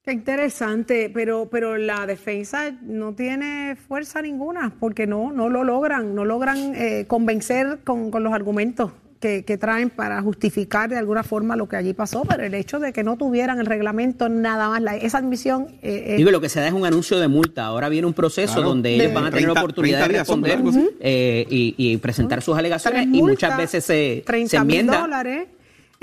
Qué 0.04 0.12
interesante, 0.12 1.10
pero, 1.14 1.48
pero 1.50 1.78
la 1.78 2.04
defensa 2.06 2.72
no 2.82 3.14
tiene 3.14 3.74
fuerza 3.88 4.20
ninguna, 4.20 4.74
porque 4.78 5.06
no, 5.06 5.32
no 5.32 5.48
lo 5.48 5.64
logran, 5.64 6.14
no 6.14 6.26
logran 6.26 6.74
eh, 6.74 7.06
convencer 7.08 7.78
con, 7.84 8.10
con 8.10 8.22
los 8.22 8.34
argumentos 8.34 8.90
que, 9.18 9.46
que 9.46 9.56
traen 9.56 9.88
para 9.88 10.20
justificar 10.20 10.90
de 10.90 10.98
alguna 10.98 11.22
forma 11.22 11.56
lo 11.56 11.66
que 11.70 11.76
allí 11.76 11.94
pasó, 11.94 12.22
pero 12.28 12.42
el 12.44 12.52
hecho 12.52 12.78
de 12.80 12.92
que 12.92 13.02
no 13.02 13.16
tuvieran 13.16 13.58
el 13.60 13.64
reglamento 13.64 14.28
nada 14.28 14.68
más, 14.68 14.82
la- 14.82 14.96
esa 14.96 15.16
admisión 15.16 15.68
eh, 15.80 16.04
eh, 16.08 16.16
Digo, 16.18 16.30
lo 16.30 16.42
que 16.42 16.50
se 16.50 16.60
da 16.60 16.66
es 16.66 16.74
un 16.74 16.84
anuncio 16.84 17.18
de 17.18 17.28
multa. 17.28 17.64
Ahora 17.64 17.88
viene 17.88 18.06
un 18.06 18.12
proceso 18.12 18.52
Claro. 18.56 18.68
donde 18.68 18.94
ellos 18.96 19.06
De- 19.08 19.14
van 19.14 19.24
a 19.24 19.30
tener 19.30 19.44
30 19.44 19.60
oportunidad 19.62 19.98
de 20.00 20.04
30 20.04 20.12
días 20.18 20.26
son, 20.26 20.44
responder 20.44 20.92
eh, 21.00 21.46
y, 21.48 21.74
y 21.78 21.96
presentar 21.96 22.42
sus 22.42 22.58
alegaciones 22.58 23.04
y 23.06 23.22
muchas 23.22 23.56
veces 23.56 23.82
se, 23.86 24.16
se 24.16 24.22
30 24.26 24.64
mil 24.64 24.74
enmienda. 24.80 25.00
dólares. 25.00 25.48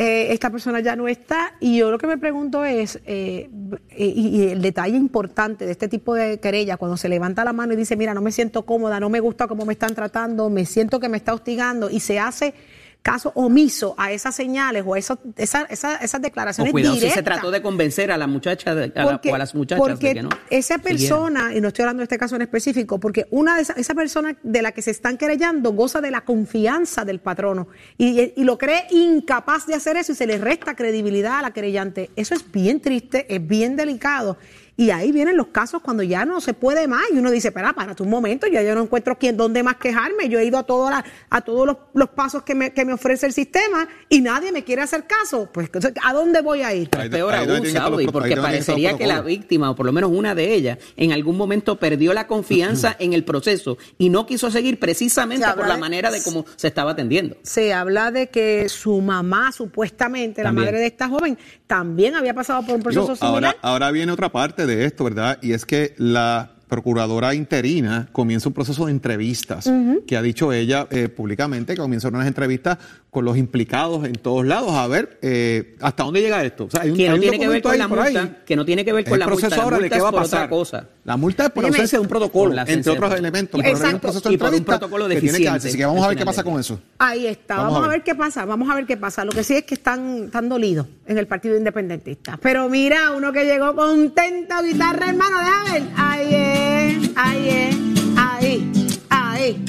Eh, 0.02 0.34
esta 0.34 0.50
persona 0.50 0.80
ya 0.80 0.96
no 0.96 1.08
está. 1.08 1.54
Y 1.60 1.78
yo 1.78 1.92
lo 1.92 2.00
que 2.00 2.08
me 2.08 2.18
pregunto 2.18 2.66
es 2.66 3.00
eh, 3.06 3.52
y, 3.96 4.06
y 4.06 4.48
el 4.50 4.60
detalle 4.60 4.98
importante 4.98 5.68
de 5.68 5.72
este 5.72 5.88
tipo 5.88 6.16
de 6.16 6.40
querella 6.40 6.78
cuando 6.78 6.98
se 6.98 7.08
levanta 7.08 7.46
la 7.46 7.54
mano 7.54 7.74
y 7.74 7.76
dice 7.76 7.96
mira 7.96 8.16
no 8.16 8.22
me 8.22 8.32
siento 8.32 8.66
cómoda 8.66 9.00
no 9.00 9.12
me 9.12 9.20
gusta 9.20 9.48
cómo 9.48 9.64
me 9.64 9.74
están 9.74 9.94
tratando 9.94 10.50
me 10.50 10.66
siento 10.66 11.00
que 11.00 11.08
me 11.08 11.18
está 11.18 11.36
hostigando 11.36 11.88
y 11.92 12.00
se 12.00 12.18
hace 12.18 12.56
caso 13.02 13.32
omiso 13.36 13.96
a 13.98 14.12
esas 14.12 14.36
señales 14.36 14.84
o 14.86 14.94
a 14.94 15.00
esos- 15.00 15.18
esa- 15.36 15.64
esa- 15.64 15.96
esas 15.96 16.20
O 16.20 16.22
declaraciones 16.22 16.72
cuidado 16.72 16.94
si 16.94 17.00
se 17.02 17.06
directas. 17.08 17.24
trató 17.36 17.50
de 17.50 17.62
convencer 17.62 18.12
a 18.12 18.18
la 18.18 18.28
muchacha 18.28 18.76
de- 18.76 18.92
a 18.96 19.04
la- 19.06 19.22
o 19.28 19.36
a 19.36 19.38
las 19.40 19.56
muchachas 19.56 19.80
porque 19.80 20.10
de 20.10 20.14
que 20.14 20.24
no. 20.24 20.30
esa 20.52 20.78
persona, 20.78 21.52
y 21.56 21.62
no 21.62 21.70
estoy 21.70 21.84
hablando 21.84 22.02
de 22.02 22.06
este 22.06 22.20
caso 22.20 22.36
en 22.36 22.44
específico, 22.44 23.00
porque 23.00 23.26
una 23.32 23.56
de 23.56 23.64
esa, 23.64 23.74
esa 23.74 23.96
persona 23.96 24.38
de 24.44 24.62
la 24.62 24.72
que 24.72 24.84
se 24.84 24.92
están 24.92 25.18
querellando 25.18 25.74
goza 25.74 26.00
de 26.00 26.12
la 26.12 26.22
confianza 26.22 27.04
del 27.04 27.20
patrono 27.20 27.68
y, 27.98 28.34
y 28.36 28.44
lo 28.44 28.58
cree 28.60 28.86
incapaz 28.92 29.66
de 29.66 29.74
hacer 29.74 29.98
eso 29.98 30.12
y 30.12 30.16
se 30.16 30.28
le 30.28 30.38
resta 30.38 30.76
credibilidad 30.76 31.40
a 31.40 31.42
la 31.42 31.52
querellante. 31.52 32.12
Eso 32.16 32.36
es 32.36 32.52
bien 32.52 32.82
triste, 32.82 33.26
es 33.34 33.46
bien 33.48 33.76
delicado. 33.76 34.38
Y 34.78 34.90
ahí 34.90 35.12
vienen 35.12 35.38
los 35.38 35.48
casos 35.48 35.82
cuando 35.82 36.02
ya 36.02 36.26
no 36.26 36.42
se 36.42 36.54
puede 36.54 36.88
más 36.88 37.04
y 37.14 37.18
uno 37.18 37.30
dice, 37.30 37.50
espera, 37.50 37.74
párate 37.74 38.02
un 38.02 38.10
momento, 38.10 38.48
ya 38.48 38.64
yo 38.64 38.74
no 38.74 38.82
encuentro 38.82 39.18
quién, 39.20 39.38
dónde 39.38 39.62
más 39.62 39.76
quejarme. 39.76 40.28
Yo 40.30 40.40
he 40.40 40.46
ido 40.46 40.58
a, 40.58 40.64
todas 40.64 40.92
las- 40.96 41.04
a 41.30 41.42
todos 41.42 41.68
los, 41.68 41.78
los 41.94 42.10
pasos 42.10 42.42
que 42.44 42.56
me, 42.56 42.74
que 42.74 42.84
me 42.86 42.94
ofrece 42.94 43.28
el 43.28 43.34
sistema 43.34 43.88
y 44.10 44.22
nadie 44.22 44.52
me 44.52 44.64
quiere 44.64 44.82
hacer 44.82 45.06
caso. 45.06 45.50
Pues, 45.54 45.70
¿a 46.04 46.14
dónde 46.14 46.42
voy 46.42 46.62
a 46.64 46.74
ir? 46.74 46.90
Es 47.00 47.10
peor 47.10 47.34
Ahí 47.34 47.48
aún, 47.48 47.66
Saudi, 47.68 48.08
porque 48.08 48.36
parecería 48.38 48.98
que 48.98 49.06
la 49.06 49.22
víctima, 49.22 49.70
o 49.70 49.76
por 49.76 49.86
lo 49.86 49.92
menos 49.92 50.10
una 50.12 50.34
de 50.34 50.54
ellas, 50.54 50.78
en 50.98 51.12
algún 51.12 51.38
momento 51.38 51.78
perdió 51.78 52.14
la 52.14 52.26
confianza 52.26 52.96
en 53.00 53.14
el 53.14 53.24
proceso 53.24 53.78
y 54.00 54.10
no 54.10 54.26
quiso 54.26 54.50
seguir 54.50 54.80
precisamente 54.80 55.46
Se 55.46 55.54
por 55.54 55.68
la 55.68 55.76
de- 55.76 55.80
manera 55.82 56.10
de 56.12 56.24
cómo 56.24 56.46
se 56.56 56.68
estaba 56.68 56.92
atendiendo. 56.92 57.36
se 57.44 57.74
habla 57.74 58.10
de 58.12 58.30
que 58.30 58.68
su 58.70 59.00
mamá, 59.02 59.52
supuestamente, 59.52 60.42
También. 60.44 60.66
la 60.66 60.72
madre 60.72 60.80
de 60.82 60.88
esta 60.88 61.08
joven, 61.10 61.38
también 61.68 62.16
había 62.16 62.34
pasado 62.34 62.66
por 62.66 62.76
un 62.76 62.82
proceso 62.84 63.04
Digo, 63.04 63.16
similar. 63.16 63.44
ahora, 63.44 63.58
ahora 63.62 63.92
viene 63.92 64.12
otra 64.12 64.32
parte 64.32 64.66
de 64.66 64.71
esto, 64.86 65.04
¿verdad? 65.04 65.40
Y 65.42 65.54
es 65.54 65.66
que 65.66 65.94
la 65.98 66.52
procuradora 66.72 67.34
interina 67.34 68.08
comienza 68.14 68.48
un 68.48 68.54
proceso 68.54 68.86
de 68.86 68.94
entrevistas, 68.94 69.70
que 70.08 70.16
ha 70.16 70.22
dicho 70.22 70.54
ella 70.54 70.88
eh, 70.90 71.10
públicamente 71.10 71.74
que 71.74 71.82
comienza 71.82 72.08
unas 72.08 72.26
entrevistas 72.28 72.78
con 73.12 73.26
los 73.26 73.36
implicados 73.36 74.06
en 74.06 74.14
todos 74.14 74.46
lados, 74.46 74.72
a 74.72 74.88
ver 74.88 75.20
eh, 75.22 75.76
hasta 75.82 76.04
dónde 76.04 76.22
llega 76.22 76.46
esto. 76.46 76.64
O 76.64 76.70
sea, 76.72 76.84
hay 76.84 76.92
un, 76.92 76.96
que 76.98 77.08
no 77.08 77.12
hay 77.12 77.20
un 77.20 77.22
tiene 77.22 77.40
que 77.40 77.48
ver 77.50 77.62
con 77.62 77.78
la 77.78 77.88
multa, 77.90 78.38
que 78.46 78.56
no 78.56 78.66
tiene 78.66 78.86
que 78.86 78.94
ver 78.94 79.04
con 79.04 79.14
el 79.16 79.20
la 79.20 79.28
multa. 79.28 79.42
proceso 79.42 79.58
La 79.58 79.64
ahora 79.64 79.80
de 79.80 79.90
qué 79.90 80.00
va 80.00 80.10
a 80.10 80.12
pasar. 80.14 80.50
cosa. 80.50 80.88
La 81.04 81.18
multa 81.18 81.44
es 81.44 81.50
por 81.50 81.66
Dime. 81.66 81.76
ausencia 81.76 81.98
de 82.00 82.04
un 82.04 82.08
protocolo, 82.08 82.56
entre 82.66 82.90
otros 82.94 83.14
elementos. 83.14 83.60
pero 83.62 83.78
hay 83.86 83.94
un 83.96 84.00
proceso 84.00 84.30
de 84.30 84.36
Y 84.36 84.38
por 84.38 84.54
un 84.54 84.64
protocolo 84.64 85.10
que 85.10 85.16
deficiente. 85.16 85.50
Así 85.50 85.78
que 85.78 85.86
vamos 85.86 86.06
a 86.06 86.08
ver 86.08 86.18
qué 86.18 86.24
pasa 86.26 86.42
con 86.42 86.58
eso. 86.58 86.80
Ahí 87.00 87.28
está, 87.28 87.58
Vamos 87.58 87.74
vamos, 87.74 87.88
a 87.90 87.92
ver 87.92 88.04
qué 88.04 88.16
pasa, 88.16 88.46
vamos 88.46 88.70
a 88.70 88.76
ver 88.76 88.86
qué 88.86 88.96
pasa. 88.96 89.26
Lo 89.26 89.32
que 89.34 89.44
sí 89.44 89.56
es 89.56 89.64
que 89.66 89.74
están, 89.74 90.24
están 90.28 90.48
dolidos 90.48 90.88
en 91.06 91.18
el 91.18 91.28
Partido 91.28 91.58
Independentista. 91.58 92.40
Pero 92.42 92.70
mira, 92.70 93.12
uno 93.12 93.34
que 93.34 93.44
llegó 93.44 93.76
contento, 93.76 94.56
guitarra 94.64 95.10
hermano, 95.10 95.38
déjame 95.40 95.72
ver. 95.82 95.90
Ahí 95.98 96.30
es, 96.32 97.12
ahí 97.18 97.50
es, 97.50 97.78
ahí, 98.16 98.72
ahí. 99.10 99.66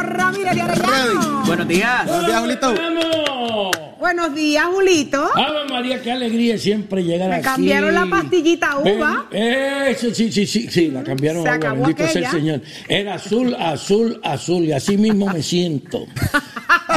Julito 0.00 0.02
Ramírez 0.02 0.54
de 0.54 0.62
Arellano. 0.62 1.42
Buenos 1.46 1.68
días. 1.68 2.06
Buenos 2.06 2.26
días, 2.26 2.40
Julito. 2.40 2.74
¡Vamos! 2.74 3.70
Buenos 3.98 4.34
días, 4.34 4.64
Julito. 4.66 5.30
Ave 5.36 5.64
María, 5.70 6.00
qué 6.02 6.10
alegría 6.10 6.56
siempre 6.58 7.04
llegar 7.04 7.28
Me 7.28 7.36
aquí. 7.36 7.44
cambiaron 7.44 7.94
la 7.94 8.06
pastillita 8.06 8.78
uva. 8.78 9.26
Eso, 9.30 10.12
sí, 10.14 10.32
sí, 10.32 10.46
sí, 10.46 10.68
sí, 10.70 10.90
la 10.90 11.02
cambiaron 11.04 11.42
Se 11.42 11.48
a 11.50 11.52
agua, 11.54 11.68
acabó 11.68 11.82
bendito 11.82 12.08
sea 12.08 12.22
el. 12.22 12.30
Señor. 12.30 12.62
Era 12.88 13.14
azul, 13.14 13.54
azul, 13.58 14.20
azul, 14.24 14.64
y 14.64 14.72
así 14.72 14.96
mismo 14.96 15.26
me 15.26 15.42
siento. 15.42 16.06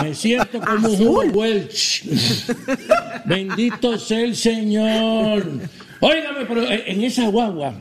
Me 0.01 0.15
siento 0.15 0.61
como 0.61 0.87
un 0.87 1.35
Welch. 1.35 2.05
Bendito 3.25 3.97
sea 3.99 4.21
el 4.21 4.35
Señor. 4.35 5.45
Óigame, 6.03 6.45
pero 6.45 6.69
en 6.69 7.03
esa 7.03 7.29
guagua, 7.29 7.73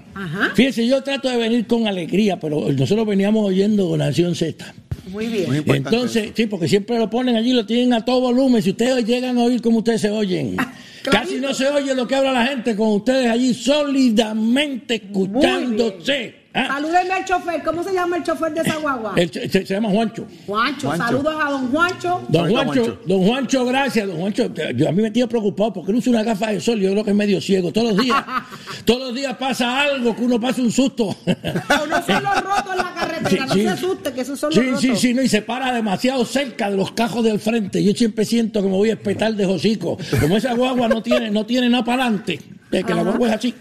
fíjese, 0.55 0.87
yo 0.87 1.03
trato 1.03 1.29
de 1.29 1.37
venir 1.37 1.67
con 1.67 1.89
alegría, 1.89 2.39
pero 2.39 2.71
nosotros 2.73 3.05
veníamos 3.07 3.45
oyendo 3.45 3.97
Nación 3.97 4.37
Z. 4.37 4.73
Muy 5.09 5.27
bien. 5.27 5.49
Muy 5.49 5.59
importante 5.59 5.89
Entonces, 5.89 6.25
eso. 6.27 6.33
sí, 6.37 6.47
porque 6.47 6.69
siempre 6.69 6.99
lo 6.99 7.11
ponen 7.11 7.35
allí, 7.35 7.53
lo 7.53 7.67
tienen 7.67 7.93
a 7.93 8.05
todo 8.05 8.21
volumen. 8.21 8.63
Si 8.63 8.71
ustedes 8.71 9.05
llegan 9.05 9.39
a 9.39 9.43
oír 9.43 9.61
como 9.61 9.79
ustedes 9.79 10.03
se 10.03 10.11
oyen, 10.11 10.57
casi 11.03 11.41
no 11.41 11.53
se 11.53 11.67
oye 11.67 11.95
lo 11.95 12.07
que 12.07 12.15
habla 12.15 12.33
la 12.33 12.47
gente 12.47 12.77
con 12.77 12.89
ustedes 12.93 13.29
allí 13.29 13.55
sólidamente 13.55 14.95
escuchándose. 14.95 16.42
¿Ah? 16.55 16.67
Salúdenme 16.69 17.13
al 17.15 17.25
chofer. 17.25 17.63
¿Cómo 17.63 17.83
se 17.83 17.93
llama 17.93 18.17
el 18.17 18.23
chofer 18.23 18.53
de 18.55 18.61
esa 18.61 18.77
guagua? 18.77 19.13
El 19.17 19.31
se, 19.33 19.49
se 19.49 19.65
llama 19.65 19.89
Juancho. 19.91 20.27
Juancho. 20.47 20.87
Juancho. 20.89 21.05
Saludos 21.07 21.35
a 21.45 21.51
don 21.51 21.71
Juancho. 21.71 22.23
Don 22.29 22.51
Juancho, 22.51 22.73
Juancho. 22.85 22.99
don 23.07 23.27
Juancho, 23.27 23.65
gracias, 23.67 24.07
don 24.07 24.17
Juancho. 24.19 24.51
Yo, 24.77 24.89
a 24.89 24.93
mí 24.93 25.03
me 25.03 25.09
estoy 25.09 25.27
preocupado 25.27 25.73
porque 25.73 25.93
él 25.93 25.99
usa 25.99 26.11
una 26.13 26.23
gafa 26.23 26.51
de 26.53 26.61
sol, 26.61 26.79
yo 26.81 26.91
creo 26.93 27.05
que 27.05 27.11
es 27.11 27.17
medio 27.17 27.41
ciego. 27.41 27.73
Todos 27.73 27.95
los 27.95 28.05
días, 28.05 28.25
todos 28.85 29.01
los 29.01 29.15
días 29.15 29.37
pasa 29.37 29.81
algo, 29.83 30.15
que 30.17 30.23
uno 30.23 30.41
pasa 30.41 30.61
un 30.63 30.71
susto. 30.73 31.17
Uno 31.27 32.03
solo 32.07 32.31
roto 32.35 32.73
en 32.73 32.79
la 32.79 32.95
carretera. 32.95 33.47
no 33.47 33.53
Sí, 33.55 33.61
se 33.61 33.63
sí. 33.63 33.67
asuste, 33.69 34.13
que 34.13 34.21
eso 34.21 34.37
son 34.37 34.53
Sí, 34.53 34.61
los 34.63 34.81
sí, 34.81 34.87
rotos. 34.89 35.01
sí, 35.03 35.15
no, 35.15 35.23
y 35.23 35.29
se 35.29 35.43
para 35.43 35.73
demasiado 35.73 36.25
cerca 36.25 36.71
de 36.71 36.77
los 36.77 36.93
cajos 36.93 37.25
del 37.25 37.39
frente. 37.41 37.83
Yo 37.83 37.93
siempre 37.93 38.25
siento 38.25 38.61
que 38.63 38.69
me 38.69 38.75
voy 38.75 38.91
a 38.91 38.95
espetar 38.95 39.35
de 39.35 39.47
hocico. 39.47 39.97
Como 40.21 40.37
esa 40.37 40.55
guagua 40.55 40.89
no 40.89 41.03
tiene, 41.03 41.31
no 41.31 41.47
tiene 41.47 41.69
nada 41.69 41.85
para 41.85 42.05
adelante, 42.05 42.41
es 42.81 42.85
que 42.85 42.95
la 42.95 43.03
guagua 43.03 43.29
es 43.29 43.35
así. 43.35 43.55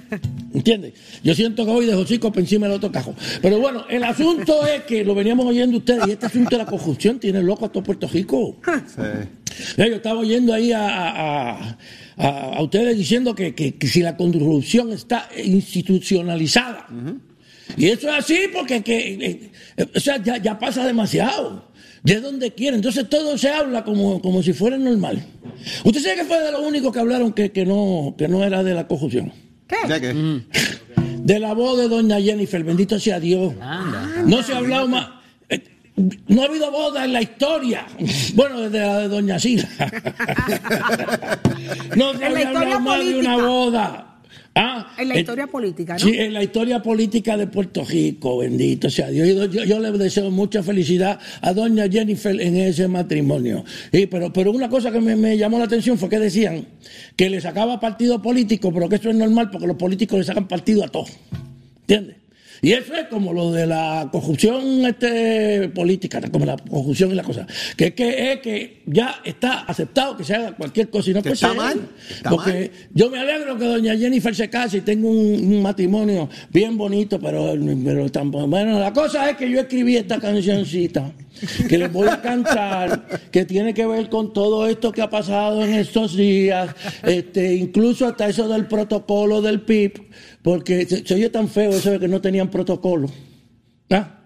¿Entiendes? 0.53 0.93
Yo 1.23 1.33
siento 1.35 1.65
que 1.65 1.71
voy 1.71 1.85
de 1.85 1.95
hocico 1.95 2.31
por 2.31 2.41
encima 2.41 2.67
del 2.67 2.75
otro 2.77 2.91
cajo. 2.91 3.15
Pero 3.41 3.59
bueno, 3.59 3.85
el 3.89 4.03
asunto 4.03 4.65
es 4.67 4.83
que 4.83 5.03
lo 5.05 5.15
veníamos 5.15 5.45
oyendo 5.45 5.77
ustedes, 5.77 6.07
y 6.07 6.11
este 6.11 6.25
asunto 6.25 6.49
de 6.57 6.63
la 6.63 6.65
corrupción 6.65 7.19
tiene 7.19 7.41
loco 7.41 7.65
a 7.65 7.71
todo 7.71 7.83
Puerto 7.83 8.07
Rico. 8.07 8.57
Sí. 8.87 9.01
Yo 9.77 9.83
estaba 9.85 10.19
oyendo 10.21 10.53
ahí 10.53 10.71
a, 10.71 10.87
a- 10.87 11.51
a- 11.59 11.77
a- 12.17 12.55
a 12.57 12.61
ustedes 12.61 12.97
diciendo 12.97 13.33
que, 13.35 13.53
que- 13.55 13.75
que 13.75 13.87
si 13.87 14.01
la 14.01 14.15
corrupción 14.17 14.91
está 14.91 15.27
institucionalizada. 15.43 16.87
Y 17.77 17.87
eso 17.87 18.09
es 18.09 18.15
así 18.19 18.39
porque 18.53 18.81
que, 18.81 19.13
eh, 19.13 19.51
eh, 19.77 19.87
o 19.95 19.99
sea, 19.99 20.21
ya, 20.21 20.37
ya 20.37 20.59
pasa 20.59 20.85
demasiado. 20.85 21.70
De 22.03 22.19
donde 22.19 22.51
quiera. 22.53 22.75
Entonces 22.75 23.07
todo 23.09 23.37
se 23.37 23.49
habla 23.49 23.83
como, 23.83 24.21
como 24.21 24.41
si 24.41 24.53
fuera 24.53 24.77
normal. 24.77 25.23
Usted 25.83 26.01
sabe 26.01 26.15
que 26.15 26.23
fue 26.25 26.39
de 26.43 26.51
los 26.51 26.61
únicos 26.61 26.91
que 26.91 26.99
hablaron 26.99 27.31
que, 27.33 27.51
que 27.51 27.65
no, 27.65 28.15
que 28.17 28.27
no 28.27 28.43
era 28.43 28.63
de 28.63 28.73
la 28.73 28.87
corrupción. 28.87 29.31
¿Qué? 29.67 29.75
De 31.23 31.39
la 31.39 31.53
voz 31.53 31.77
de 31.77 31.87
doña 31.87 32.19
Jennifer, 32.19 32.63
bendito 32.63 32.99
sea 32.99 33.19
Dios. 33.19 33.53
No 34.25 34.41
se 34.41 34.53
ha 34.53 34.57
hablado 34.57 34.87
más. 34.87 35.07
eh, 35.49 35.61
No 36.27 36.41
ha 36.41 36.45
habido 36.45 36.71
boda 36.71 37.05
en 37.05 37.13
la 37.13 37.21
historia. 37.21 37.85
Bueno, 38.33 38.61
desde 38.61 38.79
la 38.79 38.97
de 38.99 39.07
Doña 39.07 39.39
Sila. 39.39 39.67
No 41.95 42.13
se 42.17 42.25
historia 42.25 42.43
hablado 42.47 42.79
más 42.79 43.05
de 43.05 43.19
una 43.19 43.37
boda. 43.37 44.10
Ah, 44.53 44.93
En 44.97 45.07
la 45.07 45.15
eh, 45.15 45.19
historia 45.21 45.47
política, 45.47 45.93
¿no? 45.93 45.99
Sí, 45.99 46.13
en 46.17 46.33
la 46.33 46.43
historia 46.43 46.81
política 46.83 47.37
de 47.37 47.47
Puerto 47.47 47.85
Rico, 47.85 48.39
bendito 48.39 48.89
sea 48.89 49.09
Dios. 49.09 49.27
Yo, 49.29 49.45
yo- 49.45 49.63
yo 49.63 49.79
le 49.79 49.91
deseo 49.97 50.29
mucha 50.29 50.61
felicidad 50.61 51.19
a 51.41 51.53
doña 51.53 51.87
Jennifer 51.89 52.39
en 52.39 52.57
ese 52.57 52.87
matrimonio. 52.89 53.63
Sí, 53.93 54.07
pero, 54.07 54.33
pero 54.33 54.51
una 54.51 54.67
cosa 54.67 54.91
que 54.91 54.99
me, 54.99 55.15
me 55.15 55.37
llamó 55.37 55.57
la 55.57 55.65
atención 55.65 55.97
fue 55.97 56.09
que 56.09 56.19
decían 56.19 56.65
que 57.15 57.29
le 57.29 57.39
sacaba 57.39 57.79
partido 57.79 58.21
político, 58.21 58.73
pero 58.73 58.89
que 58.89 58.95
eso 58.95 59.09
es 59.09 59.15
normal 59.15 59.49
porque 59.51 59.67
los 59.67 59.77
políticos 59.77 60.19
le 60.19 60.25
sacan 60.25 60.47
partido 60.49 60.83
a 60.83 60.89
todos. 60.89 61.11
¿Entiendes? 61.87 62.17
Y 62.61 62.73
eso 62.73 62.93
es 62.93 63.07
como 63.07 63.33
lo 63.33 63.51
de 63.51 63.65
la 63.65 64.07
corrupción 64.11 64.85
este, 64.85 65.69
política, 65.69 66.21
como 66.31 66.45
la 66.45 66.57
corrupción 66.57 67.11
y 67.11 67.15
la 67.15 67.23
cosa. 67.23 67.47
Que 67.75 67.87
es 67.87 67.93
que, 67.93 68.33
es 68.33 68.39
que 68.41 68.81
ya 68.85 69.19
está 69.23 69.61
aceptado 69.61 70.15
que 70.15 70.23
se 70.23 70.35
haga 70.35 70.51
cualquier 70.51 70.89
cosa 70.89 71.09
y 71.09 71.13
no 71.13 71.21
puede 71.21 71.33
está 71.33 71.47
ser. 71.47 71.57
mal, 71.57 71.89
está 72.09 72.29
Porque 72.29 72.51
mal. 72.51 72.89
yo 72.93 73.09
me 73.09 73.19
alegro 73.19 73.57
que 73.57 73.65
doña 73.65 73.97
Jennifer 73.97 74.35
se 74.35 74.49
case 74.49 74.77
y 74.77 74.81
tenga 74.81 75.07
un, 75.07 75.17
un 75.17 75.61
matrimonio 75.61 76.29
bien 76.51 76.77
bonito, 76.77 77.19
pero, 77.19 77.53
pero 77.83 78.09
tampoco. 78.11 78.45
Bueno, 78.47 78.79
la 78.79 78.93
cosa 78.93 79.29
es 79.31 79.37
que 79.37 79.49
yo 79.49 79.61
escribí 79.61 79.97
esta 79.97 80.19
cancioncita 80.19 81.11
que 81.67 81.77
les 81.77 81.91
voy 81.91 82.07
a 82.07 82.21
cantar, 82.21 83.07
que 83.31 83.45
tiene 83.45 83.73
que 83.73 83.85
ver 83.85 84.09
con 84.09 84.33
todo 84.33 84.67
esto 84.67 84.91
que 84.91 85.01
ha 85.01 85.09
pasado 85.09 85.63
en 85.63 85.73
estos 85.73 86.15
días, 86.15 86.69
este, 87.03 87.55
incluso 87.55 88.05
hasta 88.05 88.27
eso 88.27 88.47
del 88.47 88.67
protocolo 88.67 89.41
del 89.41 89.61
PIB, 89.61 89.93
porque 90.41 90.85
se, 90.85 91.05
se 91.05 91.13
oye 91.13 91.29
tan 91.29 91.47
feo 91.47 91.71
eso 91.71 91.91
de 91.91 91.99
que 91.99 92.07
no 92.07 92.21
tenían 92.21 92.49
protocolo. 92.49 93.09
¿Ah? 93.89 94.17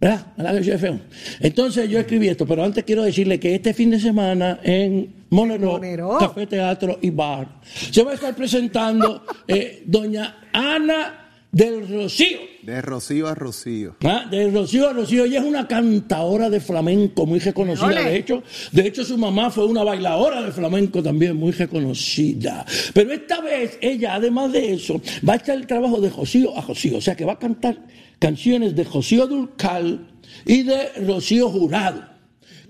¿Verdad? 0.00 0.26
¿Verdad 0.36 0.62
que 0.62 0.78
feo? 0.78 1.00
Entonces 1.38 1.88
yo 1.88 2.00
escribí 2.00 2.26
esto, 2.28 2.44
pero 2.44 2.64
antes 2.64 2.82
quiero 2.82 3.04
decirle 3.04 3.38
que 3.38 3.54
este 3.54 3.72
fin 3.72 3.90
de 3.90 4.00
semana 4.00 4.58
en 4.64 5.26
Monero, 5.30 5.72
Monero. 5.72 6.18
Café 6.18 6.46
Teatro 6.48 6.98
y 7.00 7.10
Bar, 7.10 7.60
se 7.62 8.02
va 8.02 8.10
a 8.10 8.14
estar 8.14 8.34
presentando 8.34 9.24
eh, 9.46 9.84
doña 9.86 10.48
Ana 10.52 11.21
del 11.52 11.86
Rocío. 11.86 12.38
De 12.62 12.80
Rocío 12.80 13.28
a 13.28 13.34
Rocío. 13.34 13.96
Ah, 14.04 14.26
De 14.30 14.50
Rocío 14.50 14.88
a 14.88 14.92
Rocío, 14.94 15.24
ella 15.24 15.40
es 15.40 15.44
una 15.44 15.68
cantadora 15.68 16.48
de 16.48 16.60
flamenco 16.60 17.26
muy 17.26 17.38
reconocida. 17.40 17.86
Ole. 17.86 18.04
De 18.04 18.16
hecho, 18.16 18.42
de 18.72 18.86
hecho, 18.86 19.04
su 19.04 19.18
mamá 19.18 19.50
fue 19.50 19.66
una 19.66 19.84
bailadora 19.84 20.42
de 20.42 20.50
flamenco 20.50 21.02
también 21.02 21.36
muy 21.36 21.52
reconocida. 21.52 22.64
Pero 22.94 23.12
esta 23.12 23.40
vez, 23.42 23.78
ella, 23.82 24.14
además 24.14 24.52
de 24.52 24.72
eso, 24.72 25.00
va 25.28 25.34
a 25.34 25.36
echar 25.36 25.58
el 25.58 25.66
trabajo 25.66 26.00
de 26.00 26.08
Rocío 26.08 26.56
a 26.56 26.62
Rocío. 26.62 26.96
O 26.96 27.00
sea 27.00 27.14
que 27.14 27.24
va 27.24 27.34
a 27.34 27.38
cantar 27.38 27.76
canciones 28.18 28.74
de 28.74 28.84
Rocío 28.84 29.26
Durcal 29.26 30.08
y 30.46 30.62
de 30.62 30.88
Rocío 31.06 31.50
Jurado, 31.50 32.02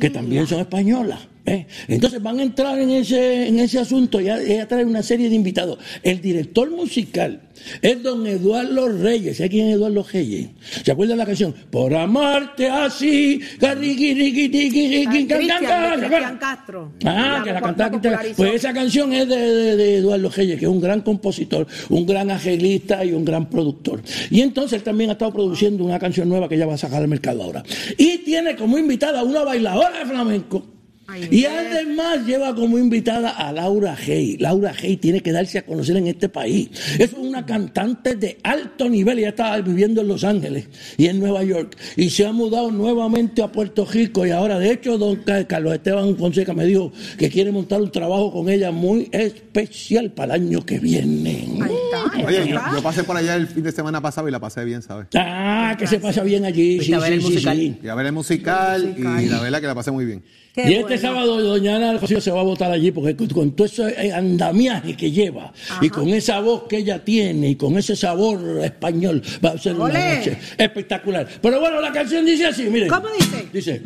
que 0.00 0.10
también 0.10 0.46
son 0.46 0.60
españolas. 0.60 1.28
¿Eh? 1.46 1.66
Entonces 1.88 2.22
van 2.22 2.38
a 2.38 2.42
entrar 2.42 2.78
en 2.78 2.90
ese, 2.90 3.48
en 3.48 3.58
ese 3.58 3.78
asunto 3.78 4.20
y 4.20 4.28
ella, 4.30 4.66
trae 4.68 4.84
una 4.84 5.02
serie 5.02 5.28
de 5.28 5.34
invitados. 5.34 5.78
El 6.02 6.20
director 6.20 6.70
musical 6.70 7.42
es 7.80 8.02
don 8.02 8.26
Eduardo 8.26 8.88
Reyes. 8.88 9.36
¿Sabe 9.36 9.50
quién 9.50 9.68
es 9.68 9.74
Eduardo 9.76 10.04
Reyes? 10.10 10.48
¿Se 10.84 10.90
acuerdan 10.92 11.16
de 11.16 11.22
la 11.22 11.26
canción? 11.26 11.54
Por 11.70 11.94
amarte 11.94 12.68
así, 12.68 13.40
carriqui, 13.60 14.14
riqui, 14.14 14.48
tiqui, 14.48 14.88
riqui. 15.06 15.26
Castro. 15.26 16.92
Ah, 17.04 17.38
La 17.38 17.44
que 17.44 17.52
la 17.52 17.60
cantaba. 17.60 18.00
Pues 18.36 18.54
esa 18.54 18.72
canción 18.72 19.12
es 19.12 19.28
de, 19.28 19.36
de- 19.36 19.76
de 19.76 19.96
Eduardo 19.98 20.30
Reyes, 20.30 20.58
que 20.58 20.64
es 20.64 20.70
un 20.70 20.80
gran 20.80 21.02
compositor, 21.02 21.66
un 21.88 22.06
gran 22.06 22.30
arreglista 22.30 23.04
y 23.04 23.12
un 23.12 23.24
gran 23.24 23.48
productor. 23.48 24.02
Y 24.30 24.40
entonces 24.40 24.78
él 24.78 24.82
también 24.82 25.10
ha 25.10 25.14
estado 25.14 25.32
produciendo 25.32 25.84
una 25.84 25.98
canción 25.98 26.28
nueva 26.28 26.48
que 26.48 26.56
ya 26.58 26.66
va 26.66 26.74
a 26.74 26.78
sacar 26.78 27.02
al 27.02 27.08
mercado 27.08 27.42
ahora. 27.42 27.62
Y 27.98 28.18
tiene 28.18 28.56
como 28.56 28.78
invitada 28.78 29.20
a 29.20 29.24
una 29.24 29.44
bailadora 29.44 29.98
de 30.00 30.06
flamenco. 30.06 30.66
Ay, 31.12 31.28
Y 31.30 31.44
además 31.44 32.24
lleva 32.26 32.54
como 32.54 32.78
invitada 32.78 33.30
a 33.30 33.52
Laura 33.52 33.94
Hey. 34.00 34.36
Laura 34.40 34.72
Hey 34.76 34.96
tiene 34.96 35.20
que 35.20 35.30
darse 35.30 35.58
a 35.58 35.66
conocer 35.66 35.96
en 35.98 36.06
este 36.06 36.28
país. 36.30 36.70
Es 36.98 37.12
una 37.12 37.44
cantante 37.44 38.16
de 38.16 38.38
alto 38.42 38.88
nivel. 38.88 39.18
Ella 39.18 39.28
estaba 39.28 39.60
viviendo 39.60 40.00
en 40.00 40.08
Los 40.08 40.24
Ángeles 40.24 40.68
y 40.96 41.06
en 41.06 41.18
Nueva 41.20 41.44
York. 41.44 41.76
Y 41.96 42.08
se 42.10 42.24
ha 42.26 42.32
mudado 42.32 42.70
nuevamente 42.70 43.42
a 43.42 43.52
Puerto 43.52 43.84
Rico. 43.84 44.24
Y 44.26 44.30
ahora, 44.30 44.58
de 44.58 44.72
hecho, 44.72 44.96
don 44.96 45.16
Ca- 45.16 45.46
Carlos 45.46 45.74
Esteban 45.74 46.16
Fonseca 46.16 46.54
me 46.54 46.64
dijo 46.64 46.92
que 47.18 47.28
quiere 47.28 47.52
montar 47.52 47.82
un 47.82 47.90
trabajo 47.90 48.32
con 48.32 48.48
ella 48.48 48.70
muy 48.70 49.08
especial 49.12 50.12
para 50.12 50.36
el 50.36 50.42
año 50.42 50.64
que 50.64 50.78
viene. 50.78 51.46
Está, 51.60 52.26
Oye, 52.26 52.48
yo, 52.48 52.82
pasé 52.82 53.04
por 53.04 53.16
allá 53.16 53.36
el 53.36 53.46
fin 53.48 53.62
de 53.62 53.72
semana 53.72 54.00
pasado 54.00 54.28
y 54.28 54.30
la 54.32 54.40
pasé 54.40 54.64
bien, 54.64 54.80
¿sabes? 54.82 55.08
Ah, 55.14 55.76
que 55.78 55.86
se 55.86 55.98
pasa 55.98 56.22
bien 56.22 56.44
allí. 56.44 56.76
Fuiste 56.76 56.86
Sí, 56.86 56.92
a 56.94 56.98
ver 57.00 57.08
sí, 57.08 57.14
el 57.14 57.20
musical. 57.22 57.56
sí. 57.58 57.78
Y 57.82 57.88
a 57.88 57.94
ver 57.94 58.06
el 58.06 58.12
musical, 58.12 58.86
Musical. 58.88 59.22
y 59.22 59.26
la 59.28 59.40
verdad 59.40 59.60
que 59.60 59.66
la 59.66 59.74
pasé 59.74 59.90
muy 59.90 60.04
bien. 60.04 60.22
Qué 60.54 60.68
y 60.68 60.74
este 60.74 60.82
bueno. 60.82 61.00
sábado 61.00 61.40
doña 61.40 61.76
Ana 61.76 61.96
Rocío 61.96 62.20
se 62.20 62.30
va 62.30 62.40
a 62.40 62.44
votar 62.44 62.70
allí 62.70 62.90
porque 62.90 63.16
con, 63.16 63.26
con 63.28 63.52
todo 63.52 63.66
ese 63.66 64.12
andamiaje 64.12 64.94
que 64.94 65.10
lleva 65.10 65.50
y 65.80 65.88
con 65.88 66.08
esa 66.10 66.40
voz 66.40 66.64
que 66.68 66.76
ella 66.78 67.02
tiene 67.02 67.48
y 67.50 67.56
con 67.56 67.78
ese 67.78 67.96
sabor 67.96 68.60
español 68.62 69.22
va 69.42 69.50
a 69.50 69.58
ser 69.58 69.74
una 69.74 69.88
noche 70.16 70.36
espectacular. 70.58 71.26
Pero 71.40 71.58
bueno, 71.58 71.80
la 71.80 71.90
canción 71.90 72.26
dice 72.26 72.46
así, 72.46 72.64
miren. 72.64 72.88
¿Cómo 72.90 73.08
dice? 73.18 73.48
Dice, 73.50 73.82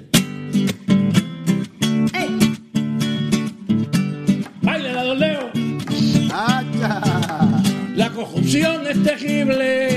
Ey, 2.12 2.54
baile 4.62 4.92
la 4.92 5.04
don 5.04 5.20
Leo. 5.20 5.50
¡Acha! 6.32 7.62
La 7.94 8.10
corrupción 8.10 8.86
es 8.88 9.02
terrible. 9.04 9.95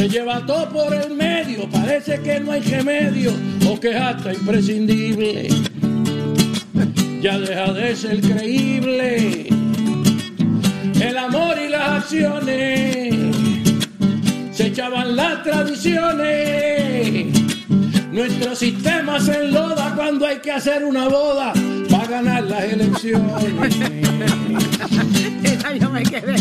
Se 0.00 0.08
lleva 0.08 0.40
todo 0.46 0.66
por 0.70 0.94
el 0.94 1.14
medio. 1.14 1.68
Parece 1.68 2.18
que 2.22 2.40
no 2.40 2.52
hay 2.52 2.62
remedio 2.62 3.34
o 3.68 3.78
que 3.78 3.90
es 3.90 3.96
hasta 3.96 4.32
imprescindible. 4.32 5.48
Ya 7.20 7.38
deja 7.38 7.70
de 7.74 7.94
ser 7.94 8.18
creíble. 8.22 9.48
El 10.98 11.18
amor 11.18 11.54
y 11.62 11.68
las 11.68 12.02
acciones 12.02 13.14
se 14.52 14.68
echaban 14.68 15.16
las 15.16 15.42
tradiciones. 15.42 17.26
Nuestro 18.10 18.56
sistema 18.56 19.20
se 19.20 19.34
enloda 19.44 19.94
cuando 19.94 20.24
hay 20.26 20.38
que 20.38 20.52
hacer 20.52 20.82
una 20.82 21.08
boda 21.08 21.52
para 21.90 22.06
ganar 22.06 22.44
las 22.44 22.64
elecciones. 22.64 23.44
esa 25.44 25.74
yo 25.74 25.90
me 25.90 26.02
quedé. 26.04 26.36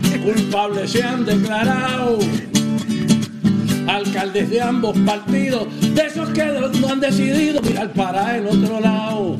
Culpables 0.00 0.90
se 0.90 1.02
han 1.02 1.24
declarado. 1.24 2.18
Alcaldes 3.86 4.50
de 4.50 4.60
ambos 4.60 4.96
partidos, 5.00 5.66
de 5.94 6.06
esos 6.06 6.28
que 6.30 6.44
no 6.44 6.88
han 6.88 7.00
decidido 7.00 7.60
mirar 7.62 7.92
para 7.92 8.36
el 8.36 8.46
otro 8.46 8.80
lado. 8.80 9.36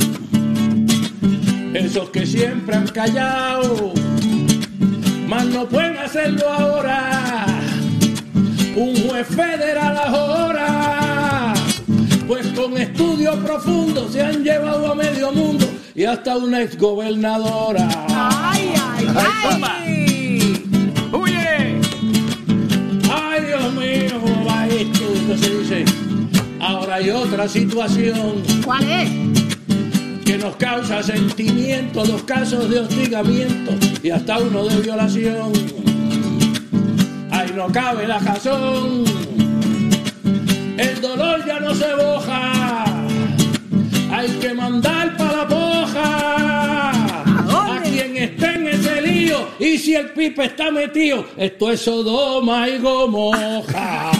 Esos 1.74 2.10
que 2.10 2.26
siempre 2.26 2.76
han 2.76 2.86
callado, 2.88 3.92
más 5.26 5.46
no 5.46 5.66
pueden 5.66 5.96
hacerlo 5.96 6.48
ahora. 6.48 7.46
Un 8.74 8.96
juez 9.08 9.26
federal 9.28 9.96
ahora, 9.96 11.54
pues 12.26 12.46
con 12.48 12.76
estudios 12.76 13.36
profundos 13.36 14.12
se 14.12 14.22
han 14.22 14.42
llevado 14.42 14.92
a 14.92 14.94
medio 14.94 15.30
mundo 15.32 15.66
y 15.94 16.04
hasta 16.04 16.36
una 16.36 16.62
exgobernadora. 16.62 17.88
Ay, 18.08 18.72
ay, 18.76 19.06
ay. 19.14 19.91
Hay 27.02 27.10
otra 27.10 27.48
situación 27.48 28.42
¿Cuál 28.64 28.84
es? 28.84 29.10
que 30.24 30.38
nos 30.38 30.54
causa 30.54 31.02
sentimiento, 31.02 32.04
los 32.04 32.22
casos 32.22 32.70
de 32.70 32.78
hostigamiento 32.78 33.72
y 34.04 34.10
hasta 34.10 34.38
uno 34.38 34.66
de 34.66 34.76
violación. 34.76 35.52
Ahí 37.32 37.50
no 37.56 37.66
cabe 37.72 38.06
la 38.06 38.20
razón, 38.20 39.02
el 40.78 41.00
dolor 41.00 41.44
ya 41.44 41.58
no 41.58 41.74
se 41.74 41.92
boja, 41.94 42.84
hay 44.12 44.28
que 44.40 44.54
mandar 44.54 45.16
para 45.16 45.38
la 45.38 45.48
poja. 45.48 46.90
A 47.50 47.82
quien 47.82 48.16
esté 48.16 48.54
en 48.54 48.68
ese 48.68 49.02
lío, 49.02 49.48
y 49.58 49.76
si 49.76 49.96
el 49.96 50.10
pipe 50.12 50.44
está 50.44 50.70
metido, 50.70 51.26
esto 51.36 51.72
es 51.72 51.80
Sodoma 51.80 52.68
y 52.68 52.78
Gomorra. 52.78 54.12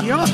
Dios. 0.04 0.30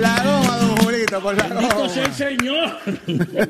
La 0.00 0.22
goma, 0.24 0.56
don 0.58 0.76
Julito, 0.78 1.20
por 1.20 1.36
la 1.36 1.44
Bendito 1.48 1.76
goma. 1.76 1.88
sea 1.88 2.04
el 2.04 2.12
Señor. 2.14 2.76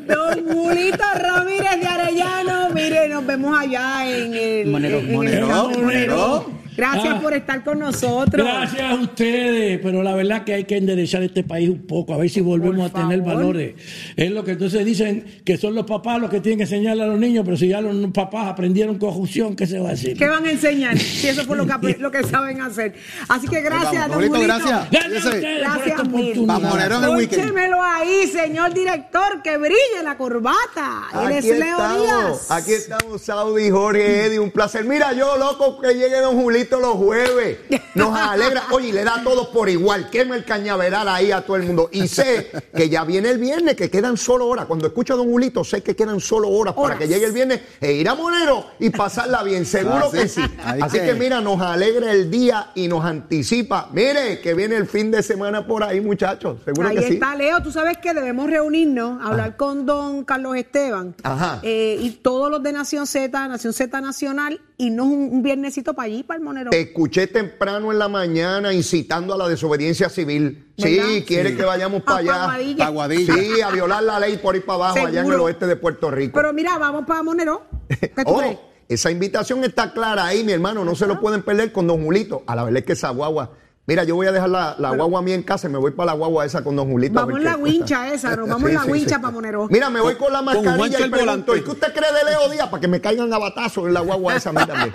Don 0.07 0.47
Julito 0.49 1.05
Ramírez 1.15 1.81
de 1.81 1.87
Arellano, 1.87 2.71
mire, 2.75 3.09
nos 3.09 3.27
vemos 3.27 3.59
allá 3.59 4.09
en 4.09 4.35
el 4.35 4.67
Monero, 4.67 4.99
en 4.99 5.09
el- 5.09 5.13
Monero, 5.15 5.71
Monero. 5.71 6.51
Gracias 6.79 7.15
Ah. 7.17 7.21
por 7.21 7.35
estar 7.35 7.65
con 7.65 7.81
nosotros. 7.81 8.47
Gracias 8.47 8.81
a 8.83 8.95
ustedes, 8.95 9.81
pero 9.83 10.03
la 10.05 10.15
verdad 10.15 10.45
que 10.45 10.55
hay 10.55 10.63
que 10.65 10.77
enderezar 10.77 11.23
este 11.25 11.43
país 11.43 11.69
un 11.69 11.87
poco, 11.87 12.15
a 12.15 12.19
ver 12.19 12.31
si 12.31 12.41
volvemos 12.41 12.89
Por 12.91 13.01
a 13.01 13.03
tener 13.05 13.19
favor. 13.19 13.35
valores. 13.35 13.75
Es 14.17 14.31
lo 14.31 14.45
que 14.45 14.53
entonces 14.53 14.85
dicen 14.85 15.25
que 15.45 15.57
son 15.57 15.75
los 15.75 15.85
papás 15.87 16.21
los 16.21 16.31
que 16.31 16.39
tienen 16.41 16.59
que 16.59 16.65
enseñarle 16.65 17.03
a 17.03 17.07
los 17.07 17.19
niños, 17.19 17.45
pero 17.45 17.57
si 17.57 17.67
ya 17.67 17.81
los 17.81 18.13
papás 18.13 18.47
aprendieron 18.47 18.97
corrupción, 18.97 19.57
¿qué 19.57 19.67
se 19.67 19.81
va 19.81 19.91
a 19.91 19.93
hacer? 19.95 20.17
¿Qué 20.17 20.29
van 20.29 20.47
a 20.47 20.51
enseñar? 20.53 20.97
Si 20.97 21.27
eso 21.27 21.45
fue 21.45 21.57
lo 21.57 21.67
que, 21.67 21.97
lo 21.99 22.11
que 22.13 22.23
saben 22.23 22.61
hacer. 22.63 22.95
Así 23.29 23.49
que 23.49 23.61
gracias, 23.61 24.09
Vamos, 24.09 24.09
don 24.11 24.29
Julito, 24.29 24.41
gracias. 24.45 24.91
Gracias 24.91 25.27
a 25.27 25.31
Gracias 25.37 25.87
esta 25.89 26.05
mil. 26.05 26.15
oportunidad. 26.15 26.47
Vamos, 26.47 26.71
Monero 26.71 26.97
en 26.99 27.05
el 27.05 27.11
weekend. 27.11 27.43
Pónchemelo 27.43 27.83
ahí, 27.83 28.27
señor 28.29 28.73
director, 28.73 29.43
que 29.43 29.57
brille 29.57 30.03
la 30.05 30.17
corbata. 30.17 31.09
Él 31.25 31.33
es 31.33 31.39
Aquí 31.39 31.59
Leo 31.59 31.77
estamos, 31.77 32.03
Díaz. 32.03 32.51
aquí 32.53 32.73
estamos, 32.73 33.23
Saudi, 33.23 33.69
Jorge, 33.71 34.27
Eddie, 34.27 34.39
un 34.39 34.51
placer. 34.53 34.85
Mira, 34.85 35.13
yo 35.13 35.37
loco 35.37 35.81
que 35.81 35.95
llegue 35.95 36.21
Don 36.21 36.41
Julito 36.41 36.68
los 36.77 36.95
jueves. 36.97 37.59
Nos 37.95 38.17
alegra. 38.19 38.65
Oye, 38.71 38.89
y 38.89 38.93
le 38.93 39.05
da 39.05 39.17
a 39.17 39.23
todos 39.25 39.49
por 39.49 39.69
igual. 39.69 40.11
Quema 40.11 40.37
el 40.37 40.45
cañaveral 40.45 41.09
ahí 41.09 41.33
a 41.33 41.41
todo 41.43 41.57
el 41.57 41.63
mundo. 41.65 41.89
Y 41.93 42.07
sé 42.09 42.51
que 42.77 42.89
ya 42.89 43.05
viene 43.05 43.31
el 43.31 43.39
viernes, 43.39 43.75
que 43.77 43.91
quedan 43.91 44.17
solo 44.17 44.47
horas. 44.47 44.67
Cuando 44.67 44.87
escucho 44.87 45.15
a 45.15 45.17
Don 45.17 45.27
Julito, 45.31 45.65
sé 45.65 45.83
que 45.83 45.97
quedan 45.97 46.21
solo 46.21 46.49
horas, 46.49 46.75
Horas. 46.77 46.97
para 46.97 46.99
que 46.99 47.09
llegue 47.13 47.27
el 47.27 47.33
viernes 47.33 47.61
e 47.81 47.93
ir 47.93 48.09
a 48.09 48.15
Monero 48.15 48.67
y 48.79 48.91
pasarla 48.91 49.43
bien. 49.43 49.65
Seguro 49.67 50.07
Ah, 50.07 50.09
sí. 50.13 50.19
que 50.19 50.29
sí. 50.29 50.41
Así 50.83 50.99
que- 50.99 51.07
que 51.07 51.15
mira, 51.15 51.41
nos 51.41 51.61
alegra 51.61 52.13
el 52.13 52.31
día 52.31 52.71
y 52.75 52.89
nos 52.89 53.05
anticipa. 53.05 53.89
Mire, 53.93 54.41
que 54.41 54.55
viene 54.55 54.77
el 54.77 54.87
fin 54.87 55.11
de 55.11 55.23
semana 55.23 55.67
por 55.67 55.83
ahí, 55.83 56.01
muchachos. 56.01 56.59
Seguro 56.65 56.89
Ahí 56.89 56.97
que 56.97 57.03
sí. 57.07 57.15
está, 57.15 57.35
Leo. 57.35 57.63
Tú 57.63 57.71
sabes 57.73 57.99
que 57.99 58.13
debemos 58.15 58.49
reunirnos, 58.51 59.25
hablar 59.25 59.57
con 59.57 59.87
don 59.87 60.25
Carlos 60.25 60.57
Esteban 60.57 61.15
Ajá. 61.23 61.61
eh, 61.63 61.97
y 62.01 62.11
todos 62.11 62.51
los 62.51 62.63
de 62.63 62.73
Nación 62.73 63.07
Z, 63.07 63.49
Nación 63.49 63.73
Z 63.73 64.01
Nacional, 64.01 64.61
y 64.81 64.91
no 64.91 65.05
un, 65.05 65.29
un 65.33 65.43
viernesito 65.43 65.93
para 65.93 66.07
allí, 66.07 66.23
para 66.23 66.39
el 66.39 66.45
Monero. 66.45 66.71
Te 66.71 66.81
escuché 66.81 67.27
temprano 67.27 67.91
en 67.93 67.99
la 67.99 68.09
mañana 68.09 68.73
incitando 68.73 69.35
a 69.35 69.37
la 69.37 69.49
desobediencia 69.49 70.09
civil. 70.09 70.73
Sí, 70.79 70.97
¿Verdad? 70.97 71.09
quiere 71.27 71.57
que 71.57 71.65
vayamos 71.65 72.03
para 72.05 72.19
allá. 72.19 72.33
Paguadilla. 72.47 72.87
Aguadilla. 72.87 73.35
Sí, 73.35 73.61
a 73.61 73.71
violar 73.71 74.03
la 74.05 74.21
ley 74.21 74.37
por 74.39 74.55
ahí 74.55 74.61
para 74.61 74.75
abajo, 74.77 75.07
allá 75.07 75.21
en 75.21 75.27
el 75.33 75.41
oeste 75.41 75.67
de 75.67 75.75
Puerto 75.77 76.11
Rico. 76.11 76.33
Pero 76.35 76.53
mira, 76.53 76.79
vamos 76.79 77.05
para 77.07 77.23
Monero. 77.25 77.63
¿Qué 77.89 78.09
tú 78.09 78.23
Oh, 78.27 78.39
crees? 78.39 78.59
esa 78.89 79.11
invitación 79.11 79.65
está 79.65 79.93
clara 79.93 80.25
ahí, 80.27 80.45
mi 80.45 80.53
hermano. 80.53 80.85
No 80.85 80.95
se 80.95 81.07
lo 81.07 81.21
pueden 81.21 81.43
perder 81.43 81.73
con 81.73 81.87
Don 81.89 82.03
Julito. 82.05 82.45
A 82.47 82.55
la 82.55 82.63
verdad 82.65 82.79
es 82.79 82.85
que 82.87 82.93
esa 82.93 83.11
guagua. 83.11 83.53
Mira, 83.89 84.05
yo 84.05 84.17
voy 84.17 84.27
a 84.27 84.33
dejar 84.33 84.51
la, 84.51 84.77
la 84.79 84.91
guagua 84.91 85.23
mía 85.23 85.35
en 85.35 85.43
casa 85.43 85.67
y 85.67 85.71
me 85.71 85.79
voy 85.79 85.93
para 85.93 86.09
la 86.09 86.13
guagua 86.13 86.45
esa 86.45 86.63
con 86.63 86.77
Don 86.77 86.91
Julito. 86.91 87.19
a 87.19 87.23
Vamos 87.23 87.39
en 87.39 87.45
la 87.45 87.57
wincha 87.57 88.13
esa, 88.13 88.37
nos 88.37 88.47
vamos 88.51 88.69
en 88.69 88.75
la 88.75 88.85
wincha 88.85 89.19
pa' 89.19 89.31
Monero. 89.31 89.67
Mira, 89.71 89.89
me 89.89 90.03
voy 90.03 90.15
con 90.17 90.31
la 90.31 90.41
Con 90.41 90.45
mascarilla 90.45 90.77
Juancho 90.77 91.07
y 91.07 91.09
pregunto. 91.09 91.57
¿y 91.57 91.65
qué 91.65 91.71
usted 91.71 91.95
cree 91.95 92.13
de 92.13 92.31
Leo 92.31 92.51
Díaz? 92.51 92.69
Para 92.69 92.83
que 92.83 92.87
me 92.87 93.01
caigan 93.01 93.33
a 93.33 93.39
batazos 93.39 93.87
en 93.87 93.95
la 93.95 94.01
guagua 94.01 94.37
esa 94.37 94.51
a 94.51 94.53
mí 94.53 94.61
también. 94.67 94.93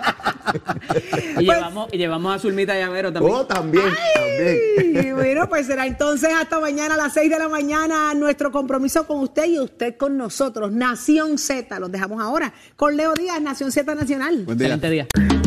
Y, 1.40 1.44
llevamos, 1.44 1.88
y 1.92 1.98
llevamos 1.98 2.36
a 2.36 2.38
Zulmita 2.38 2.78
Llavero 2.78 3.12
también. 3.12 3.34
Oh, 3.34 3.44
también, 3.44 3.92
también. 4.14 5.06
Y 5.08 5.12
bueno, 5.12 5.48
pues 5.48 5.66
será 5.66 5.88
entonces 5.88 6.30
hasta 6.32 6.60
mañana 6.60 6.94
a 6.94 6.96
las 6.96 7.14
6 7.14 7.28
de 7.28 7.38
la 7.40 7.48
mañana 7.48 8.14
nuestro 8.14 8.52
compromiso 8.52 9.08
con 9.08 9.18
usted 9.18 9.46
y 9.46 9.58
usted 9.58 9.96
con 9.96 10.16
nosotros. 10.16 10.70
Nación 10.70 11.38
Z, 11.38 11.80
los 11.80 11.90
dejamos 11.90 12.22
ahora 12.22 12.54
con 12.76 12.96
Leo 12.96 13.12
Díaz, 13.14 13.42
Nación 13.42 13.72
Z 13.72 13.92
Nacional. 13.92 14.44
Buen 14.44 14.56
día. 14.56 14.68
Excelente 14.68 14.90
día. 14.90 15.43